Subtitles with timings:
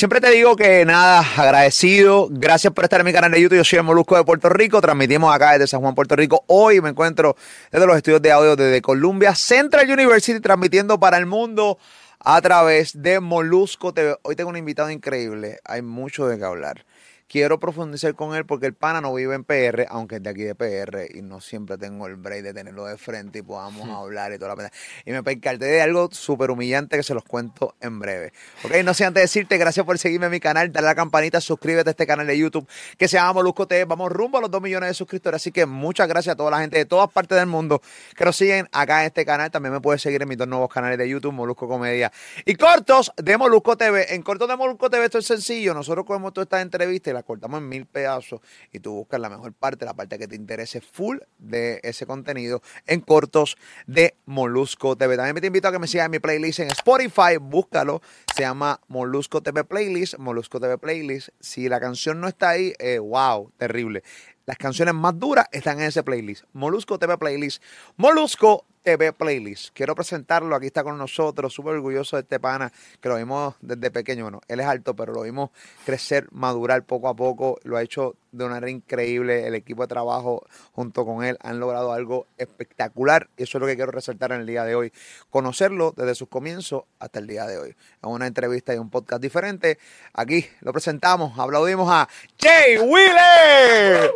[0.00, 2.28] Siempre te digo que nada, agradecido.
[2.30, 3.58] Gracias por estar en mi canal de YouTube.
[3.58, 4.80] Yo soy el Molusco de Puerto Rico.
[4.80, 6.42] Transmitimos acá desde San Juan, Puerto Rico.
[6.46, 7.36] Hoy me encuentro
[7.70, 11.76] desde los estudios de audio desde Columbia Central University, transmitiendo para el mundo
[12.18, 13.92] a través de Molusco.
[14.22, 15.58] Hoy tengo un invitado increíble.
[15.66, 16.86] Hay mucho de qué hablar
[17.30, 20.42] quiero profundizar con él porque el pana no vive en PR, aunque es de aquí
[20.42, 24.32] de PR, y no siempre tengo el break de tenerlo de frente y podamos hablar
[24.32, 24.72] y toda la pena.
[25.04, 28.32] Y me percaté de algo súper humillante que se los cuento en breve.
[28.64, 30.94] Ok, no sé antes de decirte, gracias por seguirme en mi canal, dale a la
[30.96, 32.66] campanita, suscríbete a este canal de YouTube
[32.98, 33.84] que se llama Molusco TV.
[33.84, 36.60] Vamos rumbo a los 2 millones de suscriptores, así que muchas gracias a toda la
[36.60, 37.80] gente de todas partes del mundo
[38.16, 39.52] que nos siguen acá en este canal.
[39.52, 42.10] También me puedes seguir en mis dos nuevos canales de YouTube, Molusco Comedia
[42.44, 44.16] y Cortos de Molusco TV.
[44.16, 47.19] En Cortos de Molusco TV esto es sencillo, nosotros cogemos todas estas entrevistas y las
[47.24, 48.40] cortamos en mil pedazos
[48.72, 52.62] y tú buscas la mejor parte, la parte que te interese full de ese contenido
[52.86, 53.56] en cortos
[53.86, 55.16] de Molusco TV.
[55.16, 58.02] También te invito a que me sigas en mi playlist en Spotify, búscalo,
[58.34, 61.30] se llama Molusco TV Playlist, Molusco TV Playlist.
[61.40, 64.02] Si la canción no está ahí, eh, wow, terrible.
[64.46, 66.44] Las canciones más duras están en ese playlist.
[66.52, 67.62] Molusco TV Playlist.
[67.96, 69.70] Molusco TV Playlist.
[69.74, 73.90] Quiero presentarlo, aquí está con nosotros, súper orgulloso de este pana, que lo vimos desde
[73.90, 75.50] pequeño, bueno, él es alto, pero lo vimos
[75.84, 79.88] crecer, madurar poco a poco, lo ha hecho de una manera increíble, el equipo de
[79.88, 84.32] trabajo junto con él han logrado algo espectacular, y eso es lo que quiero resaltar
[84.32, 84.92] en el día de hoy,
[85.30, 87.76] conocerlo desde sus comienzos hasta el día de hoy.
[88.02, 89.78] En una entrevista y un podcast diferente,
[90.14, 92.08] aquí lo presentamos, aplaudimos a
[92.38, 94.10] Jay Wheeler.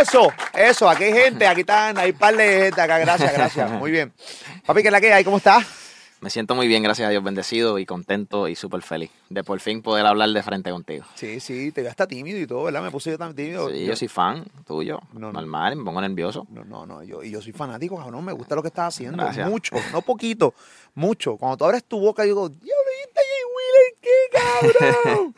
[0.00, 3.70] Eso, eso, aquí hay gente, aquí están, hay par de gente acá, gracias, gracias.
[3.72, 4.12] Muy bien.
[4.66, 5.24] Papi, ¿qué es la que hay?
[5.24, 5.66] ¿Cómo estás?
[6.20, 9.60] Me siento muy bien, gracias a Dios, bendecido y contento y súper feliz de por
[9.60, 11.04] fin poder hablar de frente contigo.
[11.14, 12.82] Sí, sí, te hasta tímido y todo, ¿verdad?
[12.82, 13.70] Me puse yo tan tímido.
[13.70, 15.32] Sí, yo, soy fan tuyo, No, no.
[15.32, 16.44] normal, me pongo nervioso.
[16.50, 19.22] No, no, no, yo, y yo soy fanático, cabrón, me gusta lo que estás haciendo,
[19.22, 19.48] Gracias.
[19.48, 20.54] mucho, no poquito,
[20.94, 21.36] mucho.
[21.36, 22.87] Cuando tú abres tu boca, yo digo, diablo,
[23.58, 25.34] ¿y este Jay Wheeler qué, cabrón?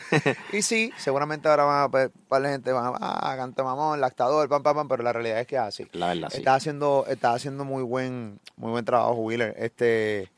[0.53, 4.01] y sí, seguramente ahora van a ver, par de gente van a, ah, canta mamón,
[4.01, 5.87] lactador, pam, pam, pam, pero la realidad es que es así.
[5.93, 6.39] La verdad, sí.
[6.39, 9.55] Estás haciendo, estás haciendo muy buen, muy buen trabajo, Wheeler.
[9.59, 10.31] Este,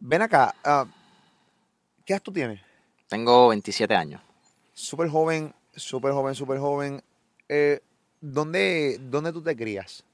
[0.00, 0.86] ven acá, ah,
[2.04, 2.60] ¿qué edad tú tienes?
[3.08, 4.20] Tengo 27 años.
[4.74, 7.02] Súper joven, súper joven, súper joven.
[7.48, 7.80] Eh,
[8.20, 10.04] ¿dónde, ¿Dónde tú te crías?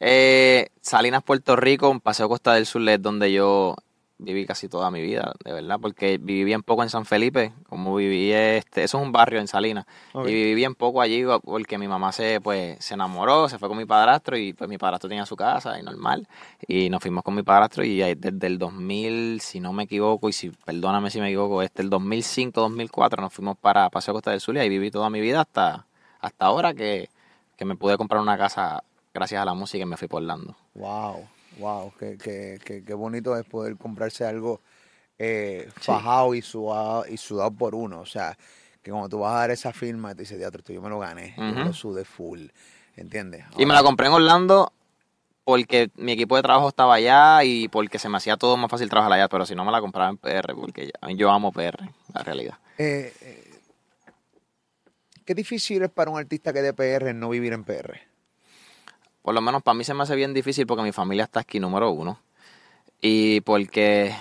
[0.00, 3.76] Eh, Salinas, Puerto Rico, un Paseo Costa del Sur es donde yo
[4.18, 7.94] viví casi toda mi vida, de verdad, porque viví bien poco en San Felipe, como
[7.94, 11.86] viví, este, eso es un barrio en Salinas, y viví bien poco allí porque mi
[11.86, 15.24] mamá se, pues, se enamoró, se fue con mi padrastro y pues mi padrastro tenía
[15.24, 16.26] su casa y normal,
[16.66, 20.32] y nos fuimos con mi padrastro y desde el 2000, si no me equivoco, y
[20.32, 24.40] si perdóname si me equivoco, este el 2005, 2004 nos fuimos para Paseo Costa del
[24.40, 25.86] Sur y ahí viví toda mi vida hasta,
[26.20, 27.08] hasta ahora que,
[27.56, 28.82] que me pude comprar una casa
[29.14, 30.56] gracias a la música y me fui por Orlando.
[30.74, 31.28] Wow,
[31.58, 34.60] wow, qué, qué, qué, qué bonito es poder comprarse algo
[35.18, 38.00] eh, fajado y sudado, y sudado por uno.
[38.00, 38.36] O sea,
[38.82, 40.98] que cuando tú vas a dar esa firma, te dice, teatro, esto yo me lo
[40.98, 42.46] gané, yo lo sudé full.
[42.96, 43.44] ¿Entiendes?
[43.56, 44.72] Y me la compré en Orlando
[45.44, 48.88] porque mi equipo de trabajo estaba allá y porque se me hacía todo más fácil
[48.90, 51.78] trabajar allá, pero si no me la compraba en PR, porque ya- yo amo PR,
[52.12, 52.58] la realidad.
[52.76, 53.60] Eh, eh,
[55.24, 58.00] qué difícil es para un artista que es de PR no vivir en PR.
[59.28, 61.60] Por lo menos para mí se me hace bien difícil porque mi familia está aquí
[61.60, 62.18] número uno.
[63.02, 64.16] Y porque,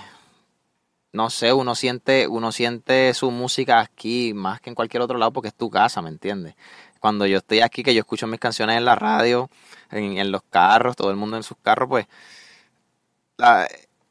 [1.14, 5.32] no sé, uno siente, uno siente su música aquí más que en cualquier otro lado
[5.32, 6.56] porque es tu casa, ¿me entiendes?
[7.00, 9.50] Cuando yo estoy aquí, que yo escucho mis canciones en la radio,
[9.92, 12.06] en, los carros, todo el mundo en sus carros, pues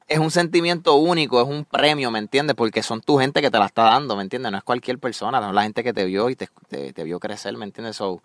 [0.08, 2.56] es un sentimiento único, es un premio, ¿me entiendes?
[2.56, 4.50] Porque son tu gente que te la está dando, ¿me entiendes?
[4.50, 7.20] No es cualquier persona, es la gente que te vio y te, te- te vio
[7.20, 7.96] crecer, ¿me entiendes?
[7.96, 8.22] So,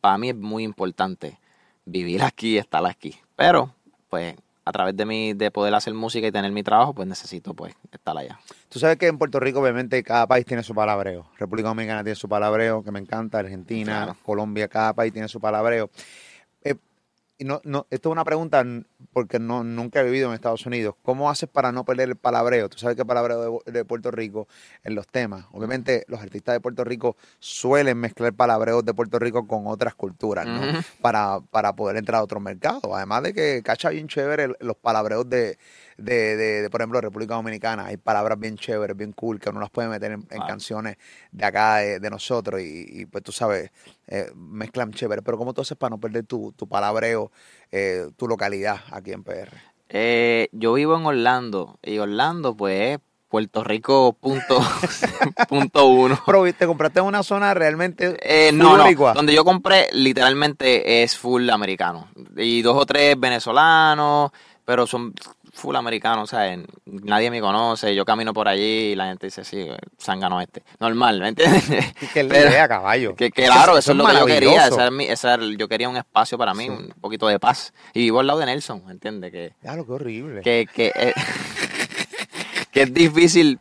[0.00, 1.40] para mí es muy importante
[1.90, 3.16] vivir aquí estar aquí.
[3.36, 3.74] Pero,
[4.08, 4.34] pues,
[4.64, 7.74] a través de mi, de poder hacer música y tener mi trabajo, pues necesito pues
[7.90, 8.38] estar allá.
[8.68, 11.26] Tú sabes que en Puerto Rico, obviamente, cada país tiene su palabreo.
[11.38, 13.38] República Dominicana tiene su palabreo, que me encanta.
[13.38, 14.16] Argentina, Claro.
[14.22, 15.90] Colombia, cada país tiene su palabreo.
[17.40, 18.62] Y no, no, esto es una pregunta
[19.14, 20.94] porque no, nunca he vivido en Estados Unidos.
[21.02, 22.68] ¿Cómo haces para no perder el palabreo?
[22.68, 24.46] Tú sabes que el palabreo de, de Puerto Rico
[24.84, 25.46] en los temas.
[25.52, 30.46] Obviamente, los artistas de Puerto Rico suelen mezclar palabreos de Puerto Rico con otras culturas,
[30.46, 30.60] ¿no?
[31.00, 32.94] Para, para poder entrar a otro mercado.
[32.94, 35.56] Además de que cacha bien chévere los palabreos de,
[36.00, 37.86] de, de, de, por ejemplo, República Dominicana.
[37.86, 40.96] Hay palabras bien chéveres, bien cool, que uno las puede meter en, canciones
[41.30, 42.60] de acá, de, de nosotros.
[42.60, 43.70] Y, y, pues tú sabes,
[44.06, 45.22] eh, mezclan chévere.
[45.22, 47.30] Pero ¿cómo tú haces para no perder tu, tu palabreo,
[47.70, 49.50] eh, tu localidad aquí en PR?
[49.88, 52.98] Eh, yo vivo en Orlando y Orlando pues es
[53.28, 54.60] Puerto Rico punto,
[55.48, 56.18] punto uno.
[56.26, 61.16] Pero te compraste en una zona realmente Eh, no, no, donde yo compré literalmente es
[61.16, 62.08] full americano.
[62.36, 64.32] Y dos o tres venezolanos,
[64.64, 65.12] pero son
[65.52, 66.56] full americanos, o sea,
[66.86, 69.66] nadie me conoce, yo camino por allí y la gente dice, sí,
[70.00, 70.62] zángano este.
[70.78, 71.64] Normal, ¿me entiendes?
[72.12, 73.14] Que es Pero- idea, caballo.
[73.14, 74.66] Que, que claro, eso, es lo que yo quería.
[74.66, 76.70] esa es mi- esa era- yo quería un espacio para mí, Sí.
[76.70, 77.72] un poquito de paz.
[77.94, 79.32] Y vivo al lado de Nelson, ¿me entiendes?
[79.32, 80.42] Que, Ya, lo que horrible.
[80.42, 81.14] que, que, eh,
[82.72, 83.58] que es difícil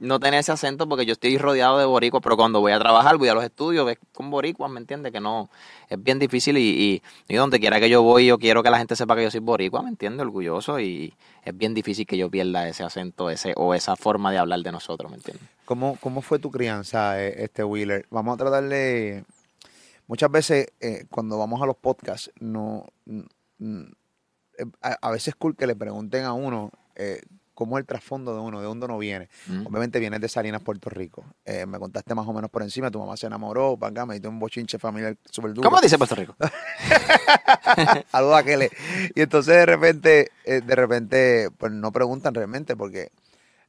[0.00, 3.18] no tener ese acento porque yo estoy rodeado de boricuas, pero cuando voy a trabajar,
[3.18, 5.12] voy a los estudios, ves con boricuas, ¿me entiendes?
[5.12, 5.50] Que no,
[5.88, 8.78] es bien difícil y, y, y donde quiera que yo voy, yo quiero que la
[8.78, 10.22] gente sepa que yo soy boricua, ¿me entiendes?
[10.22, 11.14] Orgulloso y
[11.44, 14.72] es bien difícil que yo pierda ese acento ese o esa forma de hablar de
[14.72, 15.46] nosotros, ¿me entiendes?
[15.66, 18.06] ¿Cómo, ¿Cómo fue tu crianza, eh, este Wheeler?
[18.10, 19.24] Vamos a tratar de...
[20.06, 25.54] Muchas veces eh, cuando vamos a los podcasts, no, eh, a, a veces es cool
[25.54, 27.22] que le pregunten a uno eh,
[27.60, 29.28] cómo es el trasfondo de uno, de dónde uno viene.
[29.46, 29.66] Mm.
[29.66, 31.26] Obviamente vienes de Salinas, Puerto Rico.
[31.44, 34.28] Eh, me contaste más o menos por encima, tu mamá se enamoró, acá, me diste
[34.28, 35.68] un bochinche familiar súper duro.
[35.68, 36.34] ¿Cómo dice Puerto Rico?
[38.10, 38.70] Saludos a Kele.
[39.14, 43.12] Y entonces de repente, eh, de repente, pues no preguntan realmente porque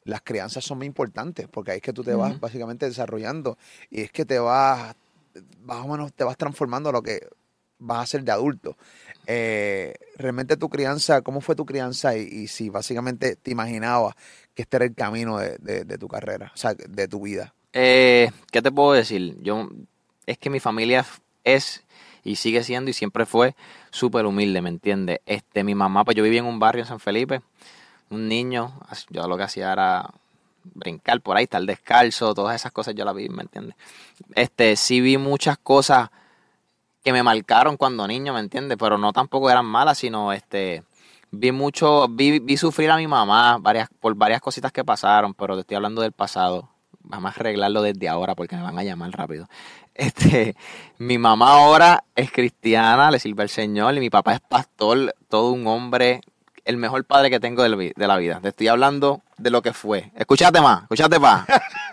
[0.05, 3.57] las crianzas son muy importantes, porque ahí es que tú te vas básicamente desarrollando
[3.89, 4.95] y es que te vas,
[5.63, 7.27] más o menos te vas transformando a lo que
[7.77, 8.77] vas a ser de adulto.
[9.27, 12.15] Eh, realmente tu crianza, ¿cómo fue tu crianza?
[12.17, 14.15] Y, si básicamente te imaginabas
[14.55, 17.53] que este era el camino de, tu carrera, o sea, de tu vida.
[17.73, 19.37] Eh, ¿Qué te puedo decir?
[19.41, 19.69] Yo
[20.25, 21.05] es que mi familia
[21.43, 21.83] es
[22.23, 23.55] y sigue siendo y siempre fue
[23.89, 25.19] súper humilde, ¿me entiendes?
[25.25, 27.41] Este, mi mamá, pues yo vivía en un barrio en San Felipe,
[28.09, 28.79] un niño,
[29.09, 30.11] yo lo que hacía era
[30.63, 33.75] brincar por ahí, estar descalzo, todas esas cosas yo las vi, ¿me entiendes?
[34.35, 36.09] Este, sí vi muchas cosas
[37.03, 38.77] que me marcaron cuando niño, ¿me entiendes?
[38.79, 40.83] Pero no tampoco eran malas, sino este
[41.31, 45.55] vi mucho, vi, vi sufrir a mi mamá varias, por varias cositas que pasaron, pero
[45.55, 46.69] te estoy hablando del pasado.
[47.03, 49.47] Vamos a arreglarlo desde ahora porque me van a llamar rápido.
[49.93, 50.55] Este,
[50.99, 55.51] mi mamá ahora es cristiana, le sirve al Señor, y mi papá es pastor, todo
[55.51, 56.21] un hombre,
[56.65, 58.39] el mejor padre que tengo de la vida.
[58.41, 60.11] Te estoy hablando de lo que fue.
[60.15, 61.47] Escúchate más, escúchate más.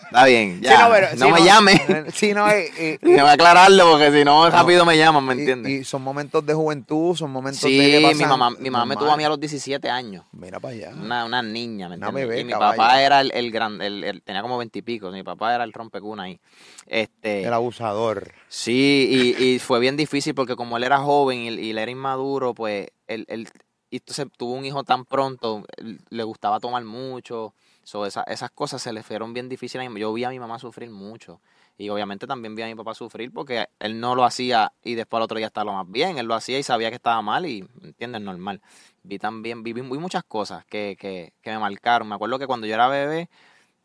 [0.04, 0.76] Está bien, ya.
[0.76, 1.82] Sí, no, pero- no sí, me llame.
[2.12, 5.38] Sí, no, eh, eh, Tengo que aclararlo porque si no, rápido me llaman, ¿me y-
[5.40, 5.72] entiendes?
[5.72, 9.10] Y, son momentos de juventud, son momentos de Sí, mi mamá, mi mamá me tuvo
[9.12, 10.24] a mí a los 17 años.
[10.32, 10.90] Mira para allá.
[10.94, 12.26] Una, una niña, ¿me entiendes?
[12.28, 12.76] bebé, y mi caballo.
[12.76, 16.24] papá era el, el gran, el, el- tenía como veintipico, mi papá era el rompecuna
[16.24, 16.40] ahí.
[16.86, 18.32] Este, El abusador.
[18.48, 21.90] sí, y, y fue bien difícil porque como él era joven y, y él era
[21.90, 23.48] inmaduro, pues él, él-
[23.90, 25.64] y entonces tuvo un hijo tan pronto,
[26.10, 27.54] le gustaba tomar mucho,
[27.84, 29.90] so, esa- esas cosas se le fueron bien difíciles.
[29.90, 31.40] mi- Yo vi a mi mamá sufrir mucho
[31.78, 35.18] y obviamente también vi a mi papá sufrir porque él no lo hacía y después
[35.18, 37.60] al otro día estaba más bien, él lo hacía y sabía que estaba mal y,
[37.82, 38.20] ¿entiendes?
[38.22, 38.60] Normal.
[39.02, 42.08] Vi también, vi, vi muchas cosas que, que, que me marcaron.
[42.08, 43.28] Me acuerdo que cuando yo era bebé,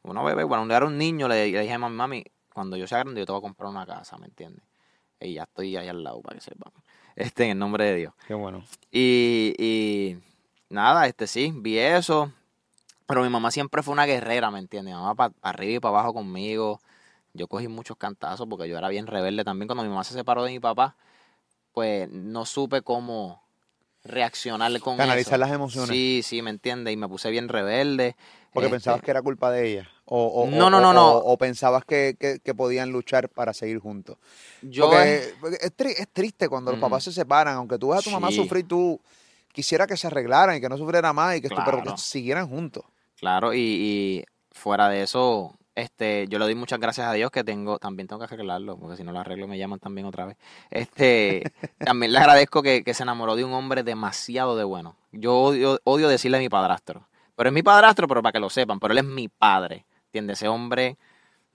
[0.03, 2.23] uno bebé, bueno, cuando era un niño, le, dije a mami, mami,
[2.53, 4.63] cuando yo sea grande yo te voy a comprar una casa, ¿me entiendes?
[5.21, 6.73] Y ya estoy ahí al lado para que sepan.
[7.15, 8.13] Este, en el nombre de Dios.
[8.27, 8.63] Qué bueno.
[8.91, 10.17] Y, y
[10.69, 12.31] nada, este sí, vi eso.
[13.05, 14.93] Pero mi mamá siempre fue una guerrera, ¿me entiendes?
[14.93, 16.79] Mi mamá para arriba y para abajo conmigo.
[17.33, 19.67] Yo cogí muchos cantazos porque yo era bien rebelde también.
[19.67, 20.95] Cuando mi mamá se separó de mi papá,
[21.73, 23.41] pues no supe cómo
[24.03, 25.37] reaccionar con Canalizar eso.
[25.39, 25.89] las emociones.
[25.89, 26.93] Sí, sí, ¿me entiendes?
[26.93, 28.15] Y me puse bien rebelde.
[28.53, 29.89] Porque Este, pensabas que era culpa de ella.
[30.05, 31.11] O, o- No, no, o- no, no.
[31.17, 34.17] O, pensabas que, que- que podían luchar para seguir juntos.
[34.61, 37.55] Yo, porque porque es, tri- es triste cuando los papás se separan.
[37.55, 38.35] Aunque tú ves a tu mamá Sí.
[38.35, 38.99] sufrir, tú
[39.51, 42.47] quisiera que se arreglaran y que no sufriera más y que, estu- pero que siguieran
[42.49, 42.83] juntos.
[43.17, 47.43] Claro, y, y fuera de eso, este, yo le doy muchas gracias a Dios que
[47.43, 50.37] tengo, también tengo que arreglarlo, porque si no lo arreglo me llaman también otra vez.
[50.69, 51.43] Este,
[51.79, 54.95] también le agradezco que, que se enamoró de un hombre demasiado de bueno.
[55.11, 58.49] Yo odio, odio decirle a mi padrastro, pero es mi padrastro, pero para que lo
[58.49, 60.37] sepan, pero él es mi padre, ¿entiendes?
[60.37, 60.97] Ese hombre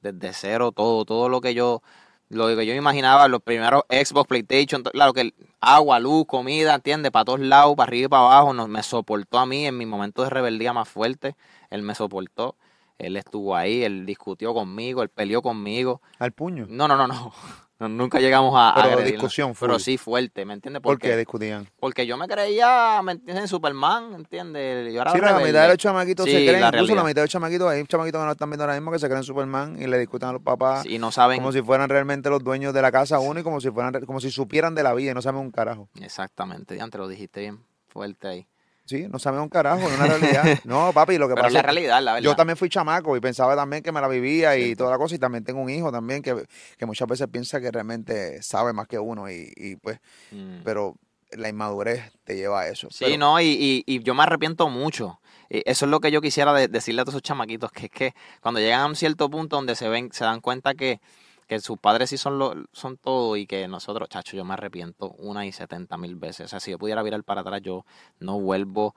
[0.03, 1.81] desde cero, todo, todo lo que yo,
[2.29, 7.13] lo que yo imaginaba, los primeros Xbox, PlayStation, claro que agua, luz, comida, ¿entiendes?
[7.13, 9.87] Para todos lados, para arriba y para abajo, nos, me soportó a mí en mi
[9.87, 11.37] momento de rebeldía más fuerte,
[11.71, 12.57] él me soportó,
[12.99, 16.03] él estuvo ahí, él discutió conmigo, él peleó conmigo.
[16.19, 16.67] Al puño.
[16.69, 17.33] No, no, no, no,
[17.81, 19.13] No, nunca llegamos a, a Pero agredirnos.
[19.23, 19.67] discusión full.
[19.69, 20.83] Pero sí fuerte, ¿me entiendes?
[20.83, 21.69] ¿Por Porque, qué discutían?
[21.79, 23.45] porque yo me creía, ¿me entiendes?
[23.45, 24.93] En Superman, ¿entiendes?
[24.93, 27.15] Yo era Sí, la mitad de los chamaquitos Sí, se creen, la incluso la mitad
[27.17, 29.81] de los chamaquitos, hay chamaquitos que no están viendo ahora mismo que se creen Superman
[29.81, 32.75] y le discuten a los papás Y no saben como si fueran realmente los dueños
[32.75, 35.15] de la casa uno y como si fueran como si supieran de la vida y
[35.15, 35.89] no saben un carajo.
[36.01, 38.47] Exactamente, ya te lo dijiste bien fuerte ahí.
[38.89, 40.45] Sí, no saben un carajo, es una realidad.
[40.65, 42.25] No, papi, lo que Pero pasa es la realidad, la verdad.
[42.25, 45.15] yo también fui chamaco y pensaba también que me la vivía y toda la cosa
[45.15, 46.47] y también tengo un hijo también que,
[46.79, 50.01] que muchas veces piensa que realmente sabe más que uno y, y pues,
[50.33, 50.63] Mm.
[50.65, 50.95] pero
[51.33, 52.89] la inmadurez te lleva a eso.
[52.91, 55.21] Sí, Pero- no, y, y, y yo me arrepiento mucho.
[55.51, 57.91] Y eso es lo que yo quisiera de- decirle a todos esos chamaquitos, que es
[57.93, 61.01] que cuando llegan a un cierto punto donde se ven, se dan cuenta que,
[61.49, 65.11] que sus padres sí son lo, son todo y que nosotros, chacho, yo me arrepiento
[65.19, 66.47] una y setenta mil veces.
[66.47, 67.85] O sea, si yo pudiera virar para atrás, yo
[68.21, 68.95] no vuelvo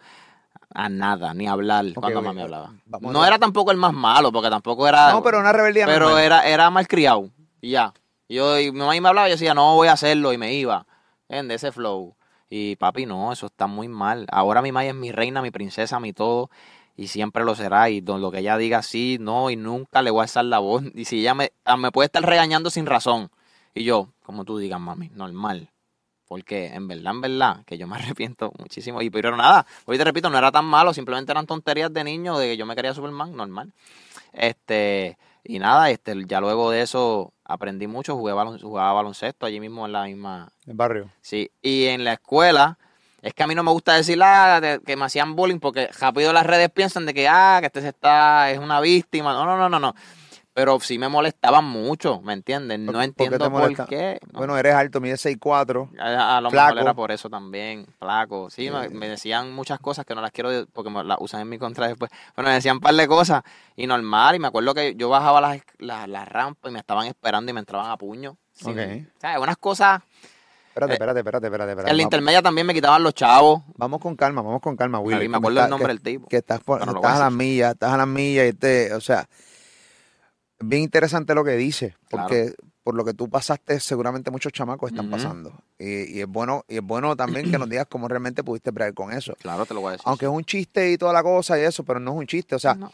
[0.74, 2.74] a nada, ni a hablar cuando ok, mamá me hablaba.
[2.86, 5.12] vamos no era tampoco el más malo, porque tampoco era...
[5.12, 6.24] No, pero una rebeldía Pero normal.
[6.24, 7.30] era, era malcriado.
[7.62, 7.94] Y ya.
[8.28, 10.34] Yo, y mi mamá me hablaba y yo decía, no voy a hacerlo.
[10.34, 10.86] Y me iba.
[11.30, 12.16] En ese flow.
[12.50, 14.28] Y papi, no, eso está muy mal.
[14.30, 16.50] Ahora mi mamá es mi reina, mi princesa, mi todo.
[16.96, 17.90] Y siempre lo será.
[17.90, 20.60] Y don- lo que ella diga sí, no, y nunca le voy a alzar la
[20.60, 20.84] voz.
[20.96, 23.30] Y si ella me, ah, me puede estar regañando sin razón.
[23.74, 25.70] Y yo, como tú digas, mami, normal.
[26.28, 29.02] Porque en verdad, en verdad, que yo me arrepiento muchísimo.
[29.02, 32.38] Y pero nada, hoy te repito, no era tan malo, simplemente eran tonterías de niño,
[32.38, 33.74] de que yo me quería Superman, normal.
[34.34, 39.60] Este, y nada, este, ya luego de eso aprendí mucho, jugué balon- jugaba baloncesto allí
[39.60, 40.52] mismo en la misma.
[40.66, 41.10] El barrio.
[41.22, 42.78] Sí, y en la escuela,
[43.22, 45.88] es que a mí no me gusta decir ah, de- que me hacían bullying porque
[46.00, 49.34] rápido las redes piensan de que ah, que este se está, es una víctima.
[49.34, 49.96] No, no, no, no, no.
[50.54, 52.86] Pero sí me molestaban mucho, ¿me entienden?
[52.86, 54.20] ¿Por- No por qué te entiendo por qué.
[54.34, 54.38] no.
[54.40, 55.90] Bueno, eres alto, mides 6'4".
[55.98, 56.74] A, a lo Flaco.
[56.76, 58.50] mejor era por eso también, flaco.
[58.50, 61.48] Sí, me, me decían muchas cosas que no las quiero porque me las usan en
[61.48, 62.12] mi contra después.
[62.36, 63.44] Bueno, me decían un par de cosas
[63.78, 64.36] y normal.
[64.36, 67.54] Y me acuerdo que yo bajaba las, las, las rampas y me estaban esperando y
[67.54, 68.36] me entraban a puño.
[68.52, 69.08] sin- Ok.
[69.22, 69.38] ¿sabes?
[69.40, 70.02] Unas cosas.
[70.72, 71.72] Espérate, Eh, espérate, espérate, espérate.
[71.72, 71.92] espérate.
[71.92, 73.62] En la intermedia también me quitaban los chavos.
[73.76, 75.22] Vamos con calma, vamos con calma, Willy.
[75.22, 76.28] Ahí me acuerdo el nombre que- del tipo.
[76.30, 78.94] Que estás, por- no estás a a las millas, estás a las millas y te,
[78.94, 79.28] o sea,
[80.60, 82.28] es bien interesante lo que dices, Claro.
[82.28, 85.54] porque por lo que tú pasaste, seguramente muchos chamacos están pasando.
[85.78, 88.94] Y, y es bueno, y es bueno también que nos digas cómo realmente pudiste bregar
[88.94, 89.36] con eso.
[89.42, 90.04] Claro, te lo voy a decir.
[90.08, 92.56] Aunque es un chiste y toda la cosa y eso, pero no es un chiste.
[92.56, 92.92] O sea, No.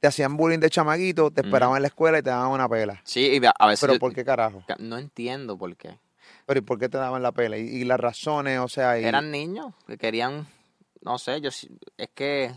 [0.00, 3.00] te hacían bullying de chamaquito, te esperaban en la escuela y te daban una pela.
[3.04, 3.80] Sí, y a a veces.
[3.80, 4.62] Pero yo- ¿por qué carajo?
[4.78, 5.98] No entiendo por qué.
[6.46, 7.56] Pero ¿y por qué te daban la pela?
[7.56, 10.46] Y, las razones, o sea, Eran niños que querían,
[11.02, 12.54] no sé, yo es que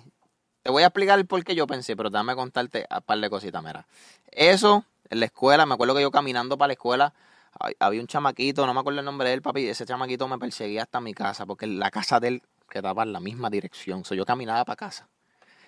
[0.62, 3.29] te voy a explicar el por qué yo pensé, pero déjame contarte un par de
[3.29, 3.88] cositas, mira.
[4.32, 7.13] Eso, en la escuela, me acuerdo que yo caminando para la escuela,
[7.60, 10.38] hab- había un chamaquito, no me acuerdo el nombre de él, papi, ese chamaquito me
[10.38, 14.13] perseguía hasta mi casa, porque la casa de él quedaba en la misma dirección, so,
[14.15, 15.08] yo caminaba para casa.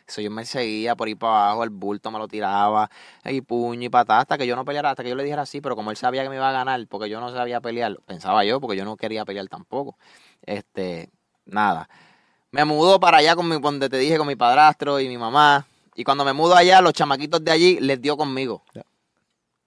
[0.09, 2.89] So, yo me seguía por ahí para abajo, el bulto me lo tiraba,
[3.25, 5.61] y puño y patada, hasta que yo no peleara, hasta que yo le dijera así,
[5.61, 8.43] pero como él sabía que me iba a ganar, porque yo no sabía pelear, pensaba
[8.43, 9.97] yo, porque yo no quería pelear tampoco.
[10.41, 11.09] Este,
[11.45, 11.89] nada.
[12.51, 15.65] Me mudó para allá con mi, donde te dije, con mi padrastro y mi mamá.
[15.95, 18.63] Y cuando me mudo allá, los chamaquitos de allí les dio conmigo.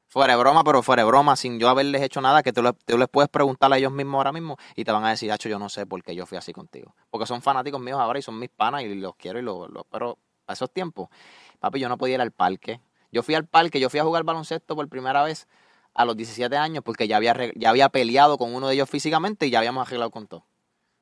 [0.09, 3.09] Fuera de broma, pero fuera de broma, sin yo haberles hecho nada, que tú les
[3.09, 5.71] puedes preguntar a ellos mismos ahora mismo y te van a decir, Hacho, yo no
[5.71, 6.95] sé por qué yo fui así contigo.
[7.11, 9.85] Porque son fanáticos míos ahora y son mis panas y los quiero y los, los-
[9.91, 11.09] pero a esos tiempos,
[11.61, 12.81] papi, yo no podía ir al parque.
[13.11, 15.47] Yo fui al parque, yo fui a jugar baloncesto por primera vez
[15.95, 19.47] a los 17 años porque ya había, ya había peleado con uno de ellos físicamente
[19.47, 20.47] y ya habíamos arreglado con todo.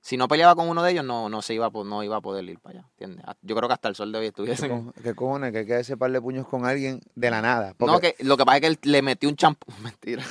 [0.02, 2.16] Si no peleaba con uno de ellos, no, no se iba a, po- no iba
[2.16, 3.24] a poder ir para allá, ¿entiendes?
[3.42, 4.92] Yo creo que hasta el sol de hoy ¿Qué estuviesen...
[5.02, 5.52] ¿Qué cojones?
[5.52, 7.74] Que hay que ese par de puños con alguien de la nada.
[7.76, 9.66] Porque- No, que lo que pasa es que él le metió un champú.
[9.82, 10.24] Mentira.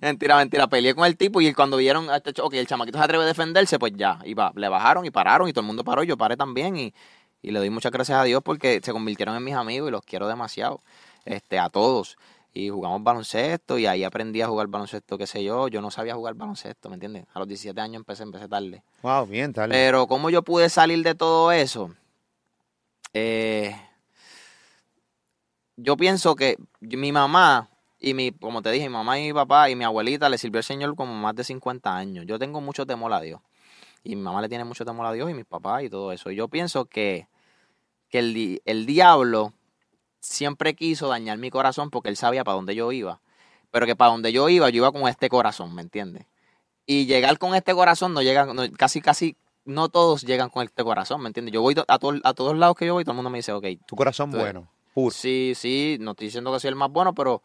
[0.00, 0.66] Mentira, mentira.
[0.68, 3.26] Peleé con el tipo y cuando vieron, a ch- ok, el chamaquito se atreve a
[3.26, 4.18] defenderse, pues ya.
[4.24, 6.02] Iba, le bajaron y pararon y todo el mundo paró.
[6.02, 6.92] y Yo paré también y,
[7.42, 10.02] y le doy muchas gracias a Dios porque se convirtieron en mis amigos y los
[10.02, 10.80] quiero demasiado.
[11.24, 12.16] Este, a todos.
[12.54, 15.68] Y jugamos baloncesto y ahí aprendí a jugar baloncesto, qué sé yo.
[15.68, 17.26] Yo no sabía jugar baloncesto, ¿me entiendes?
[17.34, 18.82] A los 17 años empecé, empecé tarde.
[19.02, 19.68] Wow, bien, tal.
[19.68, 21.90] Pero cómo yo pude salir de todo eso,
[23.12, 23.74] Eh,
[25.76, 29.68] yo pienso que mi mamá y mi, como te dije, mi mamá y mi papá
[29.68, 32.24] y mi abuelita le sirvió al Señor como más de 50 años.
[32.26, 33.40] Yo tengo mucho temor a Dios.
[34.06, 36.30] Y mi mamá le tiene mucho temor a Dios y mis papás y todo eso.
[36.30, 37.26] Y yo pienso que,
[38.08, 39.52] que el, di- el diablo
[40.20, 43.20] siempre quiso dañar mi corazón porque él sabía para dónde yo iba.
[43.70, 46.26] Pero que para donde yo iba, yo iba con este corazón, ¿me entiendes?
[46.86, 50.84] Y llegar con este corazón no llega, no- casi, casi, no todos llegan con este
[50.84, 51.52] corazón, ¿me entiendes?
[51.52, 53.52] Yo voy a, to- a todos lados que yo voy, todo el mundo me dice,
[53.52, 55.10] ok, tu corazón tú- bueno, puro.
[55.10, 57.42] sí, sí, no estoy diciendo que soy el más bueno, pero,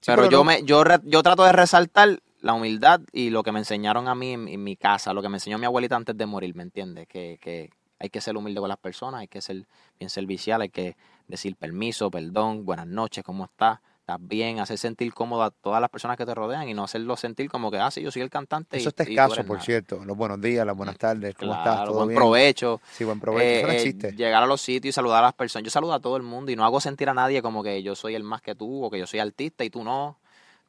[0.00, 3.42] Sí, pero, pero yo me, yo, re- yo trato de resaltar la humildad y lo
[3.42, 5.96] que me enseñaron a mí en, en mi casa, lo que me enseñó mi abuelita
[5.96, 7.06] antes de morir, ¿me entiendes?
[7.08, 9.64] Que, que hay que ser humilde con las personas, hay que ser
[9.98, 10.96] bien servicial, hay que
[11.28, 13.80] decir permiso, perdón, buenas noches, ¿cómo estás?
[14.00, 14.60] ¿Estás bien?
[14.60, 17.72] Hacer sentir cómodo a todas las personas que te rodean y no hacerlo sentir como
[17.72, 18.76] que, ah, sí, yo soy el cantante.
[18.76, 19.60] Eso está y escaso, por nada.
[19.64, 20.04] cierto.
[20.04, 21.86] Los buenos días, las buenas tardes, ¿cómo estás?
[21.86, 22.16] ¿Todo buen bien?
[22.20, 22.80] provecho.
[22.92, 23.44] Sí, buen provecho.
[23.56, 24.12] Eso no Eh, eh, existe.
[24.12, 25.64] llegar a los sitios y saludar a las personas.
[25.64, 27.96] Yo saludo a todo el mundo y no hago sentir a nadie como que yo
[27.96, 30.18] soy el más que tú o que yo soy artista y tú no.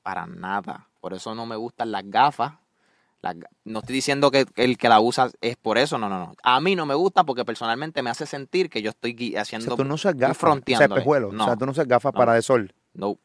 [0.02, 0.88] Para nada.
[1.08, 2.56] Por eso no me gustan las gafas.
[3.22, 6.36] Las no estoy diciendo que el que la usa es por eso, no, no, no.
[6.44, 9.40] A mí no me gusta porque personalmente me hace sentir que yo estoy gui- O
[9.42, 9.68] haciendo.
[9.68, 10.88] sea, tú no usas gafas, o sea.
[11.32, 12.18] No, O sea, tú no usas gafas no.
[12.18, 12.74] para de sol.
[12.94, 13.18] no.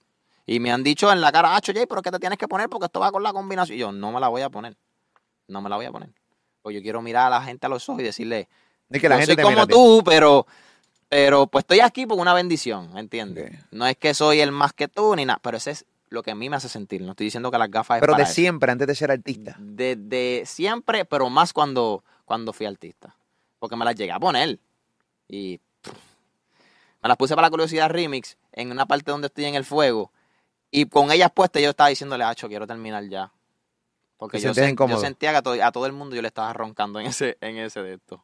[0.46, 2.68] Y me han dicho en la cara, Acho, Jay, pero ¿qué te tienes que poner?
[2.68, 3.76] Porque esto va con la combinación.
[3.76, 4.76] Y yo, no me la voy a poner.
[5.48, 6.10] No me la voy a poner.
[6.62, 8.48] Pues yo quiero mirar a la gente a los ojos y decirle,
[8.90, 10.46] Ni que la yo gente soy te como mira tú, pero,
[11.08, 13.58] pero pues estoy aquí por una bendición, ¿entiendes?
[13.72, 16.30] No es que soy el más que tú ni nada, pero ese es lo que
[16.30, 17.02] a mí me hace sentir.
[17.02, 18.32] No estoy diciendo que las gafas es Pero de eso.
[18.32, 19.56] siempre, antes de ser artista.
[19.58, 23.16] Desde siempre, pero más cuando, cuando fui artista.
[23.58, 24.58] Porque me las llegué a poner.
[25.28, 25.92] Y pff,
[27.02, 30.12] me las puse para la curiosidad remix en una parte donde estoy en el fuego.
[30.70, 33.32] Y con ellas puestas yo estaba diciéndole, Hacho, quiero terminar ya.
[34.16, 34.98] Porque ¿Te yo, incómodo?
[34.98, 37.38] yo sentía que a todo, a todo el mundo yo le estaba roncando en ese,
[37.40, 38.22] en ese de esto.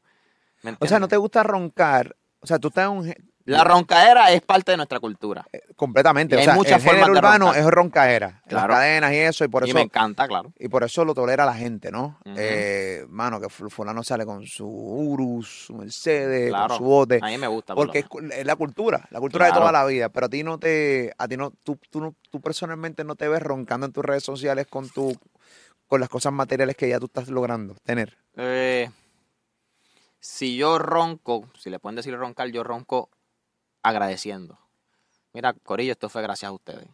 [0.63, 2.17] ¿Me O sea, no te gusta roncar.
[2.41, 3.15] O sea, tú estás en un...
[3.51, 5.47] La roncadera es parte de nuestra cultura.
[5.77, 6.35] Completamente.
[6.35, 7.61] Y o hay sea, muchas el género formas de urbano roncar.
[7.63, 8.43] es roncaera.
[8.47, 8.69] Claro.
[8.69, 9.75] Las cadenas y eso, y por y eso...
[9.75, 10.53] me encanta, claro.
[10.59, 12.19] Y por eso lo tolera la gente, ¿no?
[12.37, 16.69] Eh, mano, que ful- fulano sale con su Urus, su Mercedes, Claro.
[16.69, 17.21] con su bote.
[17.23, 17.75] A mí me gusta.
[17.75, 18.01] por Porque
[18.35, 20.09] es, la cultura, la cultura de toda la vida.
[20.11, 23.29] Pero a ti no te, a ti no, tú, tú, no- tú personalmente no te
[23.29, 25.17] ves roncando en tus redes sociales con tu,
[25.87, 28.19] con las cosas materiales que ya tú estás logrando tener.
[28.37, 28.91] Eh,
[30.21, 33.09] si yo ronco, si le pueden decir roncar, yo ronco
[33.83, 34.59] agradeciendo.
[35.33, 36.89] Mira, Corillo, esto fue gracias a ustedes.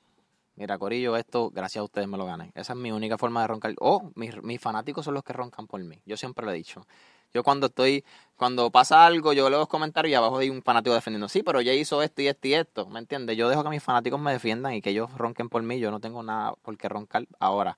[0.57, 2.53] Mira, Corillo, esto gracias a ustedes me lo gané.
[2.55, 3.75] Esa es mi única forma de roncar.
[3.81, 6.01] Oh, mis, mis fanáticos son los que roncan por mí.
[6.07, 6.87] Yo siempre lo he dicho.
[7.33, 8.05] Yo cuando estoy,
[8.37, 11.29] cuando pasa algo, yo leo los comentarios y abajo hay un fanático defendiendo.
[11.29, 12.87] Sí, pero ya hizo esto y esto y esto.
[12.87, 13.37] ¿Me entiendes?
[13.37, 15.81] Yo dejo que mis fanáticos me defiendan y que ellos ronquen por mí.
[15.81, 17.27] Yo no tengo nada por qué roncar.
[17.41, 17.77] Ahora,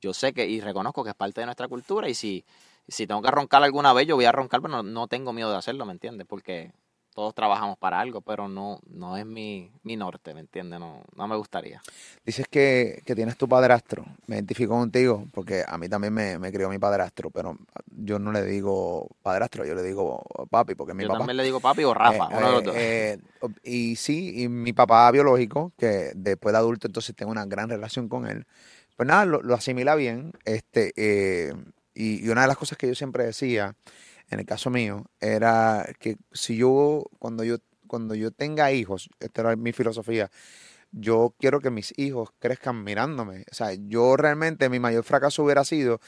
[0.00, 2.44] yo sé que y reconozco que es parte de nuestra cultura y si,
[2.88, 5.50] si tengo que roncar alguna vez, yo voy a roncar, pero no, no tengo miedo
[5.50, 6.26] de hacerlo, ¿me entiendes?
[6.26, 6.72] Porque
[7.20, 10.80] todos trabajamos para algo, pero no, no es mi, mi norte, ¿me entiendes?
[10.80, 11.82] No, no me gustaría.
[12.24, 14.06] Dices que, que tienes tu padrastro.
[14.26, 17.58] Me identifico contigo porque a mí también me, me crió mi padrastro, pero
[17.94, 21.18] yo no le digo padrastro, yo le digo papi porque mi yo papá.
[21.18, 22.74] también le digo papi o Rafa, Eh, uno de los eh, dos.
[22.74, 23.18] eh,
[23.64, 28.08] y sí, y mi papá biológico, que después de adulto entonces tengo una gran relación
[28.08, 28.46] con él,
[28.96, 30.32] pues nada, lo, lo asimila bien.
[30.46, 31.52] Este, eh,
[31.94, 33.74] y, y una de las cosas que yo siempre decía,
[34.30, 37.56] en el caso mío, era que si yo, cuando yo,
[37.86, 40.30] cuando yo tenga hijos, esta era mi filosofía,
[40.92, 43.44] yo quiero que mis hijos crezcan mirándome.
[43.50, 46.00] O sea, yo realmente mi mayor fracaso hubiera sido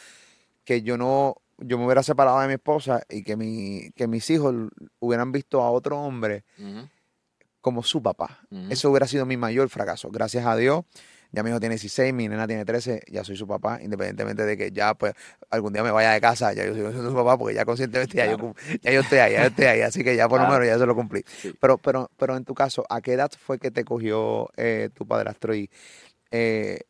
[0.64, 4.28] que yo no, yo me hubiera separado de mi esposa y que mi, que mis
[4.30, 4.54] hijos
[5.00, 6.44] hubieran visto a otro hombre
[7.60, 8.40] como su papá.
[8.50, 8.66] ujú.
[8.70, 10.10] Eso hubiera sido mi mayor fracaso.
[10.10, 10.84] Gracias a Dios,
[11.32, 14.56] ya mi hijo tiene 16, mi nena tiene 13, ya soy su papá, independientemente de
[14.56, 15.14] que ya pues
[15.50, 18.26] algún día me vaya de casa, ya yo soy su papá porque ya conscientemente ya,
[18.26, 18.54] yo, Claro.
[18.82, 20.60] ya yo estoy ahí, ya yo estoy ahí, así que ya por lo Claro.
[20.60, 21.24] menos ya se lo cumplí.
[21.40, 21.52] Sí.
[21.58, 25.06] Pero, pero, pero en tu caso, ¿a qué edad fue que te cogió eh, tu
[25.06, 25.54] padrastro?
[25.54, 25.70] Y,
[26.30, 26.80] eh,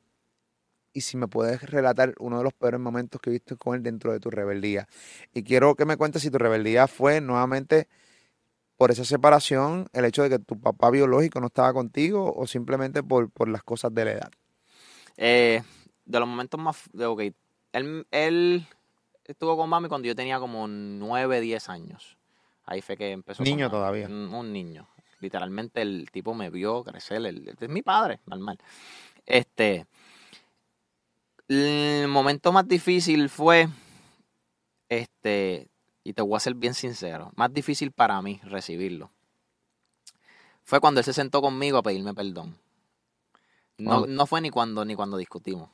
[0.92, 4.12] y si me puedes relatar uno de los peores momentos que viste con él dentro
[4.12, 4.86] de tu rebeldía.
[5.32, 7.88] Y quiero que me cuentes si tu rebeldía fue nuevamente
[8.82, 13.04] por esa separación, el hecho de que tu papá biológico no estaba contigo o simplemente
[13.04, 14.30] por, por las cosas de la edad.
[15.16, 15.62] Eh,
[16.04, 16.90] de los momentos más...
[16.92, 17.20] De, ok,
[17.74, 18.66] él, él
[19.24, 22.18] estuvo con mami cuando yo tenía como 9, 10 años.
[22.64, 23.44] Ahí fue que empezó.
[23.44, 24.08] Niño todavía.
[24.08, 24.88] Un, un niño.
[25.20, 27.18] Literalmente el tipo me vio crecer.
[27.18, 28.58] el- el- es mi padre, normal.
[29.24, 29.86] Este...
[31.46, 33.68] El momento más difícil fue...
[34.88, 35.68] Este...
[36.04, 37.30] Y te voy a ser bien sincero.
[37.36, 39.10] Más difícil para mí recibirlo.
[40.64, 42.56] Fue cuando él se sentó conmigo a pedirme perdón.
[43.78, 44.06] No, Wow.
[44.06, 45.70] no fue ni cuando, ni cuando discutimos.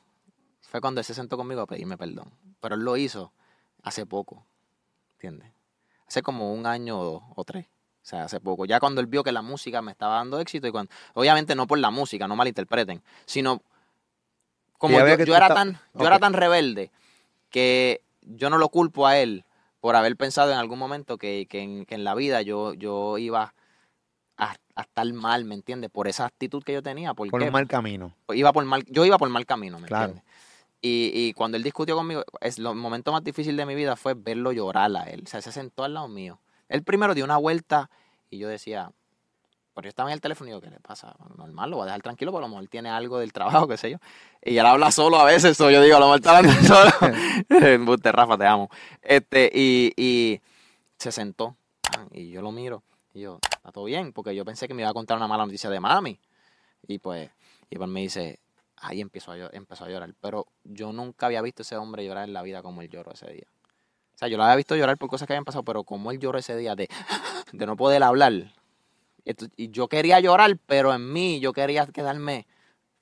[0.61, 2.31] Fue cuando él se sentó conmigo a pedirme perdón.
[2.59, 3.31] Pero él lo hizo
[3.83, 4.45] hace poco.
[5.13, 5.51] ¿Entiendes?
[6.07, 7.65] Hace como un año o dos o tres.
[7.65, 8.65] O sea, hace poco.
[8.65, 10.91] Ya cuando él vio que la música me estaba dando éxito y cuando...
[11.13, 13.03] Obviamente no por la música, no malinterpreten.
[13.25, 13.61] Sino
[14.77, 16.91] como yo, era tan, yo era tan rebelde
[17.49, 19.43] que yo no lo culpo a él
[19.79, 23.17] por haber pensado en algún momento que, que en, que en la vida yo, yo
[23.17, 23.53] iba
[24.37, 25.89] a, a estar mal, ¿me entiendes?
[25.89, 27.13] Por esa actitud que yo tenía.
[27.13, 28.15] ¿Por un mal camino.
[28.33, 30.11] iba por mal, yo iba por mal camino, ¿me Claro.
[30.11, 30.33] entiendes?
[30.81, 34.13] Y, y cuando él discutió conmigo, es lo momento más difícil de mi vida fue
[34.13, 35.23] verlo llorar a él.
[35.25, 36.39] O sea, se sentó al lado mío.
[36.69, 37.89] Él primero dio una vuelta
[38.29, 38.91] y yo decía,
[39.73, 41.15] pero yo estaba en el teléfono y digo, ¿qué le pasa?
[41.37, 43.77] Normal, lo voy a dejar tranquilo, porque a lo mejor tiene algo del trabajo, qué
[43.77, 43.97] sé yo.
[44.43, 48.01] Y él habla solo a veces, so yo digo, a lo mejor está hablando solo.
[48.11, 48.69] Rafa, te amo.
[49.01, 50.41] Este, y, y
[50.97, 51.55] se sentó
[52.11, 54.13] y yo lo miro y yo, ¿está todo bien?
[54.13, 56.19] Porque yo pensé que me iba a contar una mala noticia de mami.
[56.87, 57.29] Y pues,
[57.69, 58.39] y pues me dice,
[58.77, 60.13] ahí empezó a, llor- empezó a llorar.
[60.21, 63.11] Pero yo nunca había visto a ese hombre llorar en la vida como él lloró
[63.11, 63.45] ese día.
[64.15, 66.19] O sea, yo lo había visto llorar por cosas que habían pasado, pero como él
[66.19, 66.89] lloró ese día de,
[67.51, 68.53] de no poder hablar.
[69.55, 72.47] Y yo quería llorar, pero en mí yo quería quedarme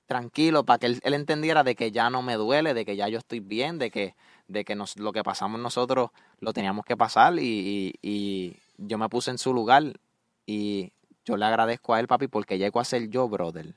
[0.05, 3.07] tranquilo para que él, él entendiera de que ya no me duele, de que ya
[3.09, 4.15] yo estoy bien, de que,
[4.47, 9.31] de que nos, lo que pasamos nosotros lo teníamos que pasar y, yo me puse
[9.31, 9.99] en su lugar
[10.45, 10.91] y
[11.25, 13.73] yo le agradezco a él, papi, porque llego a ser yo, brother.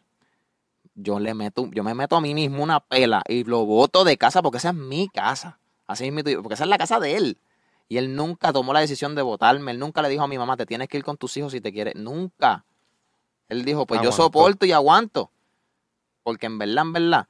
[0.95, 4.19] Yo le meto, yo me meto a mí mismo una pela y lo boto de
[4.19, 5.59] casa porque esa es mi casa.
[5.87, 7.39] Así mismo, porque esa es la casa de él.
[7.91, 9.73] Y él nunca tomó la decisión de votarme.
[9.73, 11.61] Él nunca le dijo a mi mamá, te tienes que ir con tus hijos si
[11.61, 11.97] te quieres.
[11.97, 12.65] Nunca.
[13.49, 14.23] Él dijo, pues yo Aguantó.
[14.23, 15.33] soporto y aguanto.
[16.23, 17.29] Porque en verdad, en verdad,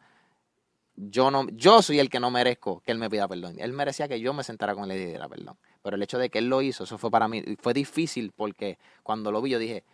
[0.96, 3.54] yo no, yo soy el que no merezco que él me pida perdón.
[3.58, 5.56] Él merecía que yo me sentara con él y diera perdón.
[5.80, 8.30] Pero el hecho de que él lo hizo, eso fue para mí, y fue difícil
[8.36, 9.84] porque cuando lo vi yo dije,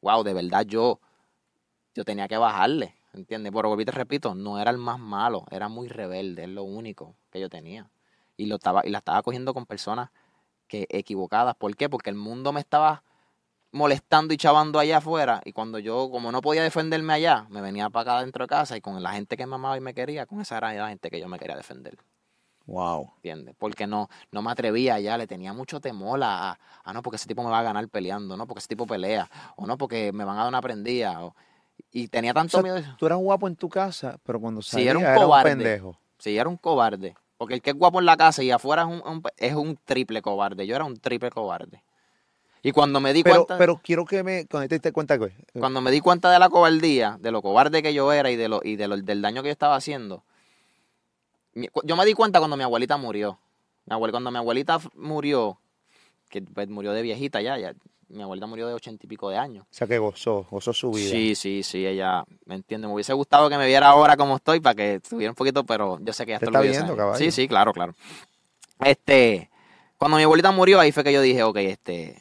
[0.00, 1.00] wow, de verdad yo,
[1.94, 3.52] yo tenía que bajarle, ¿entiendes?
[3.54, 7.14] Pero volví te repito, no era el más malo, era muy rebelde, es lo único
[7.30, 7.90] que yo tenía.
[8.36, 10.10] Y lo estaba, y la estaba cogiendo con personas
[10.66, 11.54] que equivocadas.
[11.56, 11.88] ¿Por qué?
[11.88, 13.02] Porque el mundo me estaba
[13.72, 15.40] molestando y chavando allá afuera.
[15.44, 18.76] Y cuando yo, como no podía defenderme allá, me venía para acá dentro de casa
[18.76, 21.10] y con la gente que me amaba y me quería, con esa era la gente
[21.10, 21.96] que yo me quería defender.
[22.66, 23.12] Wow.
[23.16, 23.54] ¿Entiendes?
[23.58, 27.16] Porque no, no me atrevía allá, le tenía mucho temor a, a, ah, no, porque
[27.16, 30.12] ese tipo me va a ganar peleando, no, porque ese tipo pelea, o no, porque
[30.12, 31.22] me van a dar una prendida.
[31.24, 31.34] o-
[31.90, 32.74] y tenía tanto O sea, miedo.
[32.76, 32.94] de eso.
[32.98, 35.50] Tú eras guapo en tu casa, pero cuando Sí, salías era un era un cobarde.
[35.50, 35.98] pendejo.
[36.18, 37.16] Sí, era un cobarde.
[37.36, 39.76] Porque el que es guapo en la casa y afuera es un, un- es un
[39.84, 40.66] triple cobarde.
[40.66, 41.82] Yo era un triple cobarde.
[42.62, 43.58] Y cuando me di Pero, cuenta.
[43.58, 46.48] pero quiero que me, cuando te diste cuenta que Cuando me di cuenta de la
[46.48, 49.42] cobardía, de lo cobarde que yo era y, de lo, y de lo- del daño
[49.42, 50.22] que yo estaba haciendo,
[51.84, 53.38] yo me di cuenta cuando mi abuelita murió.
[53.86, 55.58] Mi abuel- cuando mi abuelita murió,
[56.30, 57.74] que pues, murió de viejita ya, ya,
[58.08, 59.64] mi abuelita murió de ochenta y pico de años.
[59.64, 61.10] o sea, que gozó, gozó su vida.
[61.10, 62.86] Sí, sí, sí, ella, me entiende.
[62.86, 65.98] Me hubiese gustado que me viera ahora como estoy para que estuviera un poquito, pero
[66.00, 67.18] yo sé que ya Te está viendo, caballo.
[67.18, 67.94] Sí, sí, claro, claro.
[68.80, 69.50] Este,
[69.98, 72.16] cuando mi abuelita murió, ahí fue que yo dije, ok, este,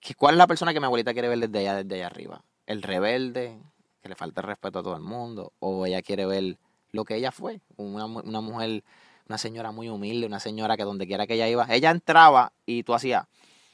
[0.00, 2.42] ¿qué- ¿cuál es la persona que mi abuelita quiere ver desde allá, desde allá arriba?
[2.66, 3.58] ¿El rebelde,
[4.02, 5.52] que le falta el respeto a todo el mundo?
[5.60, 6.58] ¿O ella quiere ver
[6.92, 7.60] lo que ella fue?
[7.76, 8.82] Una, una mujer,
[9.28, 12.82] una señora muy humilde, una señora que donde quiera que ella iba, ella entraba y
[12.82, 13.26] tú hacías,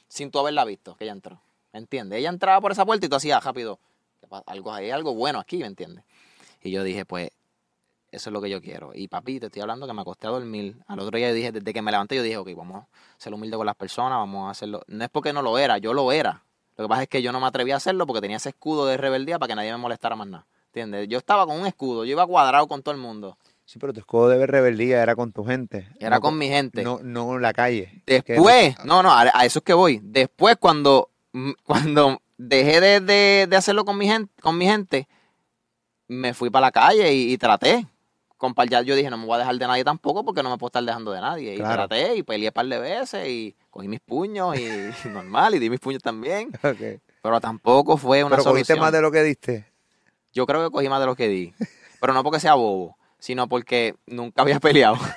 [0.07, 1.41] sin tú haberla visto, que ella entró.
[1.73, 2.19] ¿Entiendes?
[2.19, 3.79] Ella entraba por esa puerta y tú hacías rápido,
[4.21, 4.43] "¿Qué pasa?
[4.47, 6.05] algo, hay algo bueno aquí, ¿me entiendes?
[6.61, 7.31] Y yo dije, pues,
[8.11, 8.91] eso es lo que yo quiero.
[8.93, 10.77] Y papi, te estoy hablando que me acosté a dormir.
[10.87, 12.87] Al otro día yo dije, desde que me levanté, yo dije, ok, vamos a
[13.17, 14.83] ser humilde con las personas, vamos a hacerlo.
[14.87, 16.43] No es porque no lo era, yo lo era.
[16.77, 18.85] Lo que pasa es que yo no me atreví a hacerlo porque tenía ese escudo
[18.85, 20.45] de rebeldía para que nadie me molestara más nada.
[20.67, 21.07] ¿Entiendes?
[21.07, 23.37] Yo estaba con un escudo, yo iba cuadrado con todo el mundo.
[23.65, 25.89] Sí, pero tu escudo de rebeldía era con tu gente.
[25.99, 26.83] Era no con mi gente.
[26.83, 28.03] No, no en la calle.
[28.05, 29.99] Después, no, no, a, a eso es que voy.
[30.03, 35.07] Después, cuando, mm, cuando dejé de, de- de hacerlo con mi gente, con mi gente,
[36.07, 37.87] me fui para la calle y, y traté.
[38.37, 40.57] Compa- ya yo dije, no me voy a dejar de nadie tampoco porque no me
[40.57, 41.55] puedo estar dejando de nadie.
[41.55, 41.87] Y Claro.
[41.87, 44.67] traté y peleé un par de veces y cogí mis puños y
[45.09, 46.51] normal y di mis puños también.
[46.63, 47.01] Ok.
[47.23, 49.65] Pero tampoco fue una Pero cogiste más de lo que diste.
[50.31, 51.55] Yo creo que cogí más de lo que di.
[51.99, 54.97] Pero no porque sea bobo, sino porque nunca había peleado.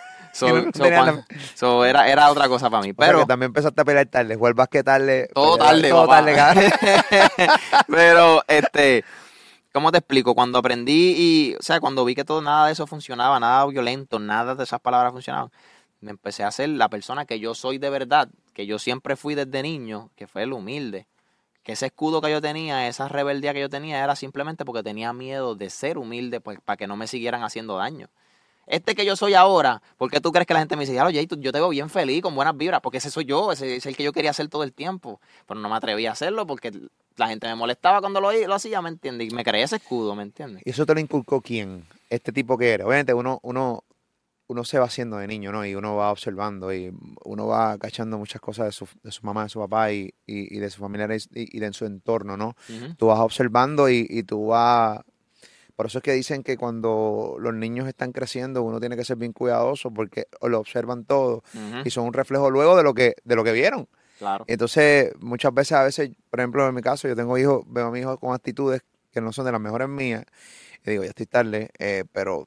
[1.54, 2.90] So, era, era otra cosa para mí.
[2.90, 4.37] O sea, Pero que también empezaste a pelear tarde.
[4.37, 5.28] Jugar básquet tarde.
[5.34, 6.24] Todo tarde, Todo papá.
[6.24, 6.70] tarde.
[7.88, 9.04] Pero, este,
[9.72, 10.34] ¿cómo te explico?
[10.34, 14.18] Cuando aprendí y, o sea, cuando vi que todo, nada de eso funcionaba, nada violento,
[14.18, 15.50] nada de esas palabras funcionaban,
[16.00, 19.34] me empecé a ser la persona que yo soy de verdad, que yo siempre fui
[19.34, 21.06] desde niño, que fue el humilde.
[21.68, 25.54] Ese escudo que yo tenía, esa rebeldía que yo tenía, era simplemente porque tenía miedo
[25.54, 28.09] de ser humilde, pues, para que no me siguieran haciendo daño.
[28.66, 31.38] Este que yo soy ahora, ¿por qué tú crees que la gente me dice, tú-
[31.38, 32.81] yo te veo bien feliz, con buenas vibras?
[32.81, 35.20] Porque ese soy yo, ese es el que yo quería hacer todo el tiempo.
[35.46, 36.72] Pero no me atreví a hacerlo porque
[37.16, 39.31] la gente me molestaba cuando lo, lo hacía, ¿me entiendes?
[39.31, 40.62] Y me creé ese escudo, ¿me entiendes?
[40.64, 41.85] ¿Y eso te lo inculcó quién?
[42.09, 42.87] Este tipo que era.
[42.87, 43.85] Obviamente uno, uno,
[44.48, 45.64] uno se va haciendo de niño, ¿no?
[45.64, 46.92] Y uno va observando y
[47.24, 50.56] uno va cachando muchas cosas de su, de su mamá, de su papá y, y,
[50.56, 52.56] y de sus familiares y, y de su entorno, ¿no?
[52.68, 52.94] Ujú.
[52.96, 55.00] Tú vas observando y, y tú vas...
[55.76, 59.16] Por eso es que dicen que cuando los niños están creciendo uno tiene que ser
[59.16, 61.44] bien cuidadoso porque lo observan todo
[61.84, 63.87] y son un reflejo luego de lo que, de lo que vieron.
[64.18, 64.44] Claro.
[64.48, 67.90] Entonces, muchas veces, a veces, por ejemplo, en mi caso, yo tengo hijos, veo a
[67.92, 68.82] mi hijo con actitudes
[69.12, 70.24] que no son de las mejores mías,
[70.84, 72.44] y digo, ya estoy tarde, eh, pero,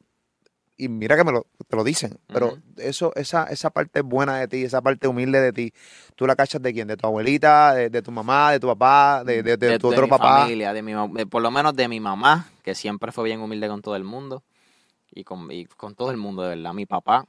[0.78, 4.48] y mira que me lo, te lo dicen, pero eso, esa, esa parte buena de
[4.48, 5.74] ti, esa parte humilde de ti,
[6.16, 6.88] ¿tú la cachas de quién?
[6.88, 10.04] ¿De tu abuelita, de, de tu mamá, de tu papá, de, de- de tu otro
[10.04, 10.40] mi papá?
[10.42, 10.94] familia, de mi,
[11.26, 14.44] por lo menos de mi mamá, que siempre fue bien humilde con todo el mundo.
[15.14, 16.74] Y con, y con todo el mundo, de verdad.
[16.74, 17.26] Mi papá,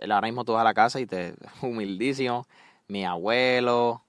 [0.00, 2.46] él ahora mismo tú vas a la casa y te humildísimo.
[2.88, 4.02] Mi abuelo,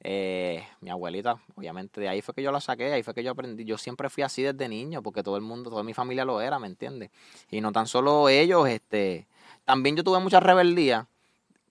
[0.00, 3.32] eh, mi abuelita, obviamente de ahí fue que yo la saqué, ahí fue que yo
[3.32, 3.64] aprendí.
[3.64, 6.58] Yo siempre fui así desde niño, porque todo el mundo, toda mi familia lo era,
[6.58, 7.10] ¿me entiendes?
[7.50, 9.26] Y no tan solo ellos, este,
[9.64, 11.08] también yo tuve mucha rebeldía,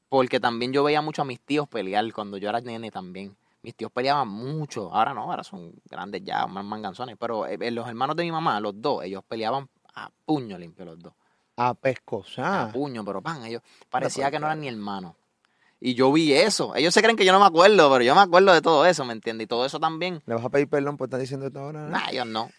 [0.09, 3.35] porque también yo veía mucho a mis tíos pelear cuando yo era nene también.
[3.61, 7.71] Mis tíos peleaban mucho, ahora no, ahora son grandes ya, más manganzones, pero eh, eh,
[7.71, 11.13] los hermanos de mi mamá, los dos, ellos peleaban a puño limpio los dos.
[11.57, 12.71] A A pescosar.
[12.71, 15.15] puño, pero pan, ellos parecía que no eran ni hermanos.
[15.79, 16.75] Y yo vi eso.
[16.75, 19.05] Ellos se creen que yo no me acuerdo, pero yo me acuerdo de todo eso,
[19.05, 19.45] ¿me entiendes?
[19.45, 20.21] Y todo eso también.
[20.25, 21.87] ¿Le vas a pedir perdón por estar diciendo esto ahora?
[21.87, 22.49] Nah, ellos no.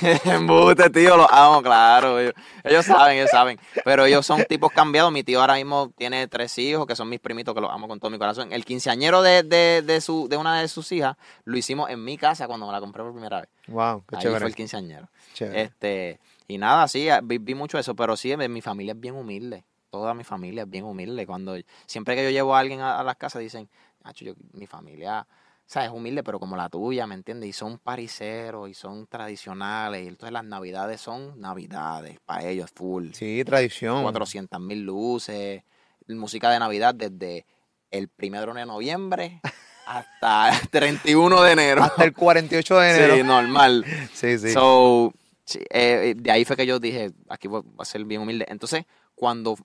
[0.24, 2.20] Embuste, tío, los amo, claro.
[2.20, 3.58] Ellos, ellos saben, ellos saben.
[3.84, 5.10] Pero ellos son tipos cambiados.
[5.10, 7.98] Mi tío ahora mismo tiene tres hijos, que son mis primitos, que los amo con
[7.98, 8.52] todo mi corazón.
[8.52, 12.16] El quinceañero de, de, de, su, de una de sus hijas lo hicimos en mi
[12.16, 13.48] casa cuando me la compré por primera vez.
[13.66, 14.40] Wow, qué Ahí chévere.
[14.40, 15.08] fue el quinceañero.
[15.32, 15.62] Chévere.
[15.62, 19.64] Este, y nada, sí, vi, vi mucho eso, pero sí, mi familia es bien humilde.
[19.94, 21.24] Toda mi familia es bien humilde.
[21.24, 23.68] Cuando siempre que yo llevo a alguien a, a las casas dicen,
[24.02, 27.48] Nacho, yo, mi familia, o sea, es humilde, pero como la tuya, ¿me entiendes?
[27.48, 30.04] Y son pariseros y son tradicionales.
[30.04, 33.12] Y entonces las navidades son navidades para ellos, full.
[33.12, 34.02] Sí, tradición.
[34.02, 35.62] 400 mil luces,
[36.08, 37.46] música de Navidad desde
[37.92, 39.40] el primero de noviembre
[39.86, 41.84] hasta el 31 de enero.
[41.84, 43.14] Hasta el 48 de enero.
[43.14, 43.84] Sí, normal.
[44.12, 44.50] Sí, sí.
[44.50, 48.44] So, sí, eh, de ahí fue que yo dije, aquí voy a ser bien humilde.
[48.48, 49.56] Entonces, cuando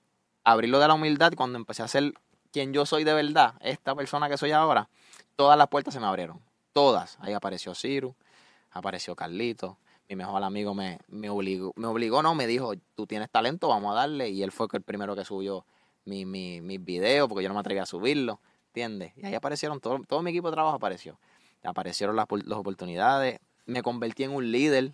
[0.44, 2.14] abrí lo de la humildad, cuando empecé a ser
[2.52, 4.90] quien yo soy de verdad, esta persona que soy ahora,
[5.36, 6.40] todas las puertas se me abrieron.
[6.74, 7.18] Todas.
[7.22, 8.16] Ahí apareció Ciru,
[8.72, 9.78] apareció Carlito.
[10.08, 13.92] Mi mejor amigo me, me obligó, me obligó, no, me dijo, tú tienes talento, vamos
[13.92, 14.30] a darle.
[14.30, 15.66] Y él fue el primero que subió
[16.06, 19.14] mi, mi, mis videos, porque yo no me atreví a subirlo, ¿entiendes?
[19.16, 21.20] Y ahí aparecieron, todo, todo mi equipo de trabajo apareció.
[21.64, 24.94] Aparecieron las, las oportunidades, me convertí en un líder,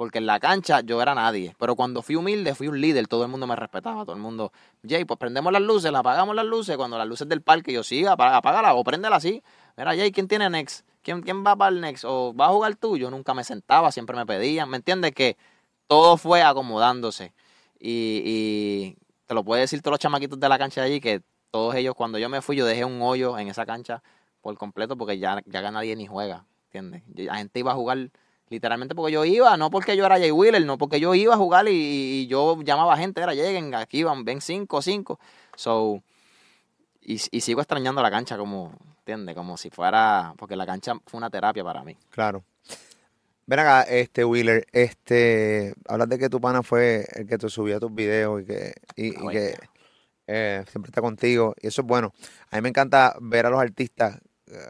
[0.00, 1.54] porque en la cancha yo era nadie.
[1.58, 4.50] Pero cuando fui humilde, fui un líder, todo el mundo me respetaba, todo el mundo,
[4.82, 7.82] Jay, pues prendemos las luces, la apagamos las luces, cuando las luces del parque yo
[7.84, 9.42] sí, apaga- apágala o préndela así.
[9.76, 10.86] Mira, Jay, ¿quién tiene Next?
[11.02, 12.06] ¿Quién, ¿Quién va para el Next?
[12.06, 12.96] ¿O va a jugar tú?
[12.96, 15.12] Yo nunca me sentaba, siempre me pedían, ¿me entiendes?
[15.12, 15.36] Que
[15.86, 17.34] todo fue acomodándose.
[17.78, 21.74] Y, te lo puede decir todos los chamaquitos de la cancha de allí, que todos
[21.74, 24.02] ellos, cuando yo me fui, yo dejé un hoyo en esa cancha
[24.40, 27.02] por completo, porque ya, ya nadie ni juega, ¿entiendes?
[27.16, 28.08] La gente iba a jugar
[28.50, 31.38] literalmente porque yo iba, no porque yo era Jay Wheeler, no porque yo iba a
[31.38, 35.18] jugar y, y yo llamaba a gente, era lleguen, aquí van, ven cinco, cinco.
[35.56, 36.02] So,
[37.00, 39.34] y, y sigo extrañando la cancha como, ¿entiendes?
[39.34, 41.96] Como si fuera, porque la cancha fue una terapia para mí.
[42.10, 42.44] Claro.
[43.46, 47.80] Ven acá, este Wheeler, este, hablas de que tu pana fue el que te subía
[47.80, 49.56] tus videos y que, y, y que
[50.26, 52.12] eh, siempre está contigo, y eso es bueno.
[52.50, 54.20] A mí me encanta ver a los artistas,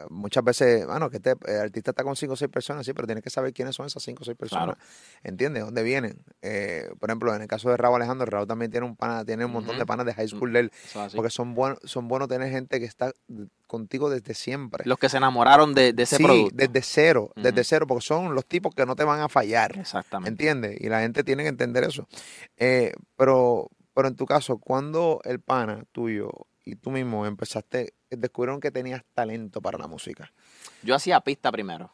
[0.09, 3.07] muchas veces, bueno, que este eh, artista está con cinco o seis personas, sí, pero
[3.07, 4.77] tienes que saber quiénes son esas cinco o seis personas,
[5.23, 5.63] ¿entiendes?
[5.63, 6.23] ¿Dónde vienen?
[6.41, 9.45] Eh, por ejemplo, en el caso de Raúl Alejandro, Raúl también tiene un pana, tiene
[9.45, 10.71] un montón de panas de high school de él,
[11.15, 13.11] porque son buenos, son buenos tener gente que está
[13.67, 14.83] contigo desde siempre.
[14.85, 16.55] Los que se enamoraron de, de ese sí, producto.
[16.55, 20.29] desde cero, desde cero, porque son los tipos que no te van a fallar, Exactamente.
[20.29, 20.81] ¿entiendes?
[20.81, 22.07] Y la gente tiene que entender eso.
[22.57, 26.29] Eh, pero, pero en tu caso, cuando el pana tuyo
[26.63, 30.31] y tú mismo empezaste, descubrieron que tenías talento para la música.
[30.83, 31.91] Yo hacía pista primero.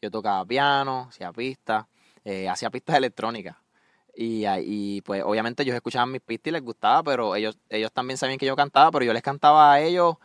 [0.00, 1.88] Yo tocaba piano, hacía pista,
[2.24, 3.56] eh, hacía pistas electrónicas.
[4.14, 8.18] Y, ahí, pues obviamente ellos escuchaban mis pistas y les gustaba, pero ellos, ellos también
[8.18, 10.16] sabían que yo cantaba, pero yo les cantaba a ellos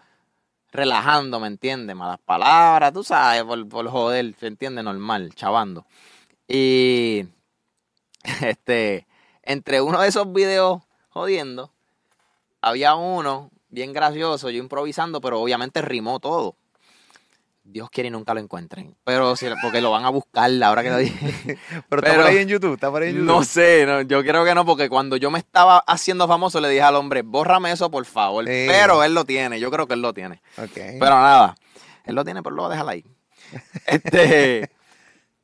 [0.72, 1.96] relajando, ¿me entiendes?
[1.96, 4.82] Malas palabras, tú sabes, por, por joder, ¿se entiende?
[4.82, 5.86] Normal, chavando.
[6.48, 7.28] Y
[8.42, 9.08] este,
[9.44, 11.72] entre uno de esos videos jodiendo,
[12.62, 16.56] había uno bien gracioso, yo improvisando, pero obviamente rimó todo.
[17.66, 18.96] Dios quiere y nunca lo encuentren.
[19.06, 21.58] Pero si- porque lo van a buscar ahora que lo dije.
[21.90, 23.28] Pero, está por ahí en YouTube, está por ahí en YouTube.
[23.28, 26.68] No sé, no, yo creo que no, porque cuando yo me estaba haciendo famoso le
[26.68, 28.44] dije al hombre, bórrame eso por favor.
[28.46, 28.66] Sí.
[28.68, 30.42] Pero él lo tiene, yo creo que él lo tiene.
[31.00, 31.56] Pero nada,
[32.04, 33.06] él lo tiene, pero lo voy a dejar ahí.
[33.88, 34.70] Este,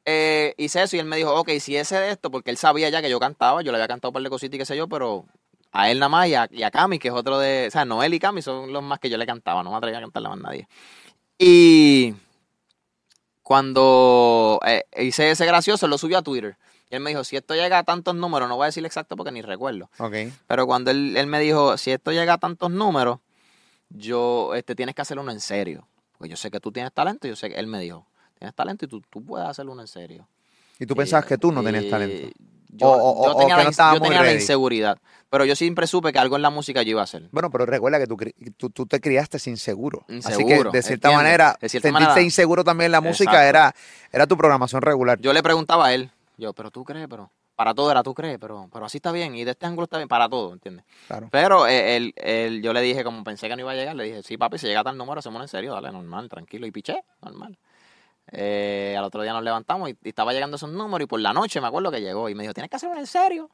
[0.05, 2.89] eh, hice eso y él me dijo, ok, si ese de esto, porque él sabía
[2.89, 4.75] ya que yo cantaba, yo le había cantado un par de cositas y qué sé
[4.75, 5.25] yo, pero
[5.71, 7.85] a él nada más y a, y a Cami, que es otro de, o sea,
[7.85, 10.27] Noel y Cami son los más que yo le cantaba, no me atrevía a cantarle
[10.27, 10.67] a más nadie.
[11.37, 12.13] Y
[13.43, 16.57] cuando eh, hice ese gracioso, lo subió a Twitter.
[16.89, 19.15] Y él me dijo, si esto llega a tantos números, no voy a decir exacto
[19.15, 19.89] porque ni recuerdo.
[20.47, 23.19] Pero cuando él, él me dijo, si esto llega a tantos números,
[23.89, 25.87] yo, este, tienes que hacerlo uno en serio.
[26.17, 28.05] Porque yo sé que tú tienes talento, yo sé que él me dijo,
[28.37, 30.27] tienes talento y tú, tú puedes hacerlo uno en serio.
[30.79, 32.29] Y tú pensabas que tú no tenías talento.
[32.69, 34.97] Yo, O- o- yo o tenía, que la, no yo tenía inseguridad,
[35.29, 37.27] pero yo siempre supe que algo en la música yo iba a hacer.
[37.31, 38.15] Bueno, pero recuerda que tú,
[38.57, 40.05] tú, tú te criaste inseguro.
[40.07, 41.17] Así que Inseguro, de cierta entiendo.
[41.17, 43.49] manera, De cierta sentirte manera- inseguro también en la música Exacto.
[43.49, 43.75] era,
[44.11, 45.19] era tu programación regular.
[45.19, 48.37] Yo le preguntaba a él, yo, pero tú crees, pero para todo era tú crees,
[48.39, 50.85] pero, pero así está bien y de este ángulo está bien, para todo, ¿entiendes?
[51.07, 51.27] Claro.
[51.31, 54.05] Pero eh, él, él- yo le dije, como pensé que no iba a llegar, le
[54.05, 56.65] dije, sí, papi, si llega tal número, hacemos en serio, dale, normal, tranquilo.
[56.67, 57.57] Y piché, normal.
[58.31, 61.33] Eh, al otro día nos levantamos y, y estaba llegando esos números y por la
[61.33, 63.49] noche me acuerdo que llegó y me dijo, tienes que hacer uno en serio.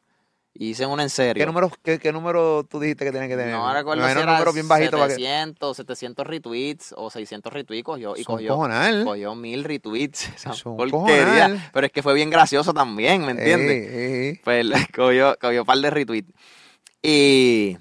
[0.58, 1.42] Y hice uno en serio.
[1.42, 3.54] ¿Qué número, qué, qué número tú dijiste que tenías que tener?
[3.54, 5.16] No recuerdo Me si era número bien bajito para que...
[5.16, 9.04] 700, 700 retweets o 600 retweets cogió, y Son cogió, cojonal.
[9.04, 10.32] cogió mil retweets.
[10.64, 11.70] Porquería.
[11.74, 13.90] Pero es que fue bien gracioso también, ¿me entiendes?
[13.90, 14.42] Ey, ey, ey.
[14.46, 16.32] Pues cogió un par de retweets.
[17.02, 17.78] Y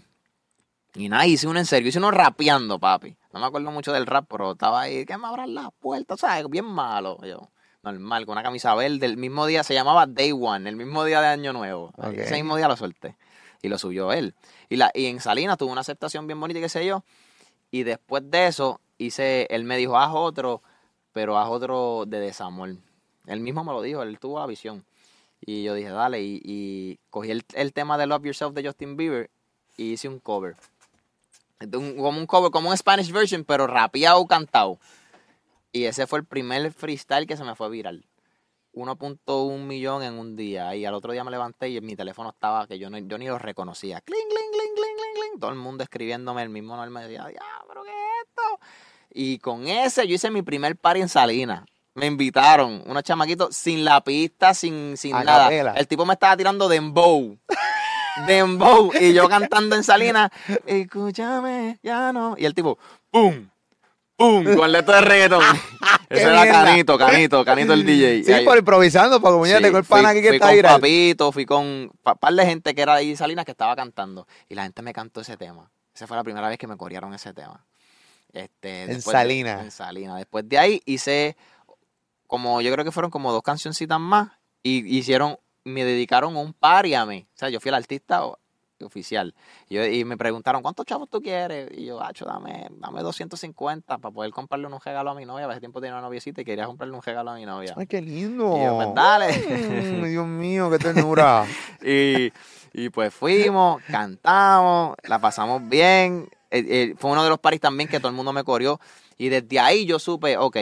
[0.96, 3.16] Y nada, hice uno en serio, hice uno rapeando, papi.
[3.34, 6.48] No me acuerdo mucho del rap, pero estaba ahí, que me abran las puertas, ¿sabes?
[6.48, 7.18] Bien malo.
[7.26, 7.50] Yo,
[7.82, 9.06] normal, con una camisa verde.
[9.06, 11.92] El mismo día se llamaba Day One, el mismo día de Año Nuevo.
[12.12, 13.16] Ese mismo día lo solté.
[13.60, 14.36] Y lo subió él.
[14.68, 17.02] Y, la, y en Salinas tuvo una aceptación bien bonita qué sé yo.
[17.72, 20.62] Y después de eso, hice, él me dijo, haz otro,
[21.12, 22.76] pero haz otro de desamor.
[23.26, 24.84] Él mismo me lo dijo, él tuvo la visión.
[25.40, 28.96] Y yo dije, dale, y, y cogí el, el tema de Love Yourself de Justin
[28.96, 29.28] Bieber
[29.76, 30.54] y hice un cover.
[31.60, 34.78] Un- como un cover, como un Spanish version, pero rapeado, cantado.
[35.72, 38.06] Y ese fue el primer freestyle que se me fue viral.
[38.72, 40.74] 1.1 millón en un día.
[40.74, 43.26] Y al otro día me levanté y mi teléfono estaba que yo, no, yo ni
[43.26, 44.00] lo reconocía.
[44.00, 45.40] Cling, cling, cling, cling, cling, cling.
[45.40, 46.90] Todo el mundo escribiéndome el mismo nombre.
[46.90, 48.60] Me decía, ya, pero ¿qué es esto?
[49.10, 51.64] Y con ese yo hice mi primer party en Salinas.
[51.94, 55.48] Me invitaron, unos chamaquitos sin la pista, sin, sin nada.
[55.76, 57.38] El tipo me estaba tirando dembow.
[58.26, 58.92] Dembow.
[59.00, 60.30] Y yo cantando en Salinas,
[60.66, 62.34] escúchame, ya no.
[62.38, 62.78] Y el tipo,
[63.10, 63.48] ¡pum!
[64.16, 64.44] ¡pum!
[64.56, 65.42] Con letra de reggaetón.
[66.08, 66.64] ¡Qué Ese era mierda!
[66.64, 68.24] Canito, Canito, Canito el DJ.
[68.24, 70.54] Sí, Ahí- por improvisando, porque muñeca, tengo el fui- pana aquí que fui está con
[70.56, 70.74] viral.
[70.80, 74.26] Papito, fui con un par de gente que era ahí de Salinas que estaba cantando.
[74.48, 75.70] Y la gente me cantó ese tema.
[75.94, 77.64] Esa fue la primera vez que me corearon ese tema.
[78.32, 79.62] Este, En Salinas.
[79.62, 80.16] en Salinas.
[80.18, 81.36] Después de ahí hice
[82.26, 84.32] como, yo creo que fueron como dos cancioncitas más.
[84.62, 87.26] Y hicieron, me dedicaron un party a mí.
[87.34, 88.22] O sea, yo fui el artista
[88.82, 89.34] oficial.
[89.68, 91.70] Y, yo- y me preguntaron, ¿cuántos chavos tú quieres?
[91.74, 95.46] Y yo, hacho, dame, dame 250 para poder comprarle un regalo a mi novia.
[95.48, 97.72] Hace tiempo tenía una noviecita y quería comprarle un regalo a mi novia.
[97.78, 98.56] Ay, qué lindo.
[98.58, 99.32] Y yo, pues, dale.
[100.00, 101.46] Mm, Dios mío, qué ternura.
[101.82, 102.32] Y,
[102.72, 106.28] y pues fuimos, cantamos, la pasamos bien.
[106.50, 108.80] Eh, eh, fue uno de los paris también que todo el mundo me corrió.
[109.16, 110.56] Y desde ahí yo supe, ok,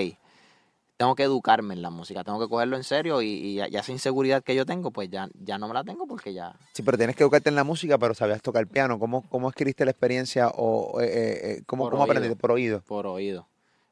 [1.02, 3.80] tengo que educarme en la música, tengo que cogerlo en serio y, y ya, ya
[3.80, 6.54] esa inseguridad que yo tengo, pues ya, ya no me la tengo porque ya...
[6.74, 9.00] Sí, pero tienes que educarte en la música, pero sabías tocar piano.
[9.00, 12.36] ¿Cómo, cómo adquiriste la experiencia o eh, eh, eh, cómo, cómo aprendiste?
[12.36, 12.82] Por oído.
[12.82, 13.48] por oído.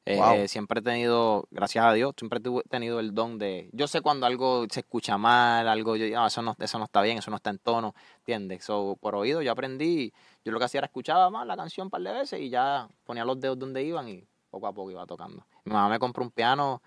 [0.07, 0.35] Eh, Wow.
[0.35, 4.01] eh, siempre he tenido, gracias a Dios, siempre he tenido el don de, yo sé
[4.01, 7.31] cuando algo se escucha mal, algo, yo, no, eso no, eso no está bien, eso
[7.31, 8.64] no está en tono, ¿entiendes?
[8.64, 10.12] So, por oído yo aprendí,
[10.44, 12.88] yo lo que hacía era escuchaba más la canción un par de veces y ya
[13.05, 15.44] ponía los dedos donde iban y poco a poco iba tocando.
[15.64, 16.83] Mi mamá me compró un piano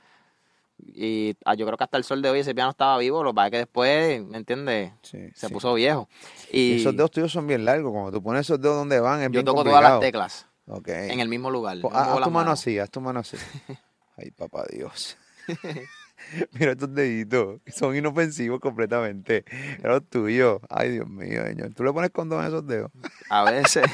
[0.87, 3.31] y ah, yo creo que hasta el sol de hoy ese piano estaba vivo, lo
[3.31, 4.91] que pasa es que después, ¿me entiendes?
[5.01, 5.53] Sí, Se sí.
[5.53, 6.09] puso viejo.
[6.51, 7.91] Y Y esos dedos tuyos son bien largos.
[7.91, 9.81] Cuando tú pones esos dedos donde van, es yo bien toco complicado.
[9.81, 10.87] todas las teclas Ok.
[10.89, 11.77] en el mismo lugar.
[11.77, 13.37] Haz muevo haz tu mano así, haz tu mano así.
[14.17, 15.17] Ay, papá Dios.
[16.53, 19.43] Mira estos deditos, son inofensivos completamente.
[19.79, 20.61] Era los tuyos.
[20.69, 21.73] Ay, Dios mío, señor.
[21.73, 22.91] ¿Tú le pones condón a esos dedos?
[23.29, 23.85] A veces.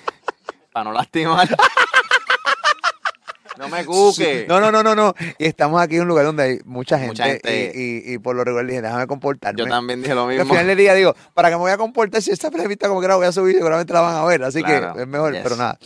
[0.72, 1.48] para no lastimar.
[3.60, 4.46] No me cuque.
[4.48, 5.14] No, no, no, no, no.
[5.38, 7.12] Y estamos aquí en un lugar donde hay mucha gente.
[7.12, 7.72] Mucha gente.
[7.74, 9.58] Y, y- y por lo regular dije, déjame comportarme.
[9.58, 10.54] Yo también dije lo Y al mismo.
[10.54, 13.08] final del día digo, para que me voy a comportar, si esta entrevista como que
[13.08, 14.42] la voy a subir, seguramente la van a ver.
[14.42, 15.42] Así Claro, que es mejor, yes.
[15.42, 15.78] pero nada.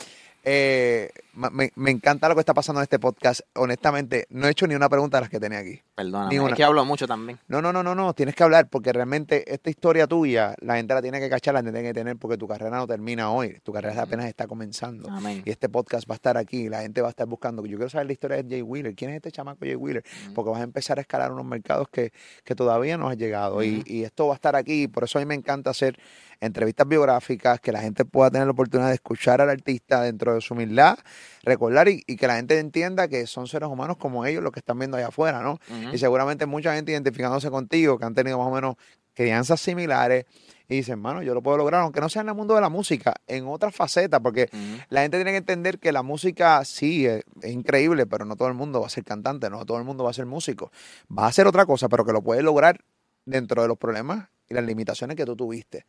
[0.45, 3.41] Eh, me, me encanta lo que está pasando en este podcast.
[3.55, 5.81] Honestamente, no he hecho ni una pregunta de las que tenía aquí.
[5.97, 6.29] Una.
[6.29, 7.39] Es que hablo mucho también.
[7.49, 10.93] No, no, no, no, no, tienes que hablar porque realmente esta historia tuya, la gente
[10.93, 13.73] la tiene que cachar, la tiene que tener porque tu carrera no termina hoy, tu
[13.73, 15.11] carrera apenas está comenzando.
[15.11, 15.43] Amén.
[15.45, 17.65] Y este podcast va a estar aquí, la gente va a estar buscando.
[17.65, 18.95] Yo quiero saber la historia de Jay Wheeler.
[18.95, 20.05] ¿Quién es este chamaco Jay Wheeler?
[20.35, 22.13] Porque vas a empezar a escalar unos mercados que,
[22.45, 23.63] que todavía no has llegado.
[23.63, 24.89] y, y esto va a estar aquí.
[24.89, 25.99] Por eso a mí me encanta hacer
[26.45, 30.41] entrevistas biográficas, que la gente pueda tener la oportunidad de escuchar al artista dentro de
[30.41, 30.99] su humildad,
[31.43, 34.61] recordar y, y que la gente entienda que son seres humanos como ellos los que
[34.61, 35.59] están viendo allá afuera, ¿no?
[35.93, 38.77] Y seguramente mucha gente identificándose contigo, que han tenido más o menos
[39.15, 40.27] crianzas similares,
[40.69, 42.71] y dicen, hermano, yo lo puedo lograr, aunque no sea en el mundo de la
[42.71, 44.49] música, en otras facetas, porque
[44.89, 48.49] la gente tiene que entender que la música sí es, es increíble, pero no todo
[48.49, 50.73] el mundo va a ser cantante, no todo el mundo va a ser músico.
[51.17, 52.81] Va a ser otra cosa, pero que lo puedes lograr
[53.27, 55.87] dentro de los problemas y las limitaciones que tú tuviste.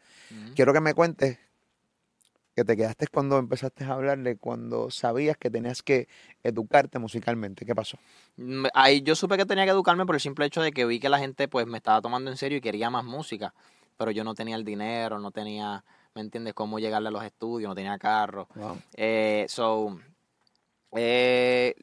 [0.55, 1.37] Quiero que me cuentes
[2.55, 6.07] que te quedaste cuando empezaste a hablarle, cuando sabías que tenías que
[6.41, 7.65] educarte musicalmente.
[7.65, 7.97] ¿Qué pasó?
[8.37, 10.99] Mm, Ahí yo supe que tenía que educarme por el simple hecho de que vi
[10.99, 13.53] que la gente pues me estaba tomando en serio y quería más música,
[13.97, 17.67] pero yo no tenía el dinero, no tenía, ¿me entiendes?, cómo llegarle a los estudios,
[17.67, 18.47] no tenía carro.
[18.93, 19.99] Eh, so,
[20.93, 21.75] eh,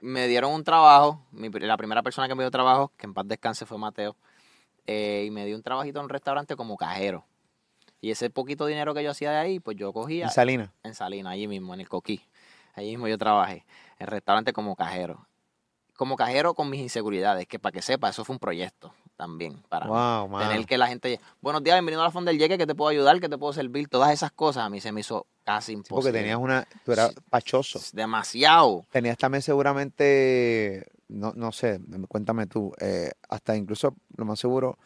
[0.00, 3.26] me dieron un trabajo, mi la primera persona que me dio trabajo, que en paz
[3.28, 4.16] descanse fue Mateo,
[4.88, 7.24] eh, y me dio un trabajito en un restaurante como cajero.
[8.00, 10.70] Y ese poquito dinero que yo hacía de ahí, pues yo cogía En Salinas.
[10.82, 12.20] en Salina, allí mismo, en el Coquí.
[12.74, 13.64] Allí mismo yo trabajé,
[13.98, 15.26] en restaurante como cajero.
[15.96, 19.86] Como cajero con mis inseguridades, que para que sepa, eso fue un proyecto también para
[19.86, 19.90] mí.
[19.90, 20.48] Wow, mano.
[20.48, 22.88] Tener que la gente, buenos días, bienvenido a la Fonda del Yeque, que te puedo
[22.88, 25.72] ayudar, que te puedo servir, todas esas cosas a mí se me hizo casi Sí,
[25.72, 25.96] imposible.
[26.12, 27.80] porque tenías una, tú eras pachoso.
[27.92, 28.86] Demasiado.
[28.92, 34.78] Tenías también seguramente, no, no sé, cuéntame tú, eh, hasta incluso lo más seguro,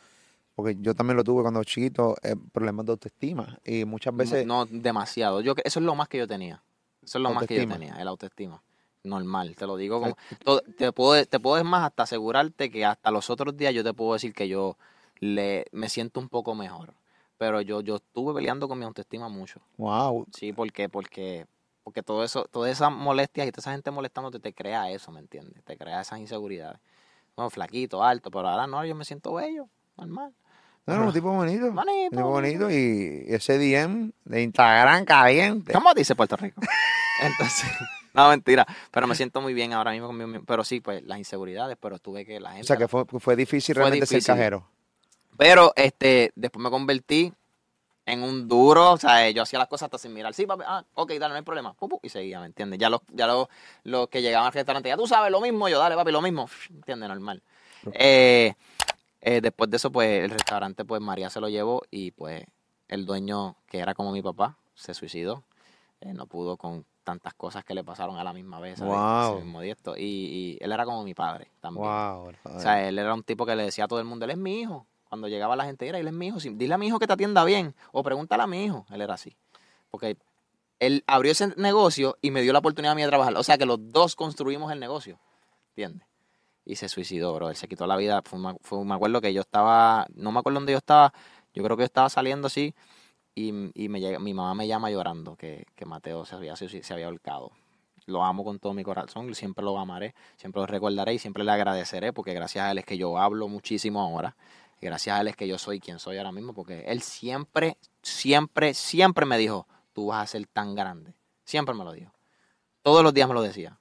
[0.54, 3.58] porque yo también lo tuve cuando chiquito, eh, problemas de autoestima.
[3.64, 4.46] Y muchas veces...
[4.46, 5.40] No, demasiado.
[5.40, 6.62] Yo, eso es lo más que yo tenía.
[7.02, 8.62] Eso es lo más que yo tenía, el autoestima.
[9.04, 10.00] Normal, te lo digo.
[10.00, 10.16] Como,
[10.76, 13.92] te, puedo, te puedo, es más, hasta asegurarte que hasta los otros días yo te
[13.92, 14.76] puedo decir que yo
[15.18, 16.94] le, me siento un poco mejor.
[17.38, 19.60] Pero yo, yo estuve peleando con mi autoestima mucho.
[19.76, 20.26] Wow.
[20.32, 21.46] Sí, porque, porque,
[21.82, 25.20] porque todo eso, todas esas molestias y toda esa gente molestándote te crea eso, ¿me
[25.20, 25.62] entiendes?
[25.64, 26.80] Te crea esas inseguridades.
[27.36, 30.32] Bueno, flaquito, alto, pero ahora no, yo me siento bello, normal.
[30.84, 31.66] No, no, un tipo bonito.
[31.66, 35.72] Un Bonito, tipo bonito y ese DM de Instagram caliente.
[35.72, 36.60] ¿Cómo dice Puerto Rico?
[37.22, 37.70] Entonces,
[38.14, 38.66] no, mentira.
[38.90, 40.44] Pero me siento muy bien ahora mismo conmigo mismo.
[40.44, 42.64] Pero sí, pues las inseguridades, pero tuve que la gente.
[42.64, 44.22] O sea, que fue, fue difícil Fue realmente difícil.
[44.22, 44.66] ser cajero.
[45.38, 47.32] Pero este, después me convertí
[48.04, 50.34] en un duro, o sea, yo hacía las cosas hasta sin mirar.
[50.34, 51.72] Sí, papi, ah, ok, dale, no hay problema.
[51.74, 52.78] Pum, pum, y seguía, ¿me entiendes?
[52.78, 53.48] Ya los, ya los,
[53.84, 56.48] los que llegaban al restaurante, ya tú sabes lo mismo, yo, dale, papi, lo mismo.
[56.70, 57.08] ¿Entiendes?
[57.08, 57.42] Normal.
[57.92, 58.54] Eh,
[59.20, 62.44] eh, después de eso, pues, el restaurante, pues, María se lo llevó y, pues,
[62.88, 65.44] el dueño, que era como mi papá, se suicidó.
[66.00, 68.94] Eh, no pudo con tantas cosas que le pasaron a la misma vez, ¿sabes?
[68.94, 69.36] Wow.
[69.36, 69.62] Ese mismo.
[69.96, 71.86] Y, y él era como mi padre también.
[71.86, 72.32] Wow.
[72.44, 74.36] O sea, él era un tipo que le decía a todo el mundo, él es
[74.36, 74.86] mi hijo.
[75.12, 76.38] Cuando llegaba la gente, era, él es mi hijo.
[76.40, 77.74] Dile a mi hijo que te atienda bien.
[77.92, 78.86] O pregúntale a mi hijo.
[78.90, 79.36] Él era así.
[79.90, 80.16] Porque
[80.78, 83.36] él abrió ese negocio y me dio la oportunidad a mí de trabajar.
[83.36, 85.18] O sea, que los dos construimos el negocio.
[85.72, 86.08] ¿Entiendes?
[86.64, 87.50] Y se suicidó, bro.
[87.50, 88.22] Él se quitó la vida.
[88.24, 91.12] Fue, me acuerdo que yo estaba, no me acuerdo dónde yo estaba.
[91.52, 92.74] Yo creo que yo estaba saliendo así.
[93.34, 97.08] Y, y me mi mamá me llama llorando que, Mateo se había, suici- se había
[97.08, 97.50] ahorcado.
[98.06, 101.52] Lo amo con todo mi corazón, siempre lo amaré, siempre lo recordaré y siempre le
[101.52, 104.34] agradeceré porque gracias a él es que yo hablo muchísimo ahora.
[104.82, 107.78] Y gracias a él es que yo soy quien soy ahora mismo porque él siempre,
[108.02, 111.14] siempre, siempre me dijo, tú vas a ser tan grande.
[111.44, 112.12] Siempre me lo dijo.
[112.82, 113.78] Todos los días me lo decía.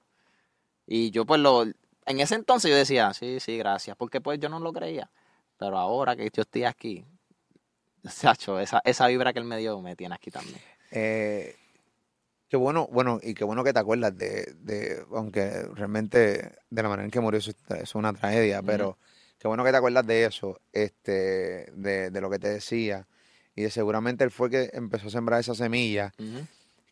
[0.85, 4.47] Y yo pues lo, en ese entonces yo decía, sí, sí, gracias, porque pues yo
[4.47, 5.09] no lo creía.
[5.57, 7.03] Pero ahora que yo estoy aquí,
[8.03, 10.59] Sacho, esa, esa vibra que él me dio me tiene aquí también.
[10.91, 11.55] Eh,
[12.47, 16.89] qué bueno, bueno, y qué bueno que te acuerdas de, de aunque realmente de la
[16.89, 18.99] manera en que murió es una tragedia, pero
[19.41, 23.07] qué bueno que te acuerdas de eso, este, de, de lo que te decía,
[23.55, 26.13] y de seguramente él fue que empezó a sembrar esa semilla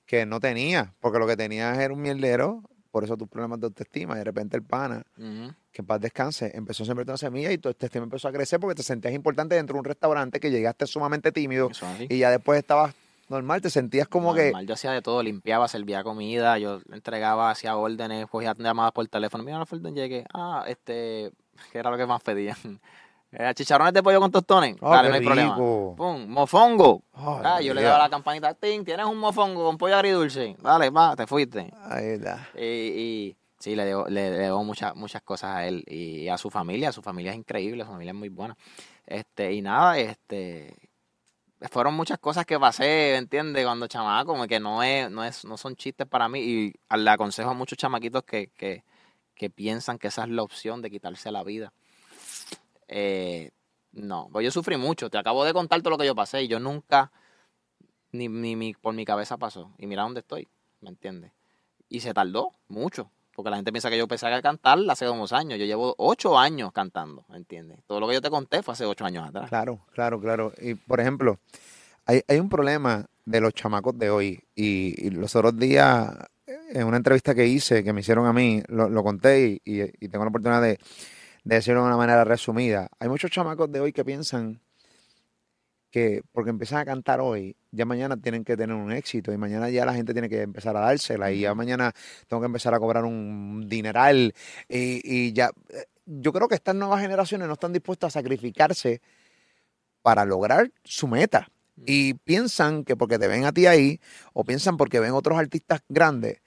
[0.08, 3.68] que no tenía, porque lo que tenías era un mierdero, por eso tus problemas de
[3.68, 7.52] autoestima, y de repente el pana, que en paz descanse, empezó a sembrar una semilla
[7.52, 10.50] y tu autoestima empezó a crecer porque te sentías importante dentro de un restaurante que
[10.50, 11.70] llegaste sumamente tímido
[12.10, 12.96] y ya después estabas
[13.28, 14.46] normal, te sentías como que...
[14.46, 19.08] Normal, Yo hacía de todo, limpiaba, servía comida, yo entregaba, hacía órdenes, cogía llamadas por
[19.08, 19.44] teléfono.
[19.44, 20.26] Mira, la orden llegué.
[20.34, 21.32] Ah, este,
[21.72, 22.58] ¿qué era lo que más pedían?
[23.32, 24.76] Eh, chicharrones de pollo con tostones.
[24.82, 25.56] Oh, Dale, no hay problema.
[25.56, 27.04] Pum, mofongo.
[27.14, 30.56] Ay, Ah, yo le daba la campanita, ting, tienes un mofongo con pollo agridulce.
[30.60, 31.72] Dale, va, te fuiste.
[31.84, 32.50] Ahí está.
[32.56, 36.50] Y, y sí, le debo, le debo muchas, muchas cosas a él y a su
[36.50, 36.92] familia.
[36.92, 38.58] Su familia es increíble, su familia es muy buena.
[39.06, 40.76] Este, y nada, este
[41.70, 43.66] fueron muchas cosas que pasé, ¿entiendes?
[43.66, 46.40] Cuando chamaco, como que no es, no es, no son chistes para mí.
[46.40, 48.84] Y le aconsejo a muchos chamaquitos que, que,
[49.40, 51.72] que piensan que esa es la opción de quitarse la vida.
[52.88, 53.52] Eh,
[53.94, 55.10] no, pues yo sufrí mucho.
[55.10, 57.12] Te acabo de contar todo lo que yo pasé y yo nunca,
[58.12, 59.72] ni, ni mi- por mi cabeza pasó.
[59.78, 60.48] Y mira dónde estoy,
[60.82, 61.32] ¿me entiendes?
[61.88, 65.34] Y se tardó mucho, porque la gente piensa que yo empecé a cantar hace unos
[65.34, 65.58] años.
[65.58, 67.80] Yo llevo ocho años cantando, ¿me entiendes?
[67.88, 69.50] Todo lo que yo te conté fue hace ocho años atrás.
[69.50, 70.54] Claro, claro, claro.
[70.62, 71.40] Y por ejemplo,
[72.06, 74.44] hay, hay un problema de los chamacos de hoy.
[74.54, 76.12] Y los otros días,
[76.70, 80.24] en una entrevista que hice, que me hicieron a mí, lo, lo conté y, tengo
[80.24, 80.78] la oportunidad de,
[81.44, 82.90] de decirlo de una manera resumida.
[83.00, 84.62] Hay muchos chamacos de hoy que piensan
[85.92, 89.72] que porque empiezan a cantar hoy, ya mañana tienen que tener un éxito y mañana
[89.72, 91.94] ya la gente tiene que empezar a dársela y ya mañana
[92.28, 94.36] tengo que empezar a cobrar un dineral
[94.68, 99.02] y, y ya eh, yo creo que estas nuevas generaciones no están dispuestas a sacrificarse
[100.02, 101.50] para lograr su meta.
[101.86, 104.02] Y piensan que porque te ven a ti ahí
[104.34, 106.42] o piensan porque ven otros artistas grandes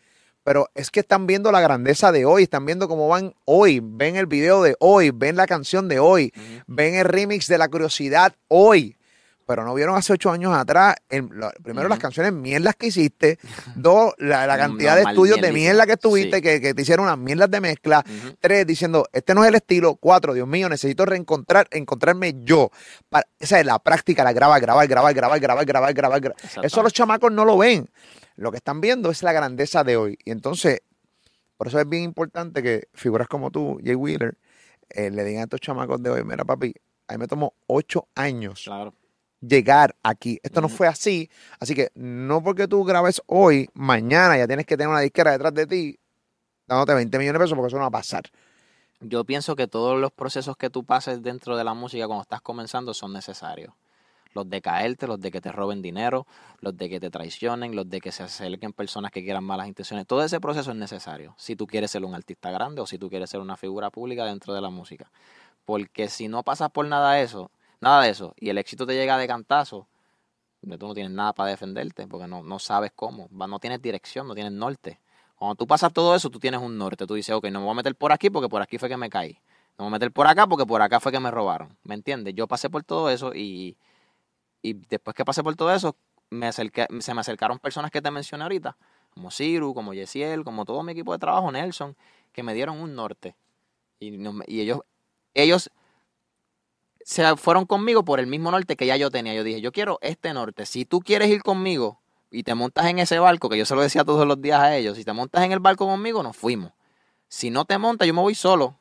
[0.44, 4.16] pero es que están viendo la grandeza de hoy, están viendo cómo van hoy, ven
[4.16, 6.32] el video de hoy, ven la canción de hoy,
[6.66, 8.96] ven el remix de la curiosidad hoy,
[9.46, 13.38] pero no vieron hace ocho años atrás, el- lo- primero las canciones mierdas que hiciste,
[13.76, 16.42] dos, la, la cantidad no, de estudios de mierda que estuviste, Sí.
[16.42, 18.04] que, que te hicieron unas mierdas de mezcla,
[18.40, 22.70] tres, diciendo, este no es el estilo, cuatro, Dios mío, necesito reencontrar, encontrarme yo,
[23.08, 26.36] para, esa es la práctica, la grabar, grabar, grabar, grabar, grabar, grabar, grabar, grabar.
[26.62, 27.88] Eso los chamacos no lo ven.
[28.36, 30.18] Lo que están viendo es la grandeza de hoy.
[30.24, 30.80] Y entonces,
[31.56, 34.36] por eso es bien importante que figuras como tú, Jay Wheeler,
[34.90, 36.74] eh, le digan a estos chamacos de hoy, mira papi,
[37.08, 38.94] a mí me tomó ocho años Claro.
[39.46, 40.38] Llegar aquí.
[40.42, 41.28] Esto no fue así.
[41.60, 45.52] Así que no porque tú grabes hoy, mañana ya tienes que tener una disquera detrás
[45.52, 45.98] de ti
[46.66, 48.24] dándote 20 millones de pesos porque eso no va a pasar.
[49.00, 52.40] yo pienso que todos los procesos que tú pases dentro de la música cuando estás
[52.40, 53.74] comenzando son necesarios.
[54.34, 56.26] Los de caerte, los de que te roben dinero,
[56.60, 60.06] los de que te traicionen, los de que se acerquen personas que quieran malas intenciones.
[60.06, 63.10] Todo ese proceso es necesario si tú quieres ser un artista grande o si tú
[63.10, 65.10] quieres ser una figura pública dentro de la música.
[65.66, 67.50] Porque si no pasas por nada de eso,
[67.82, 69.88] nada de eso, y el éxito te llega de cantazo,
[70.60, 74.34] tú no tienes nada para defenderte, porque no, no sabes cómo, no tienes dirección, no
[74.34, 75.00] tienes norte.
[75.42, 77.04] Cuando tú pasas todo eso, tú tienes un norte.
[77.04, 78.96] Tú dices, ok, no me voy a meter por aquí porque por aquí fue que
[78.96, 79.32] me caí.
[79.76, 81.76] No me voy a meter por acá porque por acá fue que me robaron.
[81.82, 82.32] ¿Me entiendes?
[82.36, 83.76] Yo pasé por todo eso y,
[84.62, 85.96] y después que pasé por todo eso,
[86.30, 88.76] me acerqué, se me acercaron personas que te mencioné ahorita,
[89.10, 91.96] como Ciru, como Yesiel, como todo mi equipo de trabajo, Nelson,
[92.32, 93.34] que me dieron un norte.
[93.98, 94.14] Y,
[94.46, 94.82] y ellos,
[95.34, 95.72] ellos
[97.04, 99.34] se fueron conmigo por el mismo norte que ya yo tenía.
[99.34, 100.66] Yo dije, yo quiero este norte.
[100.66, 103.82] Si tú quieres ir conmigo, y te montas en ese barco, que yo se lo
[103.82, 106.72] decía todos los días a ellos, si te montas en el barco conmigo, nos fuimos.
[107.28, 108.76] Si no te montas, yo me voy solo,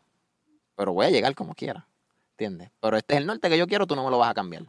[0.76, 1.88] pero voy a llegar como quiera,
[2.32, 2.72] ¿entiendes?
[2.80, 4.64] Pero este es el norte que yo quiero, tú no me lo vas a cambiar.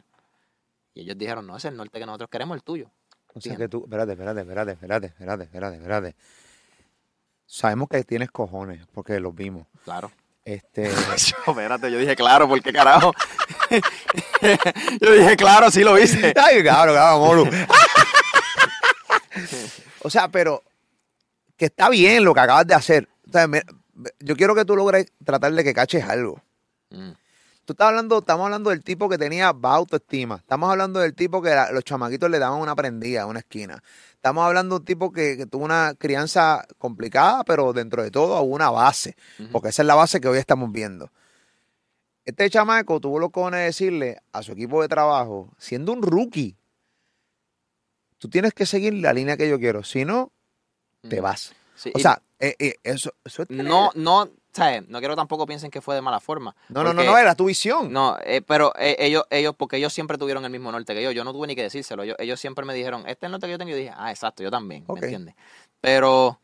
[0.93, 2.91] Y ellos dijeron, no, es el norte que nosotros queremos, el tuyo.
[3.33, 6.15] O sea que tú, espérate, espérate, espérate, espérate, espérate, espérate, espérate.
[7.45, 9.65] Sabemos que tienes cojones, porque los vimos.
[9.85, 10.11] Claro.
[10.45, 10.91] Este.
[11.47, 13.13] espérate, yo dije claro, porque carajo.
[15.01, 16.33] yo dije claro, sí lo hice.
[16.41, 17.65] Ay, cabrón, cabrón, molu.
[20.01, 20.63] o sea, pero
[21.57, 23.07] que está bien lo que acabas de hacer.
[24.19, 26.41] yo quiero que tú logres tratar de que caches algo.
[26.89, 27.11] Mm.
[27.65, 30.35] Tú estás hablando, estamos hablando del tipo que tenía baja autoestima.
[30.35, 33.81] Estamos hablando del tipo que los chamaquitos le daban una prendida, una esquina.
[34.13, 38.53] Estamos hablando de un tipo que, tuvo una crianza complicada, pero dentro de todo hubo
[38.53, 39.15] una base.
[39.51, 41.11] Porque esa es la base que hoy estamos viendo.
[42.25, 46.57] Este chamaco tuvo los cojones de decirle a su equipo de trabajo, siendo un rookie,
[48.23, 49.83] Tú tienes que seguir la línea que yo quiero.
[49.83, 50.31] Si no,
[51.01, 51.53] te vas.
[51.93, 54.87] o sea, eh, eh, eso, eso es No, no, ¿sabes?
[54.87, 56.55] No quiero tampoco piensen que fue de mala forma.
[56.69, 57.91] No, no, no, no, era tu visión.
[57.91, 61.11] No, eh, pero ellos, ellos, porque ellos siempre tuvieron el mismo norte que yo.
[61.11, 62.03] Yo no tuve ni que decírselo.
[62.03, 63.69] ellos siempre me dijeron, este es el norte que yo tengo.
[63.69, 64.85] Y yo dije, ah, exacto, yo también.
[64.87, 65.35] ¿Me entiendes?
[65.81, 66.39] Pero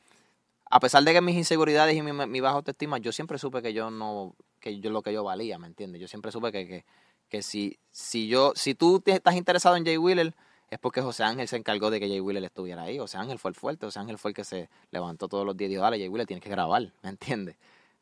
[0.69, 3.73] a pesar de que mis inseguridades y mi, mi, baja autoestima, yo siempre supe que
[3.73, 6.01] yo no, que yo lo que yo valía, ¿me entiendes?
[6.01, 6.85] Yo siempre supe que, que,
[7.27, 10.35] que si, si yo, si tú estás interesado en Jay Wheeler,
[10.69, 12.99] es porque José Ángel se encargó de que Jay Wheeler estuviera ahí.
[12.99, 15.69] José Ángel fue el fuerte, José Ángel fue el que se levantó todos los días
[15.69, 17.55] y dijo, dale, Jay Wheeler tienes que grabar, ¿me entiendes?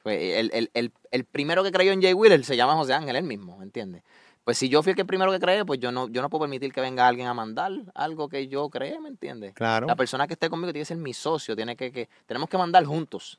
[0.08, 3.26] Fue el, el, el, primero que creyó en Jay Wheeler se llama José Ángel, él
[3.26, 4.04] mismo, ¿me entiendes?
[4.46, 6.44] Pues si yo fui el que primero que creé, pues yo no, yo no puedo
[6.44, 9.54] permitir que venga alguien a mandar algo que yo creé, ¿me entiendes?
[9.54, 9.86] Claro.
[9.86, 12.58] La persona que esté conmigo tiene que ser mi socio, tiene que, que, tenemos que
[12.58, 13.38] mandar juntos.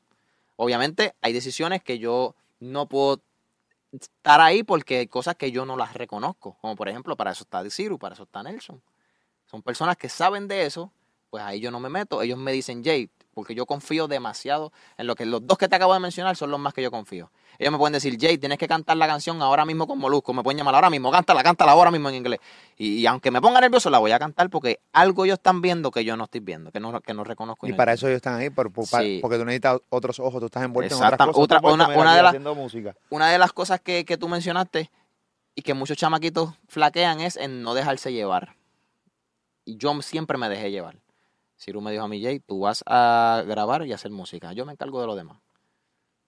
[0.57, 3.19] Obviamente hay decisiones que yo no puedo
[3.91, 6.55] estar ahí porque hay cosas que yo no las reconozco.
[6.61, 8.79] Como por ejemplo, para eso está Ciru, para eso está Nelson.
[9.47, 10.91] Son personas que saben de eso,
[11.31, 12.21] pues ahí yo no me meto.
[12.21, 15.75] Ellos me dicen, Jay, porque yo confío demasiado en lo que los dos que te
[15.75, 17.31] acabo de mencionar son los más que yo confío.
[17.57, 20.43] Ellos me pueden decir, Jay, tienes que cantar la canción ahora mismo con Molusco, me
[20.43, 22.39] pueden llamar ahora mismo, cántala, cántala ahora mismo en inglés.
[22.77, 26.03] Y, aunque me ponga nervioso, la voy a cantar porque algo ellos están viendo que
[26.05, 27.67] yo no estoy viendo, que no, que no reconozco.
[27.67, 31.03] Y, para eso ellos están ahí, porque tú necesitas otros ojos, tú estás envuelto en
[31.03, 31.35] otras cosas.
[31.35, 34.89] Otra, una, de una de las cosas que, que tú mencionaste
[35.55, 38.59] y que muchos chamaquitos flaquean es en no dejarse llevar
[39.69, 40.95] y yo siempre me dejé llevar.
[41.59, 44.53] Ciru me dijo a mí, Jay, tú vas a grabar y hacer música.
[44.53, 45.37] Yo me encargo de lo demás.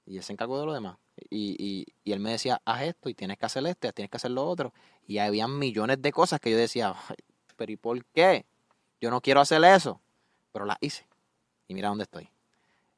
[0.05, 0.97] Y él se encargó de lo demás.
[1.29, 4.17] Y, y, y, él me decía, haz esto y tienes que hacer esto, tienes que
[4.17, 4.73] hacer lo otro.
[5.07, 6.95] Y había millones de cosas que yo decía,
[7.55, 8.45] pero ¿y por qué?
[8.99, 10.01] Yo no quiero hacer eso.
[10.51, 11.07] Pero las hice.
[11.67, 12.29] Y mira dónde estoy.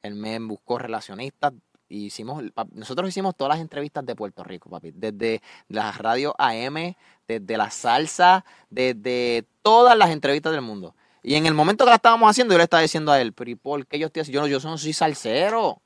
[0.02, 1.52] Él me buscó relacionistas.
[1.88, 4.90] Y hicimos, nosotros hicimos todas las entrevistas de Puerto Rico, papi.
[4.90, 6.96] Desde la radio AM,
[7.28, 10.96] desde la salsa, desde todas las entrevistas del mundo.
[11.26, 13.50] Y en el momento que la estábamos haciendo, yo le estaba diciendo a él, pero
[13.50, 14.30] ¿y por qué yo estoy así?
[14.30, 15.80] Yo, yo no soy salsero.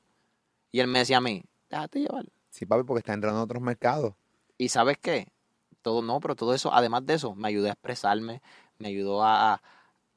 [0.69, 2.25] Y él me decía a mí, déjate llevar.
[2.49, 4.13] Sí, papi, porque está entrando en otros mercados.
[4.57, 5.31] ¿Y sabes qué?
[5.81, 8.41] Todo, no, pero todo eso, además de eso, me ayudó a expresarme,
[8.79, 9.61] me ayudó a,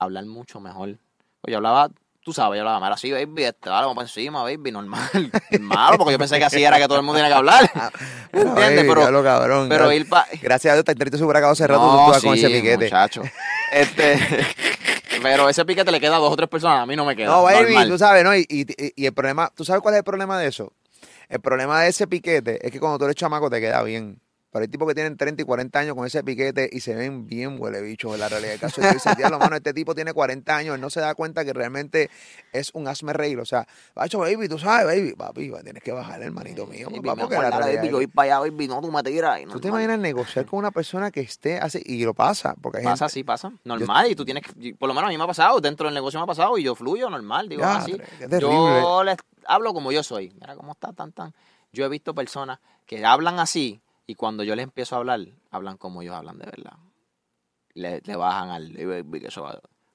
[0.00, 0.98] hablar mucho mejor.
[1.40, 1.88] Pues yo hablaba
[2.24, 5.08] tú sabes, yo la hablaba así, baby, este, vale, vamos para encima, baby, normal.
[5.60, 7.70] Malo, porque yo pensé que así era que todo el mundo tenía que hablar.
[8.32, 8.86] ¿Entiendes?
[8.88, 10.26] pero, cabrón, pero ir pa...
[10.40, 12.84] Gracias a Dios, te súper acabado hace rato no, sí, con ese piquete.
[12.86, 13.22] muchacho.
[13.72, 14.18] Este...
[15.22, 17.28] pero ese piquete le queda a dos o tres personas, a mí no me queda.
[17.28, 18.34] No, baby, tú sabes, ¿no?
[18.36, 18.66] Y, y,
[18.96, 20.72] y el problema, ¿tú sabes cuál es el problema de eso?
[21.28, 24.20] El problema de ese piquete es que cuando tú eres chamaco te queda bien.
[24.53, 27.26] Pero hay tipos que tienen 30 y 40 años con ese piquete y se ven
[27.26, 28.82] bien huele bicho en la realidad del caso.
[29.30, 32.11] lo mano, este tipo tiene 40 años, él no se da cuenta que realmente
[32.53, 33.40] es un asme reír.
[33.40, 36.88] O sea, bacho, baby, tú sabes, baby, papi, tienes que bajar, hermanito mío.
[36.92, 39.40] Sí, vamos que la baby, yo voy para allá, baby, no, tú me tiras.
[39.50, 42.55] ¿Tú te imaginas negociar con una persona que esté así y lo pasa?
[42.61, 43.53] Porque hay pasa, sí, pasa.
[43.64, 45.94] Normal, y tú tienes que, por lo menos a mí me ha pasado, dentro del
[45.94, 47.96] negocio me ha pasado y yo fluyo normal, digo así.
[48.38, 50.30] Yo les hablo como yo soy.
[50.38, 51.32] Mira cómo está, tan, tan
[51.72, 53.80] Yo he visto personas que hablan así
[54.12, 56.74] y cuando yo les empiezo a hablar, hablan como ellos hablan de verdad.
[57.74, 58.76] Le, le bajan al...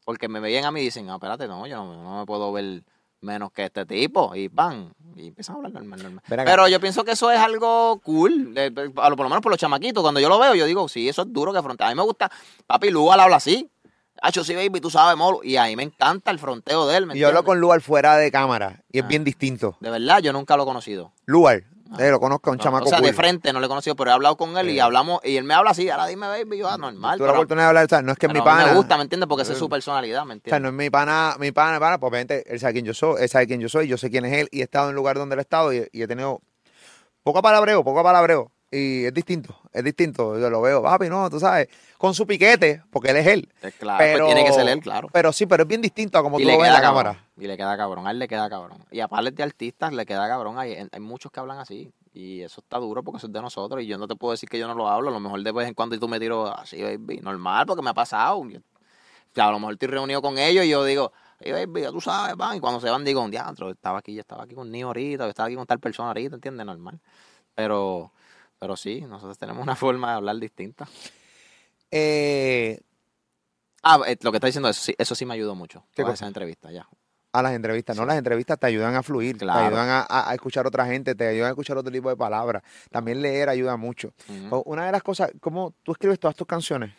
[0.06, 2.52] Porque me veían a mí y dicen, ah, espérate, no, yo no, no me puedo
[2.52, 2.82] ver
[3.22, 4.34] menos que este tipo.
[4.36, 6.24] Y van, y empiezan a hablar normal, normal.
[6.28, 9.42] Pero yo pienso que eso es algo cool, de- de- a lo- por lo menos
[9.42, 10.02] por los chamaquitos.
[10.02, 11.88] Cuando yo lo veo, yo digo, sí, eso es duro que frontea.
[11.88, 12.32] A mí me gusta,
[12.66, 13.70] papi, Lugar habla así.
[14.20, 15.42] Hacho, sí, baby, tú sabes, molo.
[15.44, 17.82] Y a mí me encanta el fronteo de él, ¿me Y yo hablo con Lugar
[17.82, 19.08] fuera de cámara y es Ah.
[19.08, 19.78] bien distinto.
[19.82, 21.12] De verdad, yo nunca lo he conocido.
[21.26, 21.66] Lugar,
[22.00, 24.12] eh, lo conozco, un No, chamaco o sea, de frente no lo he conocido, pero
[24.12, 26.70] he hablado con él y hablamos, y él me habla así, ahora dime, baby, yo,
[26.70, 27.18] ah, normal.
[27.18, 28.68] Tuve la oportunidad de hablar, o sea, no es que es mi pana.
[28.68, 29.28] me gusta, ¿me entiendes?
[29.28, 30.62] Porque esa es su personalidad, ¿me O sea, entiendes?
[30.62, 33.30] no es mi pana, mi pana, pana, pues obviamente él sabe quién yo soy, él
[33.30, 35.18] sabe quién yo soy, yo sé quién es él y he estado en el lugar
[35.18, 36.42] donde él ha estado y, y he tenido
[37.24, 38.52] poco palabreo, poco palabreo.
[38.70, 40.38] Y es distinto, es distinto.
[40.38, 43.50] Yo lo veo, papi, no, tú sabes, con su piquete, porque él es él.
[43.62, 45.08] Eh, claro, pero, pues tiene que ser él, claro.
[45.14, 46.82] Pero sí, pero es bien distinto a como y tú le lo ves en la
[46.82, 47.04] cabrón.
[47.04, 47.26] cámara.
[47.38, 48.84] Y le queda cabrón, a él le queda cabrón.
[48.92, 50.60] Y aparte de artistas, le queda cabrón.
[50.60, 51.94] Hay, hay muchos que hablan así.
[52.14, 53.82] Y eso está duro porque eso es de nosotros.
[53.84, 55.10] Y yo no te puedo decir que yo no lo hablo.
[55.10, 57.20] A lo mejor de vez en cuando y tú me tiro así, baby.
[57.22, 58.44] Normal, porque me ha pasado.
[58.50, 61.82] Yo- o sea, a lo mejor estoy reunido con ellos y yo digo, hey, baby,
[61.84, 62.58] ya tú sabes, van.
[62.58, 65.26] Y cuando se van, digo, un diantro, estaba aquí, yo estaba aquí con Nio ahorita,
[65.26, 66.66] yo estaba aquí con tal persona ahorita, ¿entiendes?
[66.66, 67.00] Normal.
[67.54, 68.12] Pero,
[68.60, 70.88] pero sí, nosotros tenemos una forma de hablar distinta.
[71.92, 72.80] Eh,
[73.84, 75.82] Ah, eh, lo que está diciendo, eso sí, eso sí me ayudó mucho.
[75.94, 76.26] ¿Qué Toda cosa?
[76.26, 76.88] esa entrevista, ya.
[77.32, 79.68] a las entrevistas, no, las entrevistas te ayudan a fluir, te Claro.
[79.68, 82.64] ayudan a, a- a escuchar otra gente, te ayudan a escuchar otro tipo de palabras.
[82.90, 84.12] También leer ayuda mucho.
[84.66, 86.92] Una de las cosas, ¿cómo tú escribes todas tus canciones?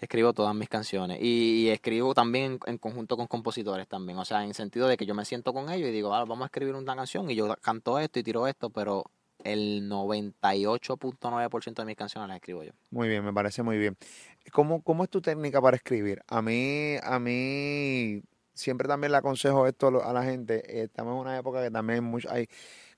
[0.00, 4.24] Escribo todas mis canciones y, y escribo también en, en conjunto con compositores también, o
[4.24, 6.46] sea, en sentido de que yo me siento con ellos y digo, ah, vamos a
[6.46, 9.04] escribir una canción y yo canto esto y tiro esto, pero
[9.44, 12.72] el 98.9% de mis canciones las escribo yo.
[12.90, 13.96] Muy bien, me parece muy bien.
[14.52, 16.22] ¿Cómo, cómo es tu técnica para escribir?
[16.28, 18.22] A mí, a mí
[18.54, 20.82] siempre también le aconsejo esto a la gente.
[20.82, 22.48] Estamos en una época que también mucho, hay,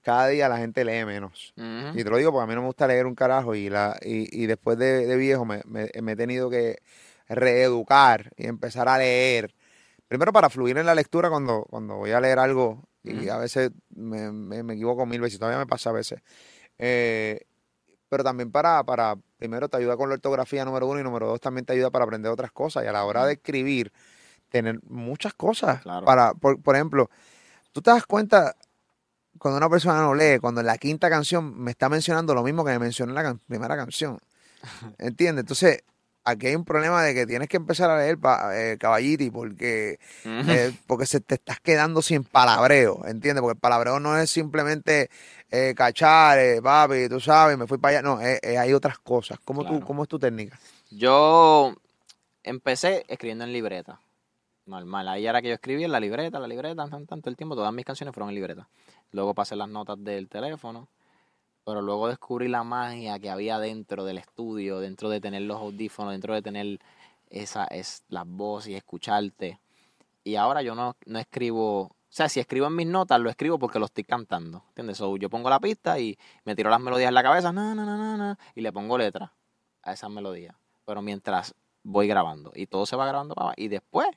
[0.01, 1.53] cada día la gente lee menos.
[1.99, 3.99] Y te lo digo porque a mí no me gusta leer un carajo y, la,
[4.01, 6.77] y, y después de, de viejo me, me- me he tenido que
[7.29, 9.55] reeducar y empezar a leer.
[10.09, 13.71] Primero para fluir en la lectura cuando, cuando voy a leer algo y a veces
[13.91, 16.21] me, me- me equivoco mil veces, todavía me pasa a veces.
[16.79, 17.41] Eh,
[18.09, 21.41] pero también para, para, primero te ayuda con la ortografía número uno y número dos
[21.41, 23.93] también te ayuda para aprender otras cosas y a la hora de escribir
[24.51, 25.81] tener muchas cosas.
[25.83, 26.05] Claro.
[26.05, 27.09] Para, por, por ejemplo,
[27.73, 28.57] tú te das cuenta
[29.39, 32.65] cuando una persona no lee, cuando en la quinta canción me está mencionando lo mismo
[32.65, 34.19] que me mencionó en la can- primera canción.
[34.99, 35.45] ¿Entiendes?
[35.45, 35.83] Entonces,
[36.25, 38.19] aquí hay un problema de que tienes que empezar a leer
[38.53, 40.51] eh, caballiti porque, Ujú.
[40.51, 43.43] eh, porque se te estás quedando sin palabreo, ¿entiendes?
[43.43, 45.11] Porque el palabreo no es simplemente
[45.51, 48.03] eh, cachar, eh, papi, tú sabes, me fui para allá.
[48.03, 49.39] No, hay otras cosas.
[49.45, 49.87] ¿Cómo, tú, Claro.
[49.87, 50.59] ¿Cómo es tu técnica?
[50.91, 51.75] Yo
[52.43, 54.01] empecé escribiendo en libreta.
[54.67, 55.09] Normal.
[55.09, 57.57] Ahí era que yo escribía en la libreta, la libreta, tan, tanto el tiempo.
[57.57, 58.69] Todas mis canciones fueron en libreta.
[59.11, 60.89] Luego pasé las notas del teléfono.
[61.65, 66.13] Pero luego descubrí la magia que había dentro del estudio, dentro de tener los audífonos,
[66.13, 66.81] dentro de tener
[67.29, 69.61] esa, es, las voces y escucharte.
[70.25, 73.59] Y ahora yo no, no escribo, o sea, si escribo en mis notas, lo escribo
[73.59, 74.65] porque lo estoy cantando.
[74.69, 74.99] ¿Entiendes?
[74.99, 77.85] So, yo pongo la pista y me tiro las melodías en la cabeza, na, na,
[77.85, 79.33] na, na, y le pongo letra
[79.83, 80.55] a esas melodías.
[80.85, 83.55] Pero mientras voy grabando y todo se va grabando para.
[83.57, 84.09] Y después,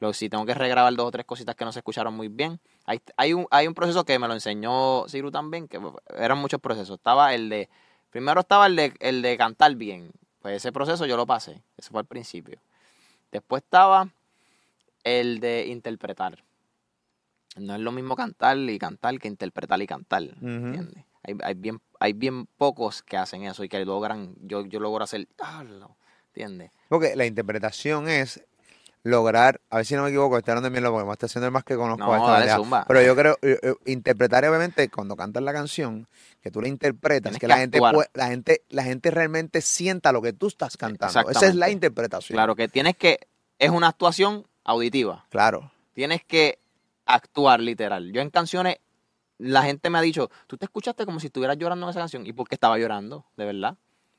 [0.00, 2.58] lo, si tengo que regrabar dos o tres cositas que no se escucharon muy bien,
[2.86, 5.78] hay, hay, un, hay un proceso que me lo enseñó Ciru también, que
[6.16, 6.96] eran muchos procesos.
[6.96, 7.68] Estaba el de,
[8.10, 10.10] primero estaba el de, el de cantar bien.
[10.40, 12.58] Pues ese proceso yo lo pasé, eso fue al principio.
[13.30, 14.08] Después estaba
[15.04, 16.42] el de interpretar.
[17.56, 20.22] No es lo mismo cantar y cantar que interpretar y cantar.
[20.22, 20.46] Ujú.
[20.46, 21.04] ¿entiendes?
[21.22, 25.04] Hay, hay bien, hay bien pocos que hacen eso y que logran, yo, yo logro
[25.04, 25.96] hacer, "Diablo",
[26.28, 26.70] ¿entiendes?
[26.88, 28.42] Porque la interpretación es
[29.02, 31.46] lograr, a ver si no me equivoco, estoy hablando de mí porque me está haciendo
[31.46, 32.84] el más que conozco No, a esta dale.
[32.86, 36.06] Pero yo creo, eh, eh, interpretar obviamente cuando cantas la canción,
[36.42, 37.80] que tú la interpretas, Tienes que, que la gente
[38.14, 41.30] la gente la gente realmente sienta lo que tú estás cantando.
[41.30, 42.36] Esa es la interpretación.
[42.36, 43.28] Claro que tienes que,
[43.58, 45.26] es una actuación auditiva.
[45.30, 45.72] Claro.
[45.94, 46.58] Tienes que
[47.06, 48.12] actuar literal.
[48.12, 48.76] Yo en canciones,
[49.38, 52.26] la gente me ha dicho, tú te escuchaste como si estuvieras llorando en esa canción.
[52.26, 53.24] ¿Y por qué estaba llorando?
[53.36, 53.76] De verdad.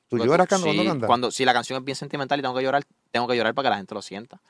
[0.07, 2.55] ¿Tú Porque lloras cuando, sí, cuando cuando Si la canción es bien sentimental y tengo
[2.55, 4.41] que llorar, tengo que llorar para que la gente lo sienta.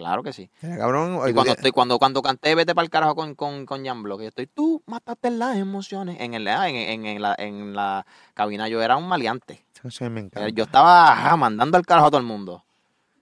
[0.00, 0.48] Claro que sí.
[0.62, 3.84] Cabrón, Y cuando, tienes- estoy, cuando, cuando canté Vete para el carajo con, con, con
[3.84, 6.16] Jan Block, yo estoy, tú mataste las emociones.
[6.20, 9.62] En, el, ah, en, en- en la, en la cabina yo era un maleante.
[9.84, 10.48] Eso me encanta.
[10.48, 12.64] Yo estaba ajá, mandando al carajo a todo el mundo.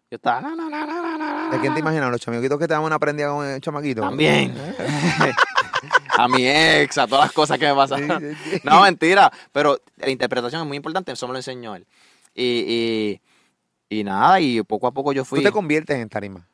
[0.08, 0.40] Yo estaba,
[1.50, 1.90] ¿De quién te na.
[1.90, 2.10] imaginas?
[2.12, 4.00] ¿Los chamaquitos que te dan una prendida con el chamaquito?
[4.02, 4.54] También.
[4.56, 5.32] ¿Eh?
[6.16, 8.20] a mi ex, a todas las cosas que me pasan.
[8.20, 8.60] Sí, sí, sí.
[8.62, 9.32] No, mentira.
[9.52, 11.86] Pero la interpretación es muy importante, eso me lo enseñó él.
[12.34, 13.20] Y,
[13.90, 15.40] y, y nada, y poco a poco yo fui.
[15.40, 16.47] Tú te conviertes en tarima.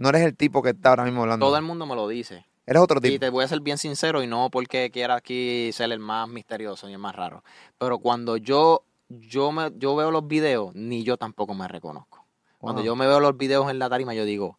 [0.00, 1.46] No eres el tipo que está ahora mismo hablando.
[1.46, 2.46] Todo el mundo me lo dice.
[2.66, 3.20] Eres otro Y tipo.
[3.20, 6.88] te voy a ser bien sincero y no porque quiera aquí ser el más misterioso
[6.88, 7.44] y el más raro.
[7.78, 12.24] Pero cuando yo, yo, me, yo veo los videos, ni yo tampoco me reconozco.
[12.58, 12.86] Cuando Wow.
[12.86, 14.58] yo me veo los videos en la tarima, yo digo,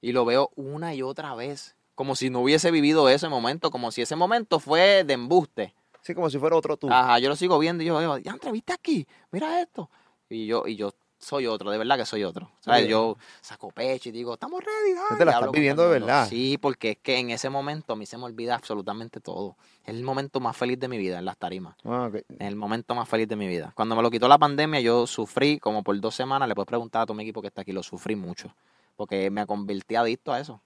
[0.00, 3.90] y lo veo una y otra vez, como si no hubiese vivido ese momento, como
[3.90, 5.74] si ese momento fue de embuste.
[6.02, 6.88] Sí, como si fuera otro tú.
[6.90, 9.90] Ajá, yo lo sigo viendo y yo digo, ya entrevista aquí, mira esto.
[10.30, 12.50] Y yo, y yo soy otro, de verdad que soy otro.
[12.60, 12.84] ¿Sabes?
[12.84, 12.88] Sí.
[12.88, 14.98] Yo saco pecho y digo, estamos ready.
[15.10, 16.28] Ay, te la estás viviendo de verdad.
[16.28, 19.56] Sí, porque es que en ese momento a mí se me olvida absolutamente todo.
[19.84, 21.76] Es el momento más feliz de mi vida en las tarimas.
[21.84, 22.22] Ah, ok.
[22.38, 23.72] El momento más feliz de mi vida.
[23.74, 26.48] Cuando me lo quitó la pandemia, yo sufrí como por dos semanas.
[26.48, 28.54] Le puedes preguntar a todo mi equipo que está aquí, lo sufrí mucho.
[28.96, 30.60] Porque me convertí adicto a eso.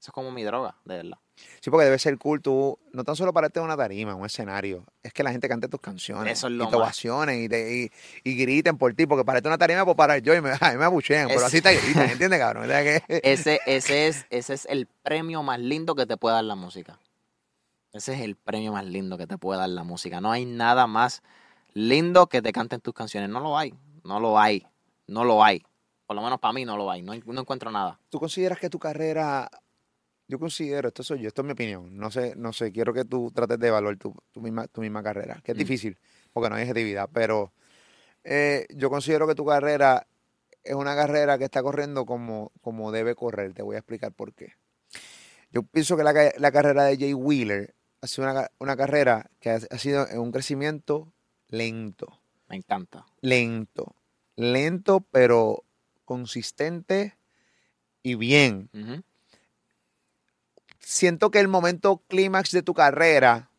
[0.00, 1.18] Eso es como mi droga, de verdad.
[1.60, 4.84] Sí, porque debe ser cool tú, no tan solo pararte en una tarima, un escenario,
[5.02, 6.32] es que la gente cante tus canciones.
[6.38, 6.80] Eso es lo y te más.
[6.82, 7.90] ovacionen y, te- y,
[8.24, 10.70] y griten por ti, porque pararte en una tarima puedo parar yo y me, a
[10.72, 12.64] mí me abuchean, pero así te gritan, ¿entiendes, cabrón?
[12.64, 16.34] O sea que- Ese, ese, es, ese es el premio más lindo que te puede
[16.36, 16.98] dar la música.
[17.92, 20.20] Ese es el premio más lindo que te puede dar la música.
[20.20, 21.22] No hay nada más
[21.72, 23.30] lindo que te canten tus canciones.
[23.30, 23.74] No lo hay.
[24.04, 24.66] No lo hay.
[25.06, 25.64] No lo hay.
[26.06, 27.02] Por lo menos para mí no lo hay.
[27.02, 27.98] No, no encuentro nada.
[28.10, 29.50] ¿Tú consideras que tu carrera,
[30.28, 33.04] yo considero, esto soy yo, esto es mi opinión, no sé, no sé, quiero que
[33.04, 35.60] tú trates de evaluar tu, tu misma, tu misma carrera, que es Mm.
[35.60, 35.98] difícil,
[36.32, 37.52] porque no hay objetividad, pero
[38.24, 40.06] eh, yo considero que tu carrera
[40.62, 44.34] es una carrera que está corriendo como, como debe correr, te voy a explicar por
[44.34, 44.52] qué.
[45.50, 49.48] Yo pienso que la, la carrera de Jay Wheeler ha sido una, una carrera que
[49.50, 51.10] ha, ha sido en un crecimiento
[51.48, 52.20] lento
[52.50, 53.06] Me encanta.
[53.22, 53.94] lento,
[54.36, 55.64] lento pero
[56.04, 57.16] consistente
[58.02, 58.68] y bien.
[58.74, 59.02] Ujú.
[60.90, 63.50] Siento que el momento clímax de tu carrera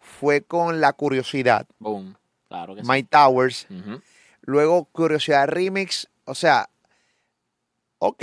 [0.00, 2.16] fue con La Curiosidad, Boom.
[2.48, 2.88] Claro que sí.
[2.90, 3.68] My Towers,
[4.42, 6.68] luego Curiosidad Remix, o sea,
[7.98, 8.22] ok,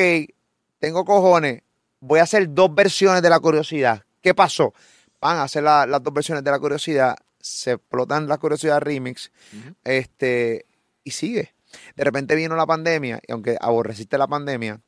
[0.80, 1.64] tengo cojones,
[2.02, 4.04] voy a hacer dos versiones de La Curiosidad.
[4.22, 4.74] ¿Qué pasó?
[5.22, 9.32] Van a hacer la- las dos versiones de La Curiosidad, se explotan La Curiosidad Remix,
[9.86, 10.66] este,
[11.06, 11.54] y sigue.
[11.96, 14.82] De repente vino la pandemia, y aunque aborreciste la pandemia,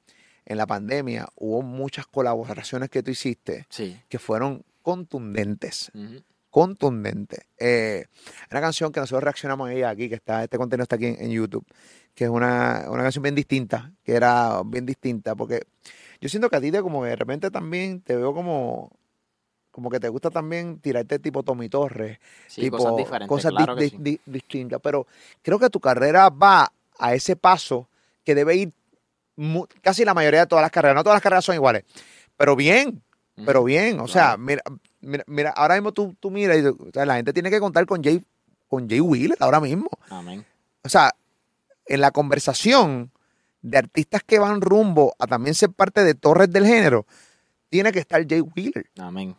[0.46, 4.00] en la pandemia hubo muchas colaboraciones que tú hiciste Sí.
[4.10, 6.22] que fueron contundentes, Ujú.
[6.50, 7.40] contundentes.
[7.58, 8.06] Eh,
[8.52, 11.22] una canción que nosotros reaccionamos a ella aquí, que está, este contenido está aquí en,
[11.22, 11.66] en YouTube,
[12.14, 15.64] que es una, una canción bien distinta, que era bien distinta, porque
[16.22, 18.92] yo siento que a ti te como que de repente también te veo como,
[19.72, 23.28] como que te gusta también tirarte tipo Tommy Torres, Sí, tipo, cosas diferentes.
[23.30, 23.98] cosas claro di- di- sí.
[24.00, 24.80] di- distintas.
[24.82, 25.08] Pero
[25.42, 27.88] creo que tu carrera va a ese paso
[28.24, 28.72] que debe ir
[29.82, 30.96] casi la mayoría de todas las carreras.
[30.96, 31.84] No todas las carreras son iguales,
[32.38, 33.02] pero bien,
[33.46, 34.00] pero bien.
[34.00, 34.62] O sea, mira,
[35.02, 37.86] mira, mira, ahora mismo tú, tú miras y o sea, la gente tiene que contar
[37.86, 38.24] con Jay,
[38.68, 39.90] con Jay Wheeler ahora mismo.
[40.10, 40.46] Amén.
[40.84, 41.14] O sea,
[41.86, 43.12] en la conversación
[43.62, 47.06] de artistas que van rumbo a también ser parte de torres del género,
[47.70, 48.90] tiene que estar Jay Wheeler.
[49.00, 49.36] Amén.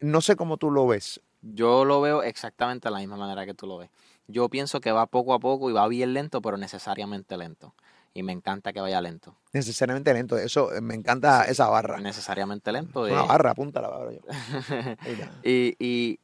[0.00, 1.20] No sé cómo tú lo ves.
[1.42, 3.90] Yo lo veo exactamente de la misma manera que tú lo ves.
[4.26, 7.74] Yo pienso que va poco a poco y va bien lento, pero necesariamente lento.
[8.16, 9.36] Y me encanta que vaya lento.
[9.52, 10.38] Necesariamente lento.
[10.38, 11.98] Eso, eh, me encanta esa barra.
[12.00, 13.02] Necesariamente lento.
[13.02, 13.26] Una eh.
[13.28, 14.20] barra, apúntala, barra yo.
[15.44, 16.18] Y, y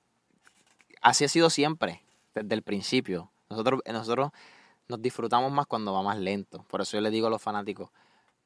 [1.03, 2.03] así ha sido siempre,
[2.34, 3.30] desde el principio.
[3.51, 4.30] Nosotros, nosotros
[4.88, 6.64] nos disfrutamos más cuando va más lento.
[6.70, 7.90] Por eso yo le digo a los fanáticos,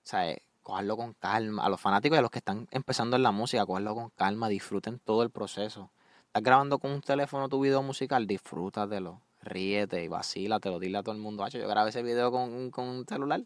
[0.03, 0.39] ¿sabes?
[0.65, 1.65] Cogerlo con calma.
[1.65, 4.49] A los fanáticos y a los que están empezando en la música, cogerlo con calma,
[4.49, 5.93] disfruten todo el proceso.
[6.27, 11.15] Estás grabando con un teléfono tu video musical, disfrútatelo, ríete y vacílatelo, dile a todo
[11.15, 13.43] el mundo, "Acho, yo grabé ese video con, con un celular,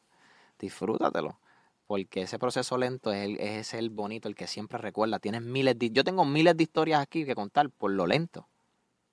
[0.58, 1.38] disfrútatelo.
[1.86, 5.18] Porque ese proceso lento es el, es el bonito, el que siempre recuerda.
[5.18, 8.48] Tienes miles de, yo tengo miles de historias aquí que contar por lo lento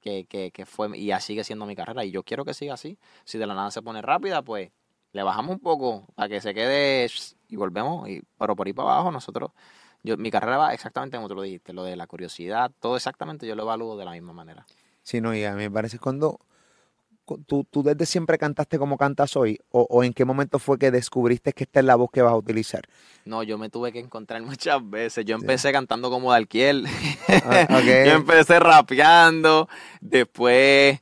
[0.02, 2.06] que, que, que fue y ya sigue siendo mi carrera.
[2.06, 3.00] Y yo quiero que siga así.
[3.26, 4.72] Si de la nada se pone rápida, pues
[5.12, 7.08] le bajamos un poco para que se quede
[7.50, 8.08] y volvemos.
[8.10, 9.52] Y, pero por ahí para abajo nosotros,
[10.04, 13.48] yo, mi carrera va exactamente como tú lo dijiste, lo de la curiosidad, todo exactamente
[13.48, 14.68] yo lo evalúo de la misma manera.
[15.02, 16.40] Sí, no, y a mí me parece cuando cu-
[17.46, 20.92] tú, tú desde siempre cantaste como cantas hoy, o, o en qué momento fue que
[20.92, 22.84] descubriste que esta es la voz que vas a utilizar.
[23.26, 25.26] No, yo me tuve que encontrar muchas veces.
[25.26, 26.86] Yo empecé cantando como Dalquiel.
[27.28, 29.68] Ah, yo empecé rapeando.
[30.02, 31.00] Después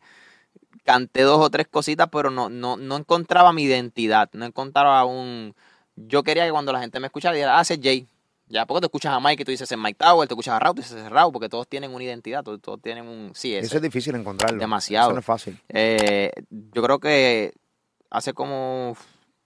[0.84, 4.30] canté dos o tres cositas, pero no, no, no encontraba mi identidad.
[4.34, 5.56] No encontraba un.
[5.96, 8.08] Yo quería que cuando la gente me escuchara, dijera, ah, ese es Jay.
[8.48, 10.60] Ya, porque tú escuchas a Mike y tú dices, es Mike Tower, te escuchas a
[10.60, 13.32] Raúl, tú dices, es Raúl, porque todos tienen una identidad, todos, todos tienen un.
[13.34, 13.66] Sí, ese.
[13.68, 14.60] Eso es difícil encontrarlo.
[14.60, 15.08] Demasiado.
[15.08, 15.60] Eso no es fácil.
[15.70, 17.54] Eh, yo creo que
[18.12, 18.98] hace como un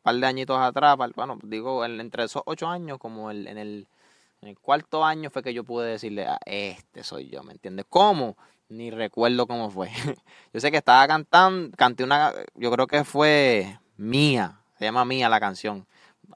[0.02, 3.88] par de añitos atrás, bueno, digo, en- entre esos ocho años, como el, en, el,
[4.42, 7.86] en el cuarto año fue que yo pude decirle, "Ah, este soy yo, ¿me entiendes?
[7.88, 8.36] ¿Cómo?
[8.68, 9.90] Ni recuerdo cómo fue.
[10.54, 15.30] yo sé que estaba cantando, canté una, yo creo que fue Mía, se llama Mía
[15.30, 15.88] la canción,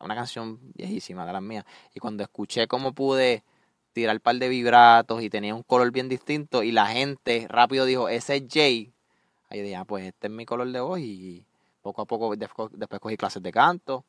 [0.02, 1.66] una canción viejísima de las mías.
[1.94, 3.44] Y cuando escuché cómo pude
[3.94, 7.86] tirar un par de vibratos y tenía un color bien distinto y la gente rápido
[7.86, 8.92] dijo, ese es Jay.
[9.50, 11.46] Ahí dije, ah, pues este es mi color de voz y
[11.82, 12.70] poco a poco después,
[13.00, 14.04] cogí clases de canto.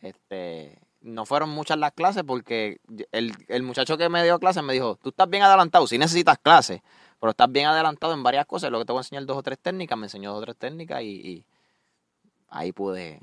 [0.00, 2.80] Este, no fueron muchas las clases porque
[3.12, 6.38] el, el muchacho que me dio clases me dijo, tú estás bien adelantado, si necesitas
[6.38, 6.80] clases,
[7.20, 9.42] pero estás bien adelantado en varias cosas, lo que te voy a enseñar dos o
[9.42, 11.44] tres técnicas, me enseñó dos o tres técnicas y
[12.48, 13.20] ahí pude,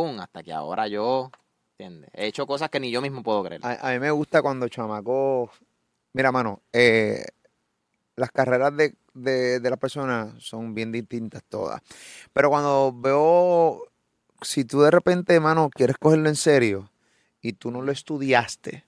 [0.00, 0.18] ¡pum!
[0.20, 1.30] Hasta que ahora yo,
[1.76, 2.10] ¿entiendes?
[2.14, 3.60] He hecho cosas que ni yo mismo puedo creer.
[3.64, 5.50] A, a mí me gusta cuando chamaco,
[6.14, 7.24] mira mano, eh,
[8.16, 11.82] las carreras de, de, de las personas son bien distintas todas,
[12.32, 13.82] pero cuando veo,
[14.40, 16.90] si tú de repente, mano, quieres cogerlo en serio
[17.42, 18.84] y tú no lo estudiaste,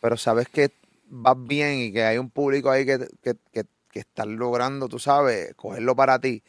[0.00, 0.72] pero sabes que
[1.06, 4.98] vas bien y que hay un público ahí que, que, que, que está logrando, tú
[4.98, 6.42] sabes, cogerlo para ti.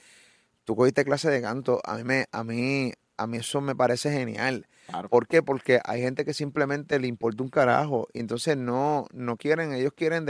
[0.64, 4.12] Tú cogiste clase de canto, a mí me, a mí, a mí eso me parece
[4.12, 4.68] genial.
[4.88, 5.10] Claro.
[5.10, 5.44] ¿Por qué?
[5.44, 9.94] Porque hay gente que simplemente le importa un carajo y entonces no, no quieren, ellos
[9.96, 10.26] quieren,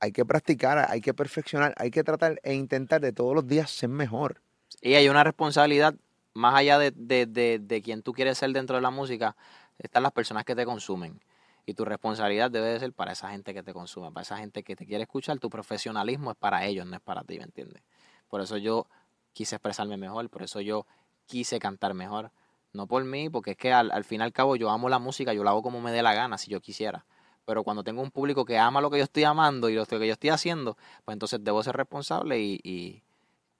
[0.00, 3.70] hay que practicar, hay que perfeccionar, hay que tratar e intentar de todos los días
[3.70, 4.42] ser mejor.
[4.82, 5.94] Y hay una responsabilidad
[6.34, 9.36] más allá de, de, de, de quien tú quieres ser dentro de la música,
[9.78, 11.20] están las personas que te consumen.
[11.66, 14.62] Y tu responsabilidad debe de ser para esa gente que te consume, para esa gente
[14.62, 15.38] que te quiere escuchar.
[15.38, 17.82] Tu profesionalismo es para ellos, no es para ti, ¿me entiendes?
[18.28, 18.86] Por eso yo
[19.32, 20.86] quise expresarme mejor, por eso yo
[21.26, 22.30] quise cantar mejor.
[22.72, 24.98] No por mí, porque es que al, al fin y al cabo yo amo la
[24.98, 27.04] música, yo la hago como me dé la gana, si yo quisiera.
[27.44, 30.06] Pero cuando tengo un público que ama lo que yo estoy amando y lo que
[30.06, 33.02] yo estoy haciendo, pues entonces debo ser responsable y, y,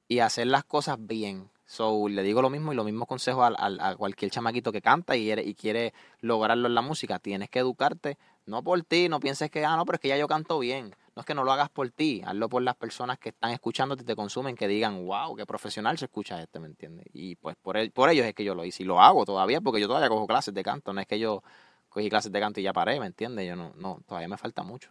[0.09, 1.51] y hacer las cosas bien.
[1.67, 4.83] So, le digo lo mismo y los mismos consejos al- al- a, cualquier chamaquito que
[4.83, 7.19] canta y y quiere lograrlo en la música.
[7.19, 10.17] Tienes que educarte, no por ti, no pienses que, ah, no, pero es que ya
[10.19, 10.95] yo canto bien.
[11.17, 14.03] No es que no lo hagas por ti, hazlo por las personas que están escuchándote
[14.03, 17.07] y te consumen, que digan, wow, qué profesional se escucha este, ¿me entiendes?
[17.13, 19.61] Y pues por, el- por ellos es que yo lo hice y lo hago todavía
[19.61, 21.43] porque yo todavía cojo clases de canto, no es que yo
[21.89, 23.47] cogí clases de canto y ya paré, ¿me entiendes?
[23.47, 24.91] Yo no, no, todavía me falta mucho.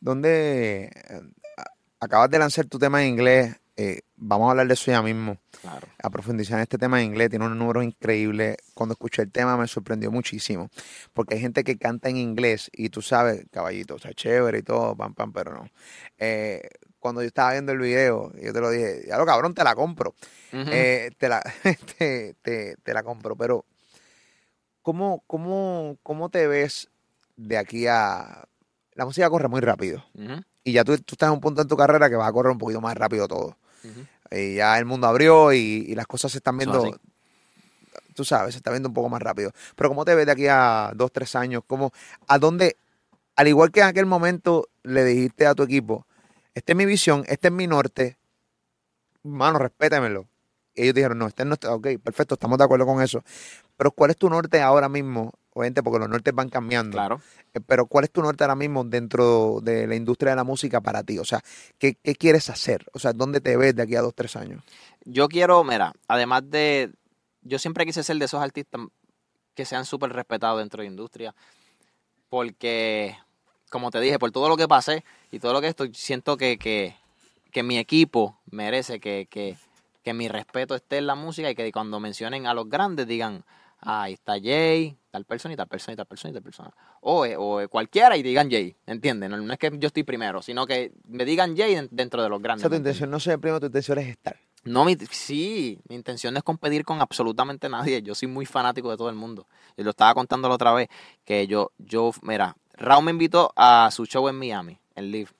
[0.00, 1.22] ¿Dónde eh,
[2.00, 3.56] acabas de lanzar tu tema en inglés?
[3.82, 5.38] Eh, vamos a hablar de eso ya mismo.
[5.60, 5.86] Claro.
[6.02, 8.56] a profundizar en este tema en inglés, tiene unos números increíbles.
[8.74, 10.68] Cuando escuché el tema me sorprendió muchísimo,
[11.12, 14.62] porque hay gente que canta en inglés y tú sabes, caballito, o sea, chévere y
[14.62, 15.68] todo, pam, pam, pero no.
[16.18, 16.62] Eh,
[16.98, 19.74] cuando yo estaba viendo el video, yo te lo dije, ya lo cabrón, te la
[19.74, 20.14] compro.
[20.72, 21.42] Eh, te, la,
[21.98, 23.64] te, te- te la compro, pero
[24.82, 26.88] ¿cómo, cómo, ¿cómo te ves
[27.36, 28.44] de aquí a...
[28.94, 30.04] La música corre muy rápido
[30.64, 32.52] y ya tú, tú estás en un punto en tu carrera que va a correr
[32.52, 33.56] un poquito más rápido todo.
[34.30, 36.98] Y ya el mundo abrió y, y las cosas se están viendo,
[38.14, 39.52] tú sabes, se está viendo un poco más rápido.
[39.76, 41.62] Pero ¿cómo te ves de aquí a dos, tres años?
[41.66, 41.92] ¿Cómo,
[42.28, 42.76] ¿A dónde,
[43.36, 46.06] al igual que en aquel momento le dijiste a tu equipo,
[46.54, 48.16] esta es mi visión, este es mi norte,
[49.22, 50.26] mano, respétamelo?
[50.74, 53.22] Y ellos dijeron, no, este es nuestro, ok, perfecto, estamos de acuerdo con eso.
[53.76, 55.32] Pero ¿cuál es tu norte ahora mismo?
[55.54, 56.96] Obviamente, porque los nortes van cambiando.
[56.96, 57.20] Claro.
[57.52, 60.80] Eh, Pero ¿cuál es tu norte ahora mismo dentro de la industria de la música
[60.80, 61.18] para ti?
[61.18, 61.42] O sea,
[61.78, 62.86] ¿qué, qué quieres hacer?
[62.92, 64.62] O sea, ¿dónde te ves de aquí a dos, tres años?
[65.04, 66.90] Yo quiero, mira, además de,
[67.42, 68.80] yo siempre quise ser de esos artistas
[69.54, 71.34] que sean súper respetados dentro de la industria,
[72.30, 73.18] porque,
[73.70, 76.58] como te dije, por todo lo que pasé y todo lo que estoy, siento que,
[76.58, 76.96] que,
[77.50, 79.56] que mi equipo merece que, que,
[80.02, 83.44] que mi respeto esté en la música y que cuando mencionen a los grandes digan,
[83.82, 86.70] ah, ahí está Jay, tal persona y tal persona y tal persona y tal persona.
[87.02, 89.28] O, eh, o eh, cualquiera y digan Jay, ¿entiendes?
[89.30, 92.28] No, no es que yo estoy primero, sino que me digan Jay den- dentro de
[92.28, 92.62] los O grandes.
[92.62, 94.36] sea, tu intención no ser el primero, tu intención es estar.
[94.64, 98.00] No, mi, sí, mi intención no es competir con absolutamente nadie.
[98.02, 99.48] Yo soy muy fanático de todo el mundo.
[99.76, 100.88] Yo lo estaba contando la otra vez,
[101.24, 105.30] que yo, yo, mira, Raúl me invitó a su show en Miami, en Live,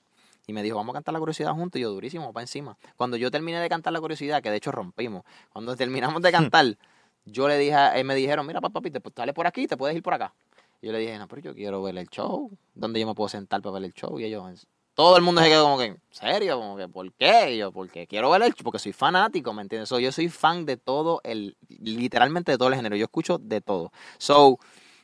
[0.45, 2.77] y me dijo, vamos a cantar la curiosidad juntos, y yo, durísimo, para encima.
[2.97, 5.23] Cuando yo terminé de cantar la curiosidad, que de hecho rompimos,
[5.53, 6.77] cuando terminamos de cantar,
[7.25, 9.95] yo le dije, a- eh, me dijeron, mira, papi, te, dale por aquí, te puedes
[9.95, 10.33] ir por acá.
[10.81, 13.29] Y yo le dije, no, pero yo quiero ver el show, ¿dónde yo me puedo
[13.29, 14.19] sentar para ver el show?
[14.19, 16.59] Y ellos, todo el mundo se quedó como que, ¿en serio?
[16.59, 17.53] Como que, ¿por qué?
[17.55, 19.89] Y yo, porque quiero ver el show, porque soy fanático, ¿me entiendes?
[19.89, 23.91] Yo soy fan de todo el, literalmente de todo el género, yo escucho de todo.
[24.17, 24.59] So,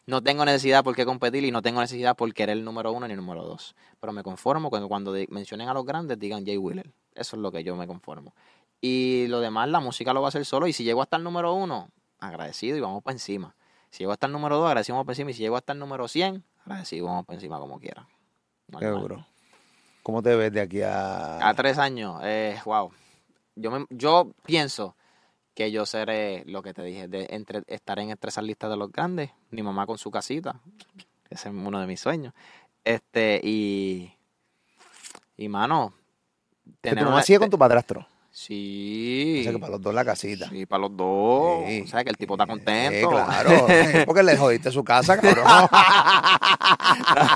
[0.05, 3.07] no tengo necesidad por qué competir y no tengo necesidad por querer el número uno
[3.07, 3.75] ni el número dos.
[3.99, 6.91] Pero me conformo cuando di- mencionen a los grandes digan Jay Wheeler.
[7.15, 8.33] Eso es lo que yo me conformo.
[8.81, 10.67] Y lo demás, la música lo va a hacer solo.
[10.67, 11.89] Y si llego hasta el número uno,
[12.19, 13.55] agradecido y vamos para encima.
[13.89, 15.31] Si llego hasta el número dos, agradecido vamos para encima.
[15.31, 18.07] Y si llego hasta el número 100, agradecido vamos para encima como quiera.
[18.67, 19.25] Duro.
[20.03, 21.47] ¿Cómo te ves de aquí a...?
[21.47, 22.91] A tres años, eh, wow.
[23.55, 24.95] Yo, me- yo pienso
[25.53, 28.77] que yo seré lo que te dije, de entre, estaré en entre esas listas de
[28.77, 29.31] los grandes.
[29.51, 30.61] Mi mamá con su casita,
[31.29, 32.33] ese es uno de mis sueños.
[32.85, 34.13] Este, y.
[35.35, 35.93] Y mano.
[36.81, 38.07] Tener tu mamá una- sigue con tu padrastro.
[38.41, 39.39] Sí.
[39.41, 40.47] O sea que para los dos la casita.
[40.49, 41.65] Sí, para los dos.
[41.67, 41.81] Sí.
[41.81, 43.09] O sea, que el tipo está Sí, contento.
[43.09, 43.49] claro.
[43.67, 45.43] Sí, porque le jodiste su casa, cabrón.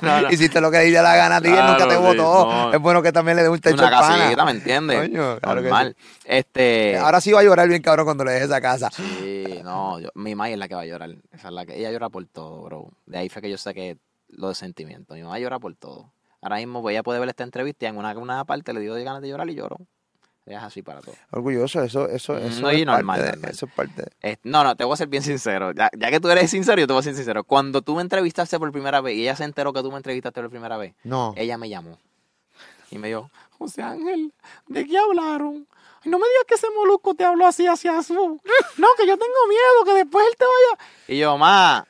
[0.02, 0.30] no, no.
[0.32, 2.74] Hiciste lo que le la gana a ti, él nunca te Claro, sí, votó.
[2.74, 4.18] Es bueno que también le dé un techo Una pana.
[4.18, 4.98] casita, ¿me entiendes?
[5.02, 5.96] Coño, claro que Normal.
[6.24, 6.98] Este.
[6.98, 8.90] Ahora sí va a llorar bien, cabrón, cuando le dejes esa casa.
[8.92, 11.10] Sí, no, yo- mi mamá es la que va a llorar.
[11.34, 12.92] Esa es la que, ella llora por todo, bro.
[13.06, 13.98] De ahí fue que yo saqué
[14.30, 15.16] lo de sentimiento.
[15.16, 16.14] Mi mamá llora por todo.
[16.42, 18.94] Ahora mismo pues, ella puede ver esta entrevista y en una, una parte le dio
[18.96, 19.78] ganas de llorar y lloró.
[20.46, 21.16] Es así para todo.
[21.32, 23.52] Orgulloso, eso, eso, eso, No, es, y normal, parte de, normal.
[23.52, 25.72] eso es parte Eh, no, no, te voy a ser bien sincero.
[25.72, 27.46] Ya, ya que tú eres sincero, yo te voy a ser sincero.
[27.46, 30.42] Cuando tú me entrevistaste por primera vez y ella se enteró que tú me entrevistaste
[30.42, 31.34] por primera vez, No.
[31.38, 31.98] ella me llamó
[32.92, 34.34] y me dijo, José Ángel,
[34.68, 35.66] ¿de qué hablaron?
[36.04, 38.42] Ay, no me digas que ese molusco te habló así hacia azul.
[38.78, 40.90] No, que yo tengo miedo que después él te vaya.
[41.08, 41.88] Y yo, ma,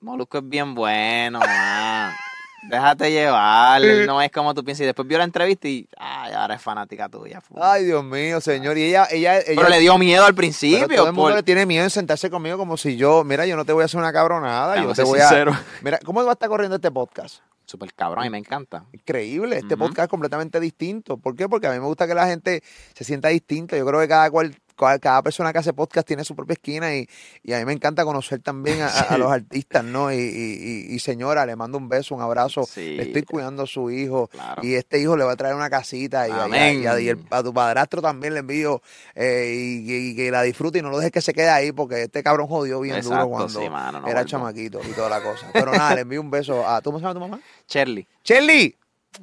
[0.00, 2.14] molusco es bien bueno, ma.
[2.62, 4.82] Déjate llevar, él no es como tú piensas.
[4.82, 7.40] Y después vio la entrevista y, ay, ahora es fanática tuya.
[7.40, 7.54] fu.
[7.62, 8.76] Ay, Dios mío, señor.
[8.76, 10.86] Y ella, ella, ella Pero le dio miedo al pero principio.
[10.88, 13.56] todo el mundo por- le tiene miedo en sentarse conmigo como si yo, mira, yo
[13.56, 15.52] no te voy a hacer una cabronada, yo te voy sincero.
[15.52, 15.62] a...
[15.82, 17.36] Mira, ¿cómo va a estar corriendo este podcast?
[17.64, 18.84] Súper cabrón, y me encanta.
[18.92, 21.16] Increíble, este podcast es completamente distinto.
[21.18, 21.48] ¿Por qué?
[21.48, 22.62] Porque a mí me gusta que la gente
[22.94, 23.76] se sienta distinta.
[23.76, 24.54] Yo creo que cada cual,
[25.00, 27.08] cada persona que hace podcast tiene su propia esquina y,
[27.42, 29.18] y a mí me encanta conocer también a, a- a Sí.
[29.18, 30.12] los artistas, ¿no?
[30.12, 32.64] Y, y- y- señora, le mando un beso, un abrazo.
[32.64, 32.96] Sí.
[32.96, 34.62] Le estoy cuidando a su hijo Claro.
[34.64, 38.00] y este hijo le va a traer una casita y, a- el- a tu padrastro
[38.02, 38.80] también le envío
[39.14, 42.02] eh, y, y que la disfrute y no lo dejes que se quede ahí porque
[42.02, 44.28] este cabrón jodió bien Exacto, duro cuando sí, mano, no era vuelvo.
[44.30, 45.46] chamaquito y toda la cosa.
[45.52, 46.80] Pero nada, le envío un beso a...
[46.80, 47.40] ¿Tú me sabes tu mamá?
[47.68, 48.06] Shirley.
[48.24, 48.76] Shelly,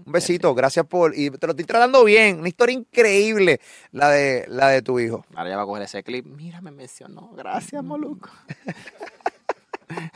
[0.06, 1.18] un besito, gracias por.
[1.18, 2.40] Y te lo estoy tratando bien.
[2.40, 3.60] Una historia increíble
[3.92, 5.26] la de la de tu hijo.
[5.36, 6.26] Ahora ya va a coger ese clip.
[6.26, 7.32] Mira, me mencionó.
[7.36, 8.30] Gracias, Moluco.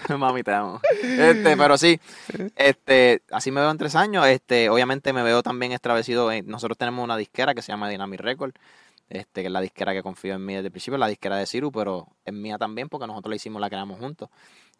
[0.17, 0.81] Mami, te amo.
[1.01, 1.97] Este, pero sí,
[2.57, 4.27] este, así me veo en tres años.
[4.27, 6.29] Este, obviamente me veo también extravecido.
[6.31, 8.53] en- nosotros tenemos una disquera que se llama Dynamic Record.
[9.09, 11.45] Este, que es la disquera que confío en mí desde el principio, la disquera de
[11.45, 14.29] Ciru, pero es mía también porque nosotros la hicimos, la creamos juntos.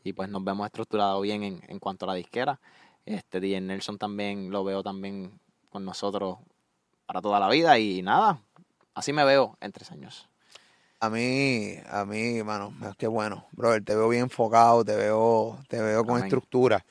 [0.05, 2.59] Y pues nos vemos estructurados bien en, en cuanto a la disquera.
[3.05, 5.31] Este, DJ Nelson también lo veo también
[5.69, 6.37] con nosotros
[7.05, 7.77] para toda la vida.
[7.79, 8.41] Y nada,
[8.93, 10.27] así me veo en tres años.
[10.99, 13.47] A mí, a mí, mano, qué bueno.
[13.53, 16.25] Brother, te veo bien enfocado, te veo, te veo con Amén.
[16.25, 16.85] estructura.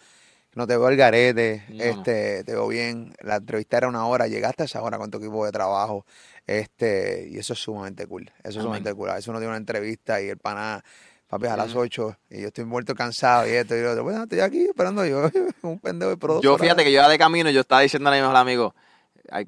[0.57, 1.81] No te veo el garete, No, no.
[1.83, 3.15] este, te veo bien.
[3.21, 6.05] La entrevista era una hora, llegaste a esa hora con tu equipo de trabajo.
[6.45, 8.25] Este, y eso es sumamente cool.
[8.39, 8.65] Eso es Amén.
[8.65, 9.11] sumamente cool.
[9.11, 10.85] A veces uno tiene una entrevista y el pana,
[11.31, 11.81] papi, a las Ujú.
[11.81, 14.03] 8 y yo estoy muerto cansado y esto y lo otro.
[14.03, 15.22] Bueno, estoy aquí esperando yo,
[15.62, 16.43] un pendejo de producto.
[16.43, 18.74] Yo fíjate que yo iba de camino y yo estaba diciendo a mi mejor amigo,
[18.76, 18.83] "Ay,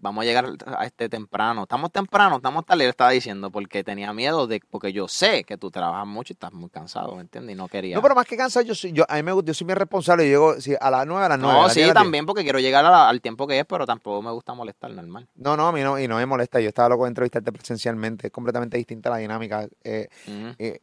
[0.00, 1.62] vamos a llegar a este temprano.
[1.62, 2.82] Estamos temprano, estamos tarde.
[2.82, 6.32] Y él estaba diciendo porque tenía miedo de, porque yo sé que tú trabajas mucho
[6.32, 7.54] y estás muy cansado, ¿me entiendes?
[7.54, 7.96] Y no quería.
[7.96, 9.78] No, pero más que cansado, yo soy, yo, a mí me gusta, yo soy bien
[9.78, 11.60] responsable, yo llego sí, a las 9, a las 9.
[11.60, 14.54] No, sí, también porque quiero llegar la- al tiempo que es, pero tampoco me gusta
[14.54, 15.28] molestar, normal.
[15.34, 18.28] No, no, a mí no, y no me molesta, yo estaba loco de entrevistarte presencialmente,
[18.28, 20.08] es completamente distinta la dinámica eh,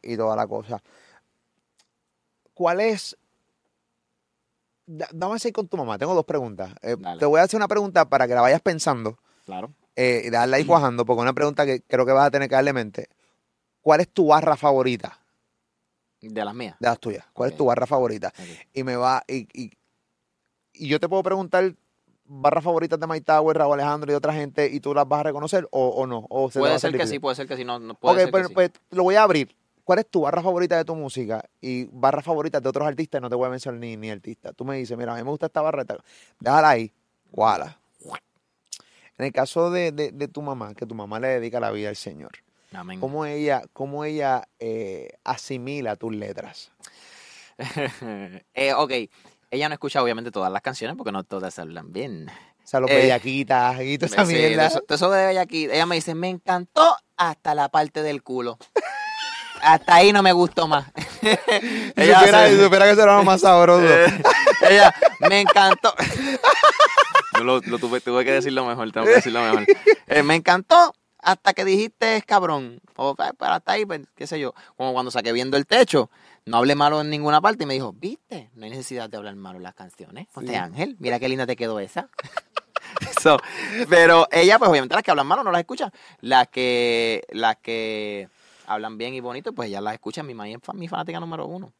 [0.02, 0.82] y toda la cosa.
[2.54, 3.16] ¿Cuál es?
[4.92, 6.72] Da- Dame a seguir con tu mamá, tengo dos preguntas.
[6.82, 9.72] Eh, te voy a hacer una pregunta para que la vayas pensando Claro.
[9.94, 12.56] eh, y darla ahí cuajando, porque una pregunta que creo que vas a tener que
[12.56, 13.08] darle mente.
[13.82, 15.20] ¿Cuál es tu barra favorita
[16.20, 16.74] De las mías.
[16.80, 17.24] de las tuyas?
[17.32, 18.32] ¿Cuál es tu barra favorita?
[18.74, 19.70] Y me va y, y,
[20.72, 21.72] y yo te puedo preguntar
[22.24, 25.22] barras favoritas de My Tower, Raúl Alejandro y otra gente y tú las vas a
[25.22, 27.46] reconocer o, o no o se te va a Puede ser que sí, puede ser
[27.46, 27.64] que sí.
[27.64, 28.54] No, no puede Ok, ser pues, que sí.
[28.54, 29.54] pues, lo voy a abrir.
[29.84, 33.20] ¿Cuál es tu barra favorita de tu música y barra favorita de otros artistas?
[33.20, 34.52] No te voy a mencionar ni, ni artista.
[34.52, 35.82] Tú me dices, mira, a mí me gusta esta barra.
[35.82, 35.98] esta-
[36.38, 36.92] Déjala ahí.
[37.30, 37.76] ¿Cuál?
[39.18, 41.90] En el caso de, de- de tu mamá, que tu mamá le dedica la vida
[41.90, 42.30] al Señor,
[42.72, 42.98] Amén.
[43.00, 46.72] ¿cómo ella, cómo ella eh, asimila tus letras?
[48.54, 48.92] Eh, ok.
[49.50, 52.28] Ella no escucha obviamente todas las canciones porque no todas hablan bien.
[52.30, 54.66] O sea, los Eh, bellaquitas y toda esa Sí, mierda.
[54.68, 55.64] Eso, eso de aquí.
[55.64, 58.58] Ella me dice, me encantó hasta la parte del culo.
[59.62, 60.86] Hasta ahí no me gustó más.
[61.20, 63.84] Si supiera, si supiera que eso era lo más sabroso.
[63.86, 64.22] Eh,
[64.70, 64.94] ella,
[65.28, 65.94] me encantó.
[67.38, 69.66] Yo lo, lo tuve, tuve que decirlo mejor, tengo que decirlo mejor.
[70.06, 72.80] Eh, me encantó hasta que dijiste es cabrón.
[72.96, 74.54] O "Ay, pero hasta ahí, pues, qué sé yo.
[74.76, 76.10] Como cuando saqué viendo el techo,
[76.46, 79.34] no hablé malo en ninguna parte y me dijo, viste, no hay necesidad de hablar
[79.36, 80.26] malo en las canciones.
[80.32, 80.54] José Sí.
[80.54, 82.08] Ángel, mira qué linda te quedó esa.
[83.22, 83.36] So,
[83.88, 85.92] pero ella, pues obviamente las que hablan malo no las escucha.
[86.22, 88.28] Las que, las que
[88.70, 90.22] hablan bien y bonito, pues ella las escucha.
[90.22, 91.72] Mi mamá es mi fanática número uno.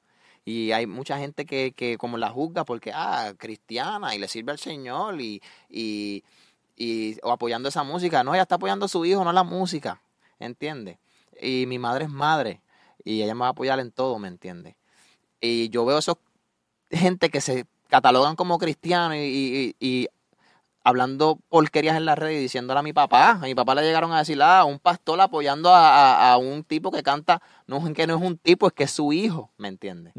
[0.45, 4.53] Y hay mucha gente que, que como la juzga porque, ah, cristiana y le sirve
[4.53, 6.25] al Señor y, y,
[6.77, 8.25] y- o apoyando esa música.
[8.25, 10.03] No, ella está apoyando a su hijo, no la música,
[10.39, 10.99] ¿entiendes?
[11.41, 12.61] Y mi madre es madre
[13.05, 14.75] y ella me va a apoyar en todo, ¿me entiendes?
[15.41, 16.17] Y yo veo esos
[16.91, 20.09] gente que se catalogan como cristianos y, y- y
[20.83, 23.33] hablando porquerías en la red y diciéndole a mi papá.
[23.33, 25.89] A mi papá le llegaron a decir, ah, un pastor apoyando a,
[26.31, 28.85] a- a un tipo que canta, no es que no es un tipo, es que
[28.85, 30.15] es su hijo, ¿me entiendes?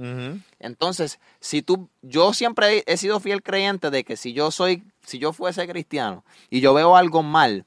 [0.60, 4.84] Entonces, si tú, yo siempre he, he sido fiel creyente de que si yo soy,
[5.06, 7.66] si yo fuese cristiano y yo veo algo mal,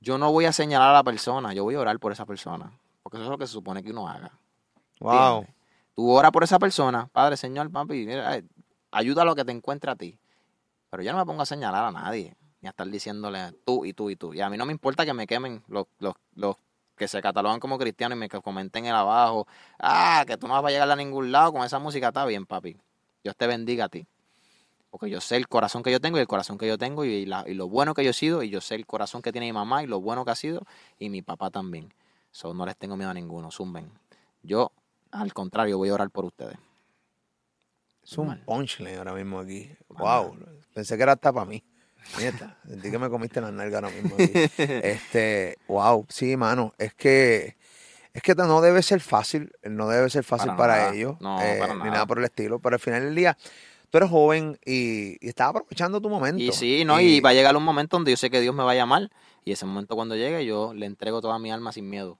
[0.00, 2.72] yo no voy a señalar a la persona, yo voy a orar por esa persona.
[3.02, 4.30] Porque eso es lo que se supone que uno haga.
[5.00, 5.12] Wow.
[5.38, 5.54] ¿entiendes?
[5.94, 8.40] Tú ora por esa persona, Padre, Señor, papi, mira,
[8.90, 10.16] ayuda a lo que te encuentre a ti.
[10.92, 13.94] Pero yo no me pongo a señalar a nadie, ni a estar diciéndole tú y
[13.94, 14.34] tú y tú.
[14.34, 16.56] Y a mí no me importa que me quemen los, los, los
[16.96, 19.46] que se catalogan como cristianos y me comenten el abajo.
[19.78, 22.08] Ah, que tú no vas a llegar a ningún lado con esa música.
[22.08, 22.76] Está bien, papi.
[23.24, 24.06] Dios te bendiga a ti.
[24.90, 27.24] Porque yo sé el corazón que yo tengo y el corazón que yo tengo y,
[27.24, 29.46] la- y lo bueno que yo he sido y yo sé el corazón que tiene
[29.46, 30.66] mi mamá y lo bueno que ha sido
[30.98, 31.94] y mi papá también.
[32.32, 33.90] So, no les tengo miedo a ninguno, zumben.
[34.42, 34.72] Yo,
[35.10, 36.58] al contrario, voy a orar por ustedes.
[38.04, 39.74] Es un punchline ahora mismo aquí.
[39.88, 40.36] Wow.
[40.74, 41.62] Pensé que era hasta para mí.
[42.18, 44.32] Neta, sentí que me comiste la nalga ahora mismo aquí.
[44.58, 47.56] Este, wow, sí, mano, es que
[48.12, 50.94] es que no debe ser fácil, no debe ser fácil Para para, nada.
[50.94, 51.90] ellos, No, eh, para ni nada.
[51.92, 53.38] nada por el estilo, pero al final del día
[53.88, 56.42] tú eres joven y, y estás aprovechando tu momento.
[56.42, 58.64] Y sí, no, y va a llegar un momento donde yo sé que Dios me
[58.64, 59.10] va a llamar
[59.44, 62.18] y ese momento cuando llegue yo le entrego toda mi alma sin miedo.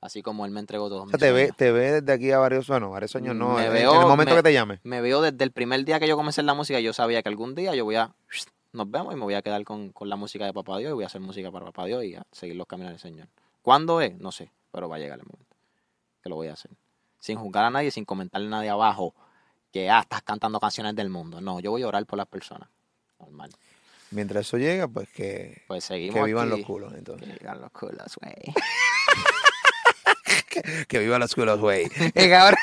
[0.00, 1.56] Así como Él me entregó todos o mis te ve, sueños.
[1.56, 4.06] te ve desde aquí a varios, bueno, varios años no, Me en, veo- en el
[4.06, 4.78] momento me- que te llame.
[4.84, 7.28] Me veo desde el primer día que yo comencé en la música, yo sabía que
[7.28, 8.14] algún día yo voy a,
[8.72, 10.94] nos vemos y me voy a quedar con, con la música de Papá Dios y
[10.94, 13.26] voy a hacer música para Papá Dios y a seguir los caminos del Señor.
[13.62, 14.16] ¿Cuándo es?
[14.20, 15.56] No sé, pero va a llegar el momento
[16.22, 16.70] que lo voy a hacer.
[17.18, 19.14] Sin juzgar a nadie, sin comentarle a nadie abajo
[19.72, 21.40] que, ah, estás cantando canciones del mundo.
[21.40, 22.68] No, yo voy a orar por las personas.
[23.18, 23.50] Normal.
[24.10, 26.58] Mientras eso llega, pues que, Pues seguimos que vivan aquí.
[26.58, 27.28] los culos, entonces.
[27.28, 28.34] Que vivan los culos, güey.
[30.88, 31.88] Que vivan los culos, güey.
[32.14, 32.58] Eh, cabrón.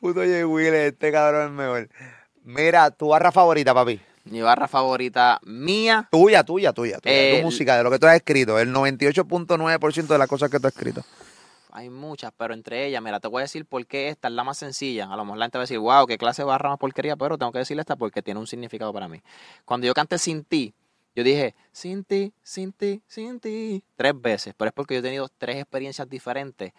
[0.00, 1.88] Puto Jay Will, este cabrón es mejor.
[2.44, 4.00] Mira, tu barra favorita, papi.
[4.24, 6.98] Mi barra favorita mía, Tuya, tuya, tuya.
[6.98, 7.36] tuya.
[7.38, 8.58] Tu música, de lo que tú has escrito.
[8.58, 11.02] El 98.9% de las cosas que tú has escrito.
[11.70, 14.42] hay muchas, pero entre ellas, mira, te voy a decir por qué esta es la
[14.42, 15.04] más sencilla.
[15.12, 17.14] A lo mejor la gente va a decir, wow, qué clase de barra más porquería,
[17.16, 19.20] pero tengo que decirle esta porque tiene un significado para mí.
[19.64, 20.74] Cuando yo canté Sin Ti,
[21.16, 25.02] yo dije, Sin Ti, Sin Ti, Sin Ti, tres veces, pero es porque yo he
[25.02, 26.72] tenido tres experiencias diferentes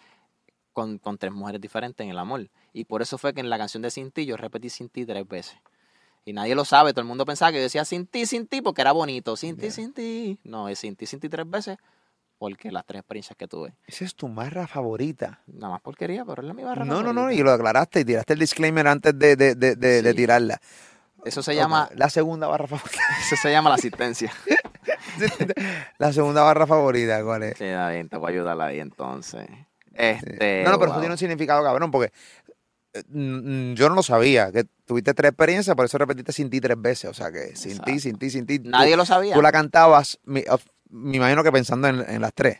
[0.72, 2.48] con, con tres mujeres diferentes en el amor.
[2.72, 5.04] Y por eso fue que en la canción de Sin Ti yo repetí Sin Ti
[5.04, 5.56] tres veces.
[6.24, 8.62] Y nadie lo sabe, todo el mundo pensaba que yo decía Sin Ti, Sin Ti
[8.62, 9.70] porque era bonito, Sin Ti, Yeah.
[9.72, 10.38] Sin Ti.
[10.44, 11.78] No, es Sin Ti, Sin Ti tres veces
[12.38, 13.74] porque las tres experiencias que tuve.
[13.86, 15.42] Esa es tu barra favorita.
[15.48, 17.22] Nada más porquería, pero es la mi barra No, no, no.
[17.22, 17.40] favorita.
[17.40, 20.16] Y lo aclaraste y tiraste el disclaimer antes de, de, de, de- de Sí.
[20.16, 20.60] tirarla.
[21.28, 22.98] Eso se llama, La segunda barra favorita.
[23.20, 24.32] eso se llama la asistencia.
[25.98, 27.58] la segunda barra favorita, ¿cuál es?
[27.58, 29.46] Sí, está bien, te voy a ayudar ahí entonces.
[29.94, 32.12] Este, no, no, pero eso tiene un significado cabrón, porque
[32.94, 36.60] eh, mm, yo no lo sabía, que tuviste tres experiencias, por eso repetiste sin ti
[36.60, 38.58] tres veces, o sea que sin ti, sin ti, sin ti.
[38.58, 39.34] tú- Nadie lo sabía.
[39.34, 40.44] Tú la cantabas, me,
[40.90, 42.58] imagino que pensando en, en las tres.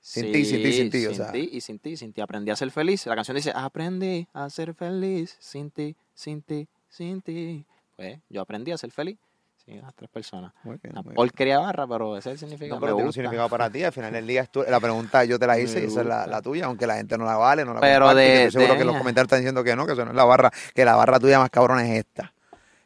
[0.00, 1.32] sin ti, sin ti, sin ti, o sin sea.
[1.32, 2.20] ti y sin ti, sin ti.
[2.20, 3.06] Aprendí a ser feliz.
[3.06, 7.66] La canción dice, aprendí a ser feliz sin ti, sin ti, sin ti.
[7.98, 9.18] Pues yo aprendí a ser feliz
[9.56, 10.52] sin las tres personas.
[10.62, 12.76] Bien, Una porquería barra, pero ese es el significado.
[12.76, 13.82] No, pero me tiene un significado para ti.
[13.82, 16.06] Al final del día, es tu- la pregunta yo te la hice y esa es
[16.06, 18.78] la, tuya, aunque la gente no la vale, no la Pero de- estoy seguro de-
[18.78, 20.94] que los comentarios están diciendo que no, que eso no es la barra, que la
[20.94, 22.32] barra tuya más cabrona es esta.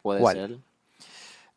[0.01, 0.35] Puede ¿Cuál?
[0.35, 0.57] ser.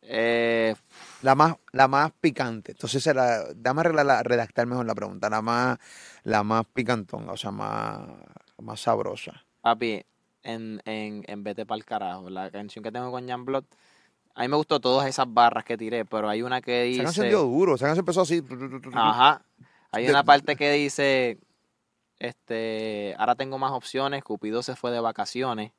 [0.03, 0.75] Eh,
[1.23, 2.73] La más, la más picante.
[2.73, 5.31] Entonces, se la, dame arreglar la- redactar mejor la pregunta.
[5.31, 5.79] La más,
[6.23, 8.01] la más picantón, o sea, más,
[8.61, 9.43] más sabrosa.
[9.61, 10.05] Papi,
[10.47, 13.65] en, en, en Vete Pa'l Carajo, la canción que tengo con Jan Blood,
[14.33, 17.25] a mí me gustó todas esas barras que tiré, pero hay una que Esa canción
[17.25, 17.35] dice...
[17.37, 18.43] dio duro, esa canción empezó así.
[18.93, 19.41] Ajá.
[19.91, 21.37] Hay De- una parte que dice,
[22.19, 25.71] este, ahora tengo más opciones, Cupido se fue de vacaciones,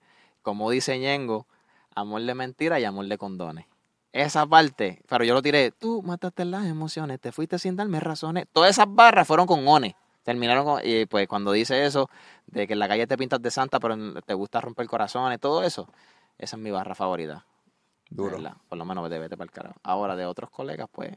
[0.43, 1.47] como dice Ñengo,
[1.95, 3.66] amor de mentira y amor de condones.
[4.12, 8.47] Esa parte, pero yo lo tiré, tú mataste las emociones, te fuiste sin darme razones.
[8.53, 9.95] Todas esas barras fueron con ones.
[10.29, 12.11] Terminaron con, y pues cuando dice eso,
[12.49, 15.62] de que en la calle te pintas de santa, pero te gusta romper corazones, todo
[15.62, 15.89] eso,
[16.37, 17.47] esa es mi barra favorita.
[18.11, 18.33] Duro.
[18.33, 18.59] verdad.
[18.68, 19.81] Por lo menos de vete para el carajo.
[19.82, 21.16] Ahora, de otros colegas, pues,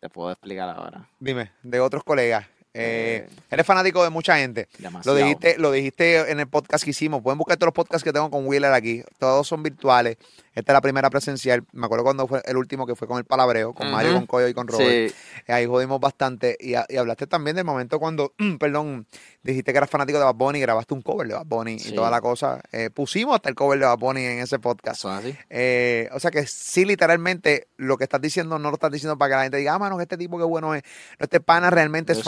[0.00, 1.10] te puedo explicar ahora.
[1.18, 2.46] Dime, de otros colegas.
[2.74, 4.68] Eh, Eh, eres fanático de mucha gente.
[5.04, 7.22] Lo dijiste, lo dijiste en el podcast que hicimos.
[7.22, 9.02] Pueden buscar todos los podcasts que tengo con Wheeler aquí.
[9.18, 10.16] Todos son virtuales.
[10.54, 11.64] Esta es la primera presencial.
[11.72, 14.46] Me acuerdo cuando fue el último que fue con el palabreo, con Mario, con Coyo
[14.46, 15.12] y con Robert.
[15.12, 16.56] Sí, Ahí jodimos bastante.
[16.60, 19.06] Y, y hablaste también del momento cuando, perdón,
[19.42, 22.10] dijiste que eras fanático de Bad Bunny grabaste un cover de Bad Bunny y toda
[22.10, 22.60] la cosa.
[22.70, 25.00] Eh, pusimos hasta el cover de Bad Bunny en ese podcast.
[25.00, 25.36] son así.
[25.50, 29.30] Eh, o sea que sí, literalmente, lo que estás diciendo no lo estás diciendo para
[29.30, 30.82] que la gente diga, ah, mano, que este tipo qué bueno es.
[31.18, 32.24] No, este pana realmente es soy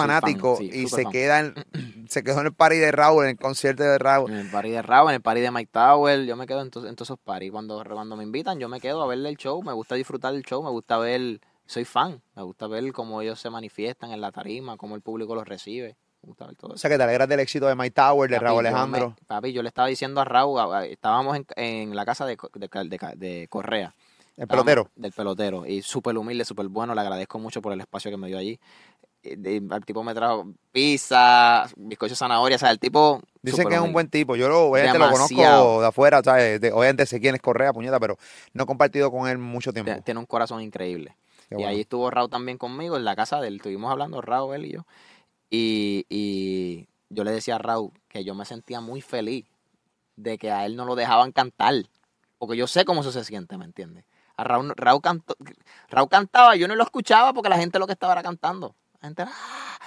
[0.58, 1.54] sí, y se queda en,
[2.08, 4.30] se quedó en el party de Raúl, en el concierto de Raúl.
[4.30, 6.70] En el party de Raúl, en el party de Mike Tower, yo me quedo en,
[6.70, 7.52] to- en todos esos parties.
[7.52, 10.42] Cuando, cuando me invitan, yo me quedo a verle el show, me gusta disfrutar del
[10.44, 14.32] show, me gusta ver, soy fan, me gusta ver cómo ellos se manifiestan en la
[14.32, 15.96] tarima, cómo el público los recibe.
[16.22, 18.36] Me gusta ver todo O sea, que te alegras del éxito de Mike Tower, de
[18.36, 19.16] Papi, Raúl yo me- Alejandro.
[19.26, 23.12] papi, yo le estaba diciendo a Raúl, estábamos en, en la casa de, de, de-
[23.16, 23.94] de Correa.
[24.36, 24.90] El pelotero.
[24.96, 25.64] Del pelotero.
[25.64, 26.94] Y súper humilde, súper bueno.
[26.94, 28.60] Le agradezco mucho por el espacio que me dio allí.
[29.34, 32.56] Eh, el tipo me trajo pizza, bizcocho zanahoria.
[32.56, 33.20] O sea, el tipo.
[33.42, 34.36] Dicen que es un buen tipo.
[34.36, 36.60] Yo lo, obviamente lo conozco de afuera, ¿sabes?
[36.60, 38.16] De- obviamente sé quién es Correa, puñeta, pero
[38.52, 39.86] no he compartido con él mucho tiempo.
[39.90, 41.16] Tiene- Tiene un corazón increíble.
[41.48, 41.70] Qué Y bueno.
[41.70, 43.56] ahí estuvo Raúl también conmigo en la casa de él.
[43.56, 44.86] Estuvimos hablando, Raúl, él y yo.
[45.50, 49.46] Y, y yo le decía a Raúl que yo me sentía muy feliz
[50.16, 51.74] de que a él no lo dejaban cantar.
[52.38, 54.04] Porque yo sé cómo eso se siente, ¿me entiendes?
[54.36, 55.36] A Raúl, Raúl, cantó-
[55.88, 58.74] Raúl cantaba, yo no lo escuchaba porque la gente lo que estaba era cantando.
[59.26, 59.78] "Ah,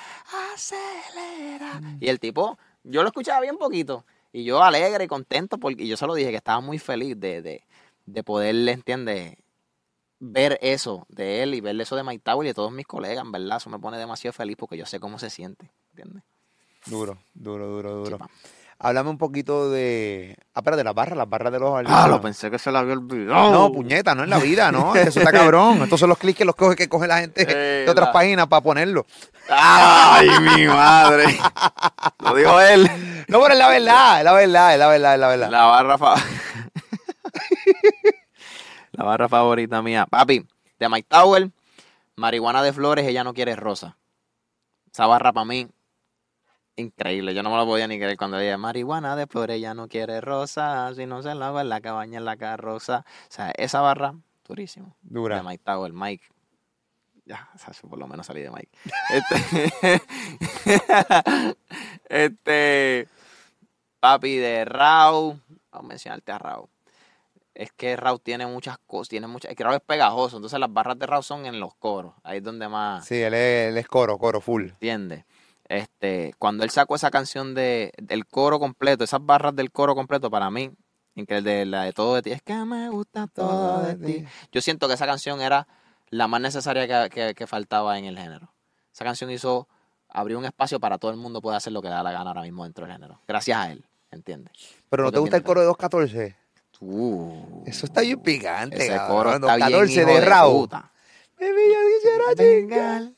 [0.54, 1.82] acelera.
[2.00, 4.06] Y el tipo, yo lo escuchaba bien poquito.
[4.32, 7.42] Y yo alegre y contento porque yo se lo dije que estaba muy feliz de,
[7.42, 7.64] de,
[8.06, 9.36] de poderle, ¿entiendes?
[10.20, 13.24] ver eso de él y ver eso de Mike Tower y de todos mis colegas,
[13.24, 16.24] en verdad, eso me pone demasiado feliz porque yo sé cómo se siente, ¿entiendes?
[16.86, 18.30] Duro, duro, duro, duro.
[18.82, 20.38] Háblame un poquito de.
[20.54, 22.80] Ah, pero de las barras, las barras de los Ah, lo pensé que se la
[22.80, 23.52] había olvidado.
[23.52, 24.96] No, puñeta, no en la vida, ¿no?
[24.96, 25.82] Eso está cabrón.
[25.84, 28.14] Estos son los clics que los coge, que coge la gente Eh, de otras la-
[28.14, 29.06] páginas para ponerlo.
[29.50, 31.26] ¡Ay, mi madre!
[32.24, 32.90] Lo dijo él.
[33.28, 35.50] No, pero es la verdad, es la verdad, es la verdad, es la verdad.
[35.52, 36.16] La barra fa-
[38.94, 40.06] La barra favorita mía.
[40.10, 40.46] Papi,
[40.80, 41.50] de Mike Tower,
[42.16, 43.98] marihuana de flores, ella no quiere rosa.
[44.92, 45.68] Esa barra para mí,
[46.80, 47.34] increíble.
[47.34, 50.22] Yo no me lo podía ni creer cuando decía marihuana de flores, ella no quiere
[50.22, 50.94] rosa.
[50.96, 53.06] Si no se la hago en la cabaña, en la carroza.
[53.08, 54.16] O sea, esa barra,
[54.48, 54.96] durísimo.
[55.02, 55.38] Dura.
[55.38, 56.26] De Mike Tower, Mike.
[57.26, 58.70] Ya, o sea, por lo menos salí de Mike.
[59.14, 60.02] Este,
[62.10, 63.08] este
[64.00, 65.42] papi de Raúl.
[65.72, 66.70] Vamos a mencionarte a Raúl.
[67.54, 70.72] Es que Raúl tiene muchas cosas, tiene muchas, es que Raúl es pegajoso, entonces las
[70.72, 73.78] barras de Raúl son en los coros, ahí es donde más Sí, él es, él
[73.78, 74.70] es coro, coro, full.
[74.70, 75.26] entiende.
[75.70, 80.30] Este, cuando él sacó esa canción de del coro completo, esas barras del coro completo
[80.32, 80.72] para mí,
[81.16, 84.26] increíble, de la de todo de ti, es que me gusta todo de ti.
[84.52, 85.68] Yo siento que esa canción era
[86.10, 88.52] la más necesaria que, que- que faltaba en el género.
[88.92, 89.68] Esa canción hizo,
[90.10, 92.42] abrió un espacio para todo el mundo poder hacer lo que da la gana ahora
[92.42, 93.22] mismo dentro del género.
[93.28, 94.52] Gracias a él, ¿entiendes?
[94.90, 96.36] Pero ¿no te gusta el coro de 214?
[96.82, 99.18] Uh, Eso está bien picante, ese cabrón.
[99.18, 100.70] coro está bien 214 hijo de de Raúl.
[101.40, 103.12] Baby, yo quisiera chingar.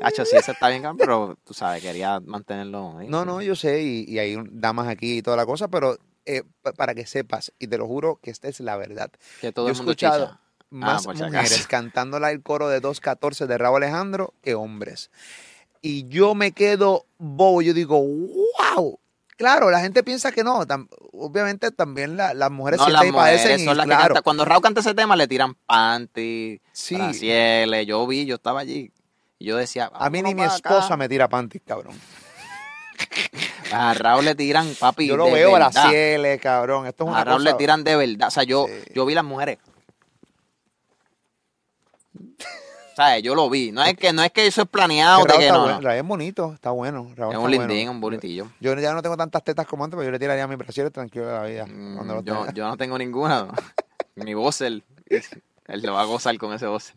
[0.00, 2.98] Hacho, sí, ese está bien, pero tú sabes, quería mantenerlo.
[2.98, 3.08] ahí.
[3.08, 5.96] No, no, yo sé, y, y hay damas aquí y toda la cosa, pero
[6.26, 9.10] eh, pa- para que sepas, y te lo juro que esta es la verdad.
[9.40, 10.40] Que todo yo el he mundo escuchado chicha.
[10.70, 15.10] más mujeres cantándola el coro de 214 de Raúl Alejandro que hombres.
[15.82, 18.98] Y yo me quedo bobo, yo digo, wow.
[19.36, 20.64] Claro, la gente piensa que no.
[20.64, 23.40] tam- obviamente también la- las mujeres No, las y padecen.
[23.50, 24.22] mujeres y son las que claro, cantan.
[24.22, 27.86] Cuando Raúl canta ese tema, le tiran panty, sí, brasieles.
[27.86, 28.92] Yo vi, yo estaba allí.
[29.38, 30.96] Y yo decía, a mí ni mi "Vámonos pa' esposa acá".
[30.96, 31.98] me tira panties, cabrón.
[33.72, 35.08] A Raúl le tiran, papi.
[35.08, 35.72] Yo lo de veo a verdad.
[35.74, 36.86] las cieles, cabrón.
[36.86, 37.50] Esto es una A Raúl cosa...
[37.50, 38.28] le tiran de verdad.
[38.28, 38.92] O sea, yo, Sí.
[38.94, 39.58] yo vi las mujeres.
[42.92, 43.72] O sea, yo lo vi.
[43.72, 45.60] No es que, no es que eso es planeado de que está no.
[45.62, 45.80] bueno, no.
[45.80, 47.10] Raúl es bonito, está bueno.
[47.16, 47.66] Raúl Es un bueno.
[47.66, 48.48] lindín, un bonitillo.
[48.60, 50.90] Yo ya no tengo tantas tetas como antes, pero yo le tiraría a mi brasier
[50.92, 51.66] tranquilo de la vida.
[51.66, 53.48] Mm, yo, yo no tengo ninguna.
[54.14, 56.92] Mi voz, él, él lo va a gozar con ese voz.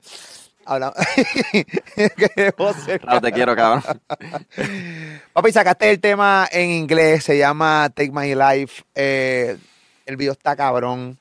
[0.67, 0.93] Habla-
[3.01, 3.83] Raúl, te quiero, cabrón.
[5.33, 8.83] Papi, sacaste el tema en inglés, se llama Take My Life.
[8.95, 9.57] eh,
[10.05, 11.17] el video está cabrón.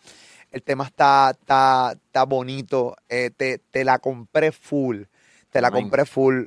[0.52, 2.97] El tema está, está, está bonito.
[3.09, 5.02] eh, te, te la compré full.
[5.51, 5.82] Te la Amén.
[5.82, 6.44] compré full.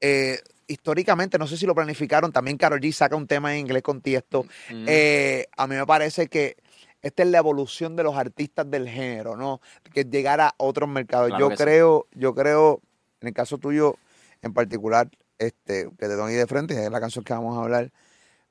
[0.00, 2.32] Eh, históricamente, no sé si lo planificaron.
[2.32, 4.44] También Karol G saca un tema en inglés con Tiesto.
[4.70, 4.84] Mm.
[4.88, 6.56] Eh, a mí me parece que
[7.06, 9.60] esta es la evolución de los artistas del género, ¿no?
[9.92, 11.28] Que llegar a otros mercados.
[11.28, 11.62] Claro yo sí.
[11.62, 12.80] creo, yo creo,
[13.20, 13.96] en el caso tuyo
[14.42, 15.08] en particular,
[15.38, 17.90] este, que te doy de frente, es la canción que vamos a hablar,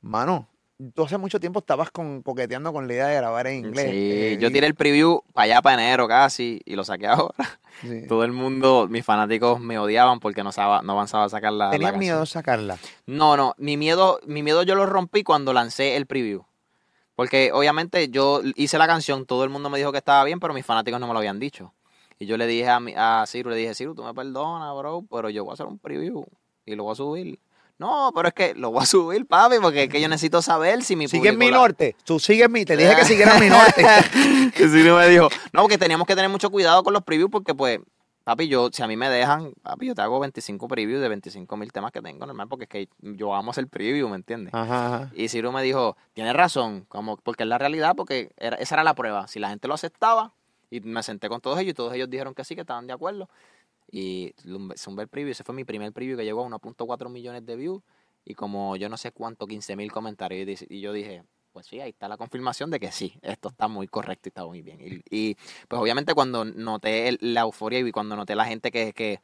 [0.01, 0.47] mano,
[0.93, 3.91] tú hace mucho tiempo estabas con, coqueteando con la idea de grabar en inglés.
[3.91, 7.59] Sí, eh, yo tiré el preview para allá, para enero casi, y lo saqué ahora.
[7.81, 8.07] sí.
[8.07, 11.65] Todo el mundo, mis fanáticos me odiaban porque no, saba- no avanzaba a sacar la,
[11.65, 12.77] la ¿Tenías miedo de sacarla?
[13.05, 16.43] No, no, mi miedo, mi miedo yo lo rompí cuando lancé el preview.
[17.15, 20.53] Porque obviamente yo hice la canción, todo el mundo me dijo que estaba bien, pero
[20.53, 21.73] mis fanáticos no me lo habían dicho.
[22.19, 25.03] Y yo le dije a, mi, a Ciru, le dije, Ciru, tú me perdonas, bro,
[25.09, 26.25] pero yo voy a hacer un preview
[26.65, 27.39] y lo voy a subir.
[27.77, 30.81] No, pero es que lo voy a subir, papi, porque es que yo necesito saber
[30.83, 31.95] si mi Sigue en mi la- norte.
[32.05, 32.63] Tú sigues mi.
[32.63, 33.85] Te dije que siguieras mi norte.
[34.55, 37.53] que Ciru me dijo, no, porque teníamos que tener mucho cuidado con los previews porque
[37.53, 37.79] pues,
[38.25, 41.55] papi, yo, si a mí me dejan, papi, yo te hago 25 previews de 25
[41.55, 44.53] mil temas que tengo, normal, porque es que yo amo hacer preview, ¿me entiendes?
[44.53, 45.11] Ajá, ajá.
[45.15, 48.83] Y Ciro me dijo, tienes razón, como, porque es la realidad, porque era- esa era
[48.83, 49.27] la prueba.
[49.27, 50.33] Si la gente lo aceptaba,
[50.71, 52.91] Y me senté con todos ellos y todos ellos dijeron que sí, que estaban de
[52.91, 53.29] acuerdo.
[53.91, 54.33] Y
[54.75, 57.83] zumbé el preview, ese fue mi primer preview que llegó a 1.4 millones de views
[58.25, 60.65] y como yo no sé cuánto, 15 mil comentarios.
[60.67, 61.23] Y, yo dije,
[61.55, 64.43] pues sí, ahí está la confirmación de que sí, esto está muy correcto y está
[64.43, 65.01] muy bien.
[65.09, 65.35] Y,
[65.69, 69.21] pues obviamente cuando noté la euforia y cuando noté la gente que, que,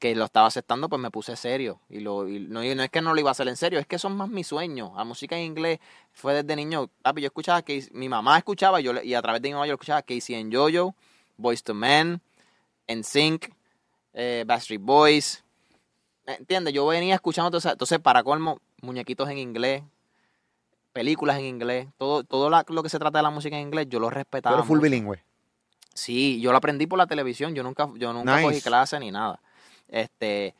[0.00, 1.80] que lo estaba aceptando, pues me puse serio.
[1.88, 4.16] Y, lo, no, es que no lo iba a hacer en serio, es que son
[4.16, 4.90] más mis sueños.
[4.96, 5.78] La música en inglés
[6.12, 6.90] fue desde niño.
[7.02, 9.74] Papi, yo escuchaba que mi mamá escuchaba yo, y a través de mi mamá yo
[9.74, 10.96] escuchaba Casey en Jojo,
[11.36, 12.20] Boys to Men,
[12.88, 13.48] NSYNC,
[14.14, 15.44] eh, Backstreet Boys.
[16.26, 16.74] ¿Entiendes?
[16.74, 19.84] Yo venía escuchando, entonces, entonces para colmo, muñequitos en inglés,
[20.92, 24.00] películas en inglés, todo, todo lo que se trata de la música en inglés, yo
[24.00, 24.56] lo respetaba.
[24.56, 25.22] Pero full bilingüe.
[25.94, 29.40] Sí, yo lo aprendí por la televisión, yo nunca, yo nunca cogí clase ni nada.
[29.88, 30.54] Este,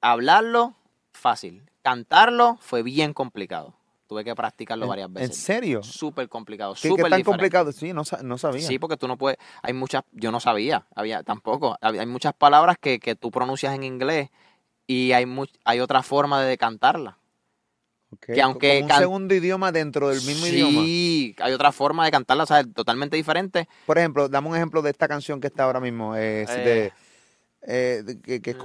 [0.00, 0.74] hablarlo,
[1.12, 1.62] fácil.
[1.82, 3.74] Cantarlo fue bien complicado.
[4.06, 5.30] Tuve que practicarlo varias veces.
[5.30, 5.82] ¿En serio?
[5.82, 7.72] Súper complicado, ¿Qué, ¿Qué tan complicado?
[7.72, 8.66] Sí, no, no, sabía.
[8.66, 12.78] Sí, porque tú no puedes, hay muchas, yo no sabía, había tampoco, hay muchas palabras
[12.80, 14.30] que, que tú pronuncias en inglés
[14.86, 15.26] y hay,
[15.64, 17.17] hay otra forma de cantarla.
[18.20, 20.82] Que aunque Como un segundo idioma dentro del mismo idioma.
[20.82, 23.68] Sí, hay otra forma de cantarla, o sea, totalmente diferente.
[23.86, 26.92] Por ejemplo, dame un ejemplo de esta canción que está ahora mismo, eh, de,
[27.62, 28.56] eh, que, que, es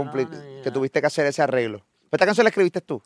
[0.64, 1.86] que tuviste que hacer ese arreglo.
[2.12, 3.02] ¿Esta canción la escribiste tú?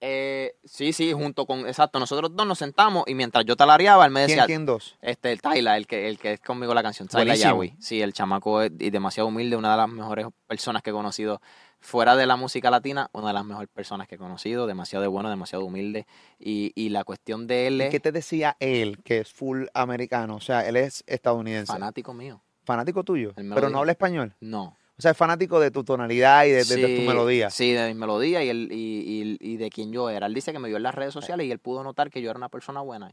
[0.00, 4.10] Eh, sí, sí, junto con, exacto, nosotros dos nos sentamos y mientras yo talareaba, él
[4.10, 4.44] me decía...
[4.44, 4.96] ¿Quién, dos?
[5.00, 7.74] Este, el Tyler, el que, el que es conmigo la canción, Tyler Yahweh.
[7.78, 11.40] Sí, el chamaco es demasiado humilde, una de las mejores personas que he conocido
[11.84, 15.28] fuera de la música latina, una de las mejores personas que he conocido, demasiado bueno,
[15.28, 16.06] demasiado humilde.
[16.38, 17.90] Y, y la cuestión de él es...
[17.90, 20.36] ¿Qué te decía él, que es full americano?
[20.36, 21.72] O sea, él es estadounidense.
[21.72, 22.40] Fanático mío.
[22.64, 23.34] ¿Fanático tuyo?
[23.36, 24.34] ¿Pero no habla español?
[24.40, 24.76] No.
[24.96, 27.50] O sea, es fanático de tu tonalidad y de, tu melodía.
[27.50, 30.26] Sí, de mi melodía y, el, y, y, de quién yo era.
[30.26, 32.30] Él dice que me vio en las redes sociales y él pudo notar que yo
[32.30, 33.12] era una persona buena.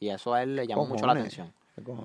[0.00, 1.52] Y eso a él le llamó mucho la atención.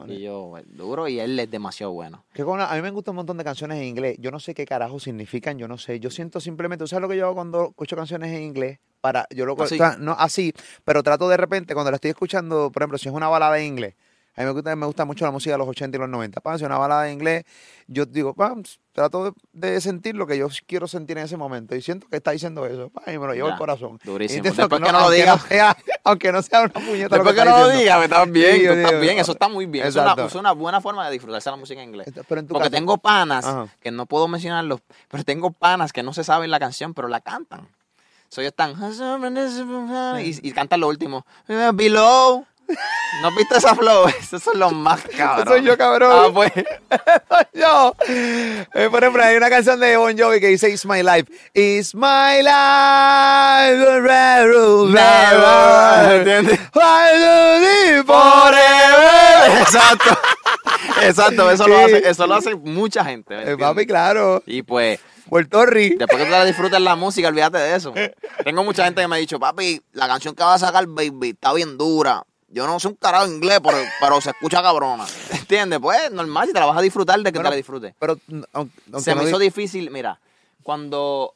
[0.08, 2.26] Y yo, duro, y él es demasiado bueno.
[2.34, 4.18] ¿Qué a mí me gustan un montón de canciones en inglés.
[4.20, 6.00] Yo no sé qué carajo significan, yo no sé.
[6.00, 8.80] Yo siento simplemente, ¿sabes lo que yo hago cuando escucho canciones en inglés?
[9.02, 9.78] Para, yo lo ¿Así?
[10.00, 10.54] no así,
[10.86, 13.66] pero trato de repente, cuando la estoy escuchando, por ejemplo, si es una balada en
[13.66, 13.96] inglés,
[14.36, 16.42] a mí me gusta, me gusta mucho la música de los 80 y los 90.
[16.42, 17.44] Pam, si una balada en inglés,
[17.88, 21.76] yo digo, pam, trato de, sentir lo que yo quiero sentir en ese momento.
[21.76, 22.90] Y siento que está diciendo eso.
[22.90, 24.00] Pam, y me lo llevo al corazón.
[24.04, 24.42] Durísimo.
[24.44, 25.46] Después que no, lo digas.
[26.04, 27.16] aunque no sea una puñeta.
[27.16, 29.02] Después que, no lo digas, me estás bien.
[29.02, 29.20] bien.
[29.20, 29.86] Eso está muy bien.
[29.86, 32.08] Es una, es una, buena forma de disfrutarse la música en inglés.
[32.50, 33.46] Porque tengo panas,
[33.82, 37.22] que no puedo mencionarlos, pero tengo panas que no se saben la canción, pero la
[37.22, 37.70] cantan.
[38.30, 38.74] Soy están
[40.20, 41.24] y, y cantan lo último.
[41.48, 42.48] Below.
[43.22, 44.08] ¿No viste esa flow?
[44.20, 45.48] Esos son los más cabros.
[45.48, 46.12] Soy yo, cabrón.
[46.14, 46.52] Ah, pues.
[47.30, 47.96] soy yo.
[48.08, 51.32] Eh, por ejemplo, hay una canción de Bon Jovi que dice It's My Life.
[51.54, 52.54] It's My Life.
[56.16, 56.60] ¿Entiendes?
[56.72, 58.04] Forever.
[59.62, 60.18] Exacto.
[61.02, 61.52] Exacto.
[61.52, 63.52] Eso, lo hace, eso lo hace mucha gente.
[63.52, 64.44] Eh, papi, claro.
[64.46, 65.00] Y pues...
[65.30, 65.96] Puerto Rico.
[66.00, 67.94] Después que tú la disfrutes la música, olvídate de eso.
[68.44, 71.30] Tengo mucha gente que me ha dicho, papi, la canción que va a sacar, baby,
[71.30, 72.24] está bien dura
[72.54, 73.60] yo no sé un carajo inglés,
[74.00, 75.06] pero, se escucha cabrona.
[75.32, 75.80] ¿Entiendes?
[75.80, 77.96] Pues normal, si te la vas a disfrutar, de que te la disfrutes.
[78.00, 78.18] Pero
[79.00, 80.20] se me hizo difícil, mira,
[80.62, 81.36] cuando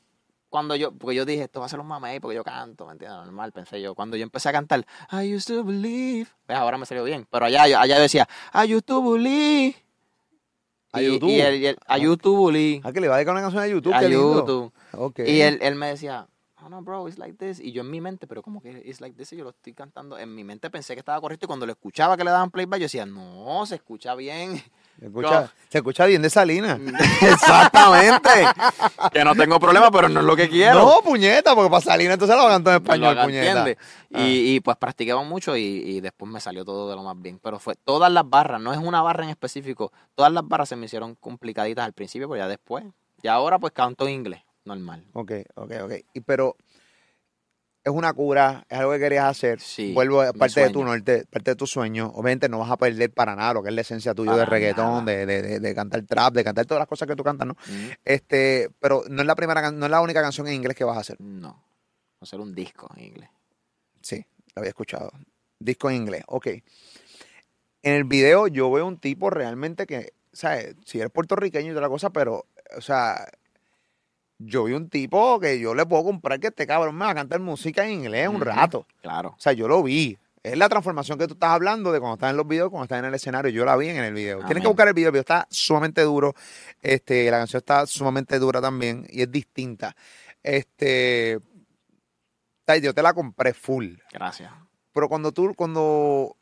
[0.49, 2.93] cuando yo, porque yo dije, esto va a ser un mamey porque yo canto, ¿me
[2.93, 3.19] entiendes?
[3.19, 3.95] Normal, pensé yo.
[3.95, 7.45] Cuando yo empecé a cantar, I used to believe, pues ahora me salió bien, pero
[7.45, 9.75] allá, allá yo decía, I used to believe.
[10.93, 11.29] A YouTube.
[11.29, 12.81] Y, él, a YouTube, believe.
[12.87, 13.93] ¿A que le va a dedicar una canción a YouTube?
[13.93, 14.71] A YouTube.
[15.17, 16.27] Y él, él me decía,
[16.69, 17.59] no, bro, it's like this.
[17.59, 19.73] Y yo en mi mente, pero como que it's like this y yo lo estoy
[19.73, 20.17] cantando.
[20.17, 22.79] En mi mente pensé que estaba correcto y cuando lo escuchaba que le daban playback,
[22.79, 24.61] yo decía, no, se escucha bien.
[25.69, 26.79] Se escucha, bien de Salina.
[27.21, 28.29] Exactamente.
[29.13, 30.79] que no tengo problema, pero no es lo que quiero.
[30.79, 33.65] No, puñeta, porque para Salina entonces lo canto en español, puñeta.
[34.13, 34.19] Ah.
[34.19, 37.39] Y, y, pues practicamos mucho y, y, después me salió todo de lo más bien.
[37.39, 39.91] Pero fue todas las barras, no es una barra en específico.
[40.15, 42.83] Todas las barras se me hicieron complicaditas al principio, pero ya después.
[43.21, 45.05] Y ahora pues canto en inglés normal.
[45.13, 45.93] Ok, ok, ok.
[46.13, 46.55] Y, pero
[47.87, 49.61] es una cura, es algo que querías hacer.
[49.61, 52.11] Sí, Vuelvo, parte de tu norte, parte de tu sueño.
[52.15, 55.05] Obviamente no vas a perder para nada lo que es la esencia tuya de reggaetón,
[55.05, 57.55] de, de, de, cantar trap, de cantar todas las cosas que tú cantas, ¿no?
[58.03, 60.97] Este, pero no es la primera, no es la única canción en inglés que vas
[60.97, 61.15] a hacer.
[61.21, 61.49] No.
[61.49, 63.29] Va a hacer un disco en inglés.
[64.01, 65.11] Sí, lo había escuchado.
[65.57, 66.47] Disco en inglés, ok.
[67.83, 70.75] En el video yo veo un tipo realmente que, ¿sabes?
[70.83, 73.29] Si eres puertorriqueño y toda la cosa, pero, o sea,
[74.39, 77.15] yo vi un tipo que yo le puedo comprar que este cabrón me va a
[77.15, 78.85] cantar música en inglés un rato.
[79.01, 79.29] Claro.
[79.29, 80.17] O sea, yo lo vi.
[80.43, 82.99] Es la transformación que tú estás hablando de cuando estás en los videos, cuando estás
[82.99, 83.51] en el escenario.
[83.51, 84.45] Yo la vi en el video.
[84.45, 85.09] Tienes que buscar el video.
[85.09, 86.33] El video está sumamente duro.
[86.81, 89.95] Este, la canción está sumamente dura también y es distinta.
[90.41, 91.39] Este,
[92.81, 93.95] yo te la compré full.
[94.11, 94.51] Gracias.
[94.93, 96.37] Pero cuando tú, cuando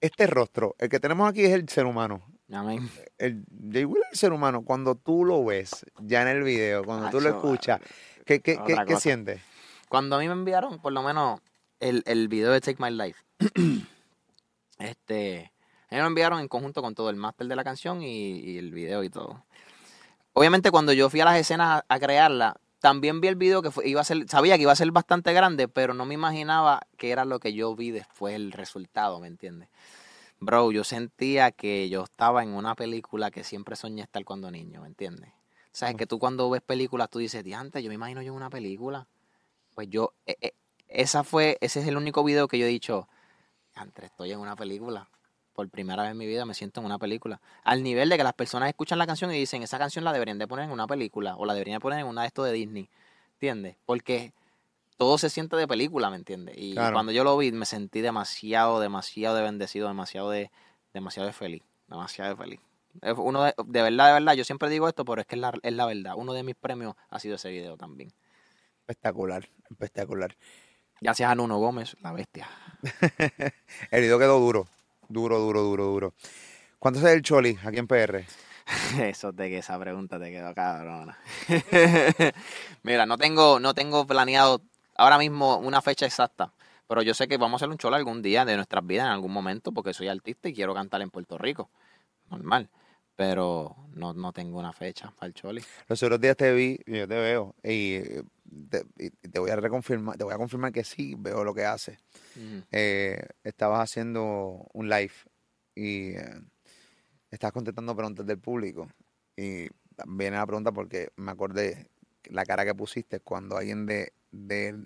[0.00, 2.22] este rostro, el que tenemos aquí es el ser humano.
[2.52, 2.88] Amén.
[3.18, 7.10] El Jay Wheeler, el ser humano, cuando tú lo ves ya en el video, cuando
[7.10, 7.80] tú lo escuchas,
[8.24, 8.56] ¿qué, qué,
[9.00, 9.42] sientes?
[9.88, 11.40] Cuando a mí me enviaron, por lo menos,
[11.80, 13.20] el, el video de Take My Life,
[14.78, 15.52] este,
[15.88, 18.38] a mí me lo enviaron en conjunto con todo el máster de la canción y,
[18.38, 19.44] y el video y todo.
[20.32, 23.70] Obviamente, cuando yo fui a las escenas a, a crearla, también vi el video que
[23.70, 26.86] fue- iba a ser, sabía que iba a ser bastante grande, pero no me imaginaba
[26.96, 29.68] que era lo que yo vi después, el resultado, ¿me entiendes?
[30.38, 34.82] Bro, yo sentía que yo estaba en una película que siempre soñé estar cuando niño,
[34.82, 35.32] ¿me entiendes?
[35.72, 38.50] Sabes que tú cuando ves películas, tú dices, diante, yo me imagino yo en una
[38.50, 39.06] película.
[39.74, 40.52] Pues yo, eh, eh,
[40.88, 43.08] esa fue, ese es el único video que yo he dicho,
[43.74, 45.08] antes estoy en una película.
[45.54, 47.40] Por primera vez en mi vida me siento en una película.
[47.64, 50.38] Al nivel de que las personas escuchan la canción y dicen, esa canción la deberían
[50.38, 52.52] de poner en una película o la deberían de poner en una de estos de
[52.52, 52.90] Disney.
[53.34, 53.76] ¿Entiendes?
[53.86, 54.34] Porque
[54.96, 56.54] todo se siente de película, ¿me entiendes?
[56.58, 56.94] Y Claro.
[56.94, 60.50] cuando yo lo vi me sentí demasiado, demasiado de bendecido, demasiado de,
[60.94, 62.60] demasiado de feliz, demasiado de feliz.
[63.18, 65.52] Uno de, de verdad, de verdad, yo siempre digo esto, pero es que es la,
[65.62, 66.14] es la verdad.
[66.16, 68.10] Uno de mis premios ha sido ese video también.
[68.80, 70.34] Espectacular, espectacular.
[71.02, 72.48] Gracias a Nuno Gómez, la bestia.
[73.90, 74.66] El video quedó duro,
[75.08, 76.14] duro, duro, duro, duro.
[76.78, 78.24] ¿Cuánto es el Choli aquí en PR?
[79.00, 81.18] Eso de que esa pregunta te quedó cabrona.
[82.82, 84.62] Mira, no tengo, no tengo planeado
[84.96, 86.52] ahora mismo una fecha exacta,
[86.88, 89.12] pero yo sé que vamos a hacer un cholo algún día de nuestras vidas en
[89.12, 91.70] algún momento, porque soy artista y quiero cantar en Puerto Rico.
[92.30, 92.68] Normal.
[93.16, 95.62] Pero no, no tengo una fecha para el choli.
[95.88, 97.98] Los otros días te vi, y yo te veo, y
[98.68, 101.64] te, y te voy a reconfirmar, te voy a confirmar que sí veo lo que
[101.64, 101.98] haces.
[102.70, 105.14] Eh, estabas haciendo un live
[105.74, 106.40] y eh,
[107.30, 108.88] estabas contestando preguntas del público.
[109.34, 109.68] Y
[110.06, 111.88] viene la pregunta porque me acordé
[112.24, 114.84] la cara que pusiste cuando alguien de, de-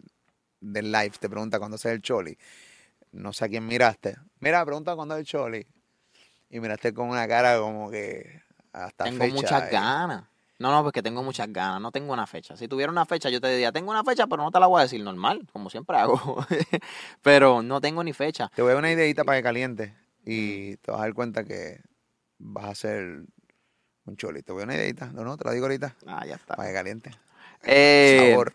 [0.61, 2.37] del live te pregunta cuándo es el choli.
[3.13, 4.17] No sé a quién miraste.
[4.41, 5.67] Mira, pregunta cuándo es el choli.
[6.51, 9.69] Y miraste con una cara como que hasta Tengo fecha, muchas eh.
[9.71, 10.25] ganas.
[10.59, 11.81] No, no, porque tengo muchas ganas.
[11.81, 12.57] No tengo una fecha.
[12.57, 14.81] Si tuviera una fecha, yo te diría, tengo una fecha, pero no te la voy
[14.81, 16.21] a decir normal, como siempre hago.
[17.23, 18.51] pero no tengo ni fecha.
[18.55, 19.95] Te voy a dar una ideita para que caliente
[20.25, 21.81] y te vas a dar cuenta que
[22.39, 23.23] vas a hacer
[24.05, 24.43] un choli.
[24.43, 25.07] Te voy a dar una ideita.
[25.13, 25.97] No, no, te la digo ahorita.
[26.07, 26.57] Ah, ya está.
[26.57, 27.11] Para que caliente.
[27.63, 28.53] Eh, Sabor.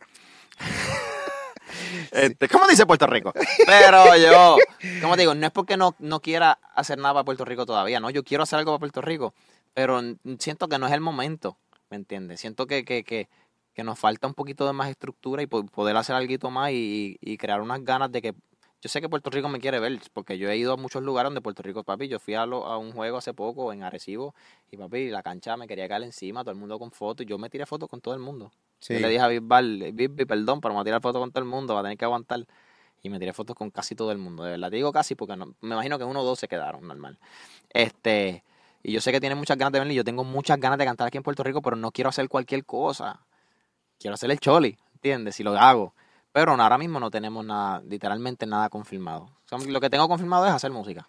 [2.12, 3.34] Este, ¿Cómo dice Puerto Rico?
[3.66, 4.58] Pero yo,
[5.02, 8.00] como te digo, no es porque no, no quiera hacer nada para Puerto Rico todavía,
[8.00, 8.10] ¿no?
[8.10, 9.34] Yo quiero hacer algo para Puerto Rico,
[9.74, 10.00] pero
[10.40, 11.58] siento que no es el momento,
[11.90, 12.40] ¿me entiendes?
[12.40, 13.28] Siento que, que, que,
[13.74, 17.18] que nos falta un poquito de más estructura y po- poder hacer algo más y,
[17.20, 18.34] y crear unas ganas de que...
[18.82, 21.28] Yo sé que Puerto Rico me quiere ver, porque yo he ido a muchos lugares
[21.28, 24.36] donde Puerto Rico, papi, yo fui a, lo- a un juego hace poco en Arecibo
[24.72, 27.38] y papi, la cancha me quería caer encima, todo el mundo con fotos, y yo
[27.40, 28.52] me tiré fotos con todo el mundo.
[28.80, 28.94] Sí.
[28.94, 31.44] Yo le dije a Bisbal, Bisbi, perdón, pero me voy a tirar fotos con todo
[31.44, 32.46] el mundo, va a tener que aguantar.
[33.02, 34.70] Y me tiré fotos con casi todo el mundo, de verdad.
[34.70, 37.20] Te digo casi porque no, me imagino que uno o dos se quedaron, normal.
[37.70, 38.44] Este,
[38.82, 41.08] y yo sé que tiene muchas ganas de y yo tengo muchas ganas de cantar
[41.08, 43.22] aquí en Puerto Rico, pero no quiero hacer cualquier cosa.
[44.00, 45.36] Quiero hacer el choli, ¿entiendes?
[45.36, 45.94] Si lo hago.
[46.32, 49.30] Pero ahora mismo no tenemos nada, literalmente nada confirmado.
[49.46, 51.08] O sea, lo que tengo confirmado es hacer música.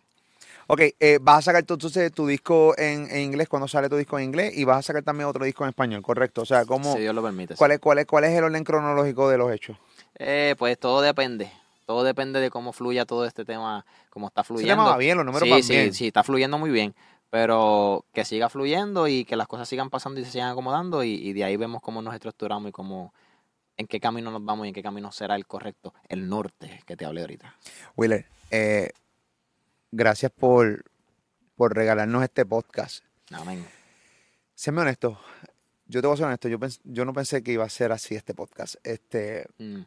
[0.68, 3.96] Ok, eh, vas a sacar tu, entonces tu disco en, en inglés cuando sale tu
[3.96, 6.42] disco en inglés y vas a sacar también otro disco en español, ¿correcto?
[6.42, 7.54] O sea, ¿cómo, Si Dios lo permite.
[7.54, 7.58] sí.
[7.58, 9.76] cuál, es, cuál, es, ¿cuál es el orden cronológico de los hechos?
[10.18, 11.50] Eh, pues todo depende.
[11.86, 14.72] Todo depende de cómo fluya todo este tema, cómo está fluyendo.
[14.72, 15.94] tema va bien, los números sí, van sí, bien.
[15.94, 16.94] sí, está fluyendo muy bien.
[17.30, 21.10] Pero que siga fluyendo y que las cosas sigan pasando y se sigan acomodando y,
[21.14, 23.12] y de ahí vemos cómo nos estructuramos y cómo,
[23.76, 26.96] en qué camino nos vamos y en qué camino será el correcto, el norte que
[26.96, 27.54] te hablé ahorita.
[27.96, 28.90] Wheeler, eh,
[29.90, 30.84] gracias por,
[31.56, 33.04] por regalarnos este podcast.
[33.32, 33.64] Amén.
[34.54, 35.18] Séme honesto,
[35.86, 37.92] yo te voy a ser honesto, yo, pens- yo no pensé que iba a ser
[37.92, 38.76] así este podcast.
[38.84, 39.82] Este, Mm,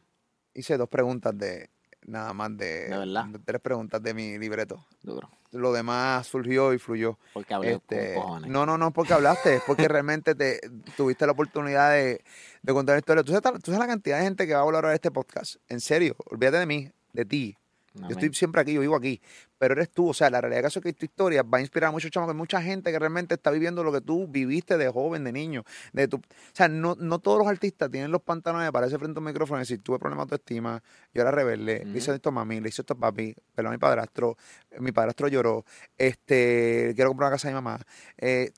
[0.53, 1.69] hice dos preguntas de,
[2.05, 3.25] nada más de, ¿De verdad?
[3.45, 4.85] tres preguntas de mi libreto.
[5.01, 5.29] duro.
[5.51, 7.17] Lo demás surgió y fluyó.
[7.33, 10.59] Porque hablé Este, con no, no, no porque hablaste, es porque realmente te
[10.95, 12.23] tuviste la oportunidad de,
[12.61, 13.23] de contar la historia.
[13.23, 15.55] ¿Tú sabes, tú sabes la cantidad de gente que va a valorar este podcast.
[15.67, 17.57] En serio, olvídate de mí, de ti.
[17.93, 19.21] Yo estoy siempre aquí, yo vivo aquí,
[19.57, 20.09] pero eres tú.
[20.09, 22.61] O sea, la realidad es que tu historia va a inspirar a muchos chamacos, mucha
[22.61, 25.63] gente que realmente está viviendo lo que tú viviste de joven, de niño.
[25.93, 26.21] De tu, o
[26.53, 29.59] sea, no, no todos los artistas tienen los pantalones de pararse frente a un micrófono
[29.59, 30.81] y decir, tuve problemas de autoestima,
[31.13, 33.75] yo era rebelde, le hice esto a mami, le hice esto a papi, perdón a
[33.75, 34.37] mi padrastro,
[34.79, 35.65] mi padrastro lloró,
[35.97, 37.79] este, quiero comprar una casa de mi mamá.
[38.17, 38.51] Eh,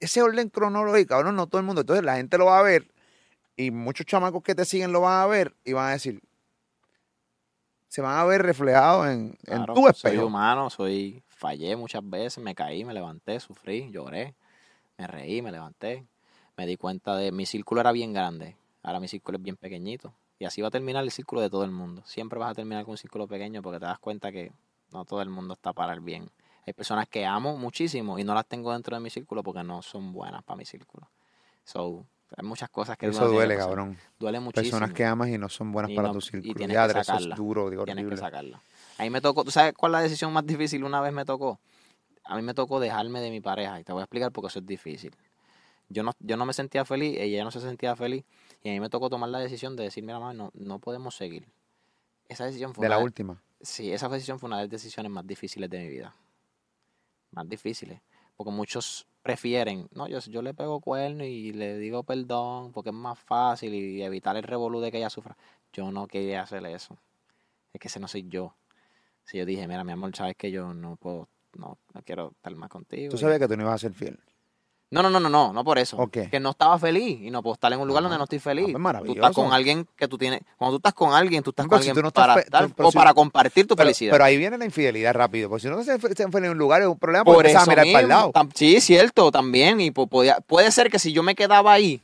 [0.00, 1.80] ese orden cronológico, ahora no todo el mundo.
[1.82, 2.88] Entonces la gente lo va a ver
[3.56, 6.20] y muchos chamacos que te siguen lo van a ver y van a decir,
[7.96, 10.26] se van a ver reflejados en, en tu Soy espejo.
[10.26, 14.34] humano, soy, fallé muchas veces, me caí, me levanté, sufrí, lloré,
[14.98, 16.06] me reí, me levanté.
[16.58, 20.12] Me di cuenta de mi círculo era bien grande, ahora mi círculo es bien pequeñito.
[20.38, 22.02] Y así va a terminar el círculo de todo el mundo.
[22.04, 24.52] Siempre vas a terminar con un círculo pequeño porque te das cuenta que
[24.92, 26.30] no todo el mundo está para el bien.
[26.66, 29.80] Hay personas que amo muchísimo y no las tengo dentro de mi círculo porque no
[29.80, 31.08] son buenas para mi círculo.
[31.64, 32.04] So,
[32.36, 33.96] hay muchas cosas que Eso duele, cabrón.
[34.18, 34.70] Duele muchísimo.
[34.78, 36.54] Personas que amas y no son buenas Y para no- tu y círculo.
[36.54, 37.36] tienes Ya, que eso es sacarla.
[37.36, 38.60] duro, digo, Tienes que sacarla.
[38.98, 40.82] A mí me tocó, ¿tú sabes cuál es la decisión más difícil?
[40.84, 41.60] Una vez me tocó.
[42.24, 44.48] A mí me tocó dejarme de mi pareja y te voy a explicar por qué
[44.48, 45.14] eso es difícil.
[45.88, 48.24] Yo no, yo no me sentía feliz, ella no se sentía feliz
[48.64, 51.14] y a mí me tocó tomar la decisión de decir, mira, mamá, no, no podemos
[51.14, 51.46] seguir.
[52.28, 53.40] Esa decisión fue De la última.
[53.60, 56.16] Sí, esa decisión fue una de las decisiones más difíciles de mi vida.
[57.30, 58.00] Más difíciles.
[58.36, 62.94] Porque muchos prefieren, no, yo, yo le pego cuerno y le digo perdón porque es
[62.94, 65.36] más fácil y evitar el revolú de que ella sufra.
[65.72, 66.96] Yo no quería hacer eso.
[67.72, 68.54] Es que ese no soy yo.
[69.24, 71.28] Si yo dije, mira, mi amor, sabes que yo no puedo,
[71.58, 73.10] no, no quiero estar más contigo.
[73.10, 74.20] Tú sabías que tú no ibas a ser fiel.
[74.90, 75.96] No, no, no, no, no, no por eso.
[75.96, 76.18] Ok.
[76.30, 78.38] Que no estaba feliz y no puedo estar en un lugar Ah, donde no estoy
[78.38, 78.64] feliz.
[78.66, 79.18] pues tú maravilloso.
[79.20, 80.40] estás con alguien que tú tienes.
[80.56, 82.40] Cuando tú estás con alguien, tú estás con si alguien tú no estás para fe-
[82.42, 84.12] estar tú- pero o si- para compartir tu Pero, felicidad.
[84.12, 85.48] pero ahí viene la infidelidad rápido.
[85.48, 87.58] Porque si no se están feliz en un lugar es un problema porque por eso
[87.58, 88.32] a mirar para el lado.
[88.54, 89.80] sí, cierto, también.
[89.80, 92.00] Y po- podía- puede ser que si yo me quedaba ahí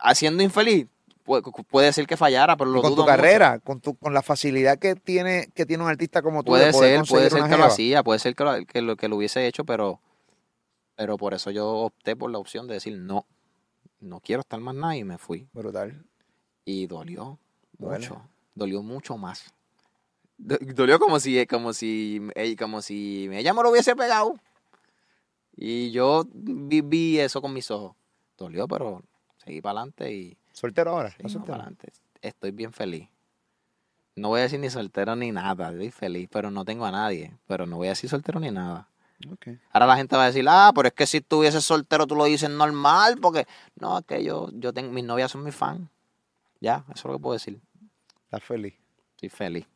[0.00, 0.86] haciendo infeliz,
[1.24, 3.16] puede, puede ser que fallara, pero lo con dudo tu mucho.
[3.16, 6.52] carrera, con, tu, con la facilidad que tiene, que tiene un artista como tú.
[6.54, 8.96] de Puede poder ser, puede ser que lo hacía, puede ser que lo, que lo,
[8.96, 10.00] que lo hubiese hecho, pero,
[10.98, 13.24] pero por eso yo opté por la opción de decir no,
[14.00, 15.48] no quiero estar más nada y me fui.
[15.52, 16.04] Brutal.
[16.64, 17.38] Y dolió
[17.78, 18.00] Duele.
[18.00, 18.20] mucho,
[18.56, 19.54] dolió mucho más.
[20.36, 24.34] Do- Dolió como si, como si, ella- como si ella me lo hubiese pegado.
[25.56, 27.94] Y yo viví eso con mis ojos.
[28.36, 29.02] Dolió, pero
[29.44, 31.14] seguí para adelante y Soltero ahora.
[31.22, 31.92] Adelante.
[32.22, 33.08] Estoy bien feliz.
[34.16, 37.36] No voy a decir ni soltero ni nada, estoy feliz, pero no tengo a nadie.
[37.46, 38.88] Pero no voy a decir soltero ni nada.
[39.72, 42.24] Ahora la gente va a decir, ah, pero es que si estuvieses soltero tú lo
[42.24, 43.46] dices normal, porque
[43.76, 45.88] no, es que yo, yo tengo, mis novias son mis fans.
[46.60, 47.60] Ya, eso es lo que puedo decir.
[48.24, 48.74] Estás feliz.
[49.16, 49.66] Estoy feliz.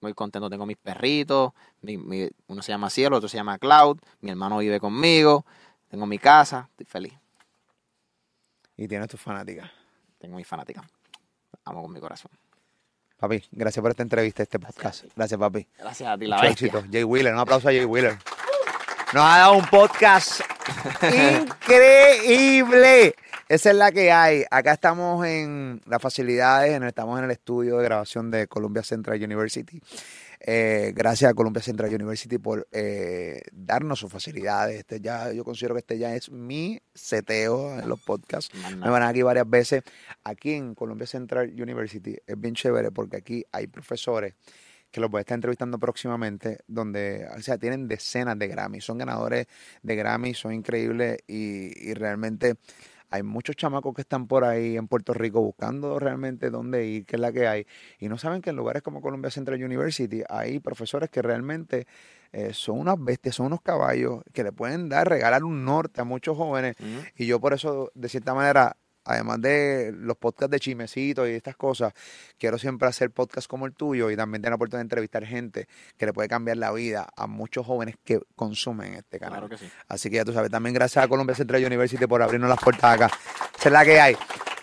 [0.00, 1.52] Muy contento, tengo mis perritos,
[1.82, 5.44] mi- mi- uno se llama Cielo, otro se llama Cloud, mi hermano vive conmigo,
[5.88, 7.12] tengo mi casa, estoy feliz.
[8.76, 9.70] Y tienes tus fanáticas.
[10.18, 10.84] Tengo mis fanáticas.
[11.64, 12.30] Amo con mi corazón.
[13.18, 15.04] Papi, gracias por esta entrevista, este podcast.
[15.14, 15.68] Gracias, papi.
[15.78, 16.66] Gracias a ti, la Mucho bestia.
[16.68, 16.84] éxito.
[16.90, 18.16] Jay Wheeler, un aplauso a Jay Wheeler.
[19.12, 20.40] Nos ha dado un podcast
[21.02, 23.14] increíble.
[23.48, 24.44] Esa es la que hay.
[24.50, 29.20] Acá estamos en las facilidades, en- estamos en el estudio de grabación de Columbia Central
[29.22, 29.80] University.
[30.42, 34.78] Eh, gracias a Columbia Central University por eh, darnos sus facilidades.
[34.78, 38.54] Este ya, yo considero que este ya es mi seteo en los podcasts.
[38.76, 39.82] Me van aquí varias veces.
[40.22, 44.34] Aquí en Columbia Central University es bien chévere porque aquí hay profesores
[44.90, 48.98] que los voy a estar entrevistando próximamente, donde, o sea, tienen decenas de Grammy, son
[48.98, 49.46] ganadores
[49.82, 52.56] de Grammy, son increíbles y, y realmente
[53.10, 57.16] hay muchos chamacos que están por ahí en Puerto Rico buscando realmente dónde ir, qué
[57.16, 57.66] es la que hay,
[57.98, 61.86] y no saben que en lugares como Columbia Central University hay profesores que realmente
[62.32, 66.04] eh, son unas bestias, son unos caballos que le pueden dar, regalar un norte a
[66.04, 66.76] muchos jóvenes
[67.16, 71.56] y yo por eso, de cierta manera, además de los podcasts de chismecitos y estas
[71.56, 71.92] cosas,
[72.38, 75.68] quiero siempre hacer podcasts como el tuyo y también tener la oportunidad de entrevistar gente
[75.96, 79.40] que le puede cambiar la vida a muchos jóvenes que consumen este canal.
[79.40, 79.70] Claro que sí.
[79.88, 82.94] Así que ya tú sabes, también gracias a Columbia Central University por abrirnos las puertas
[82.94, 83.10] acá.
[83.58, 84.16] Esa es la que hay.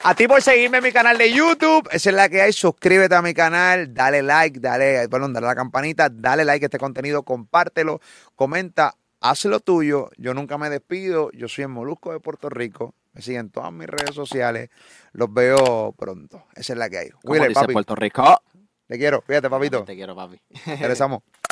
[0.04, 2.54] A ti por seguirme en mi canal de YouTube, esa es la que hay.
[2.54, 6.68] Suscríbete a mi canal, dale like, dale, perdón, dale a la campanita, dale like a
[6.68, 8.00] este contenido, compártelo,
[8.36, 10.10] comenta, haz lo tuyo.
[10.18, 11.32] Yo nunca me despido.
[11.32, 12.94] Yo soy el Molusco de Puerto Rico.
[13.18, 14.70] Me siguen en todas mis redes sociales.
[15.14, 16.44] Los veo pronto.
[16.56, 17.10] Esa es la que hay.
[17.10, 18.44] Como dice papi, Puerto Rico.
[18.86, 19.24] te quiero.
[19.24, 19.84] Fíjate, papito.
[19.86, 20.40] Te quiero, papi.
[20.68, 21.24] Regresamos.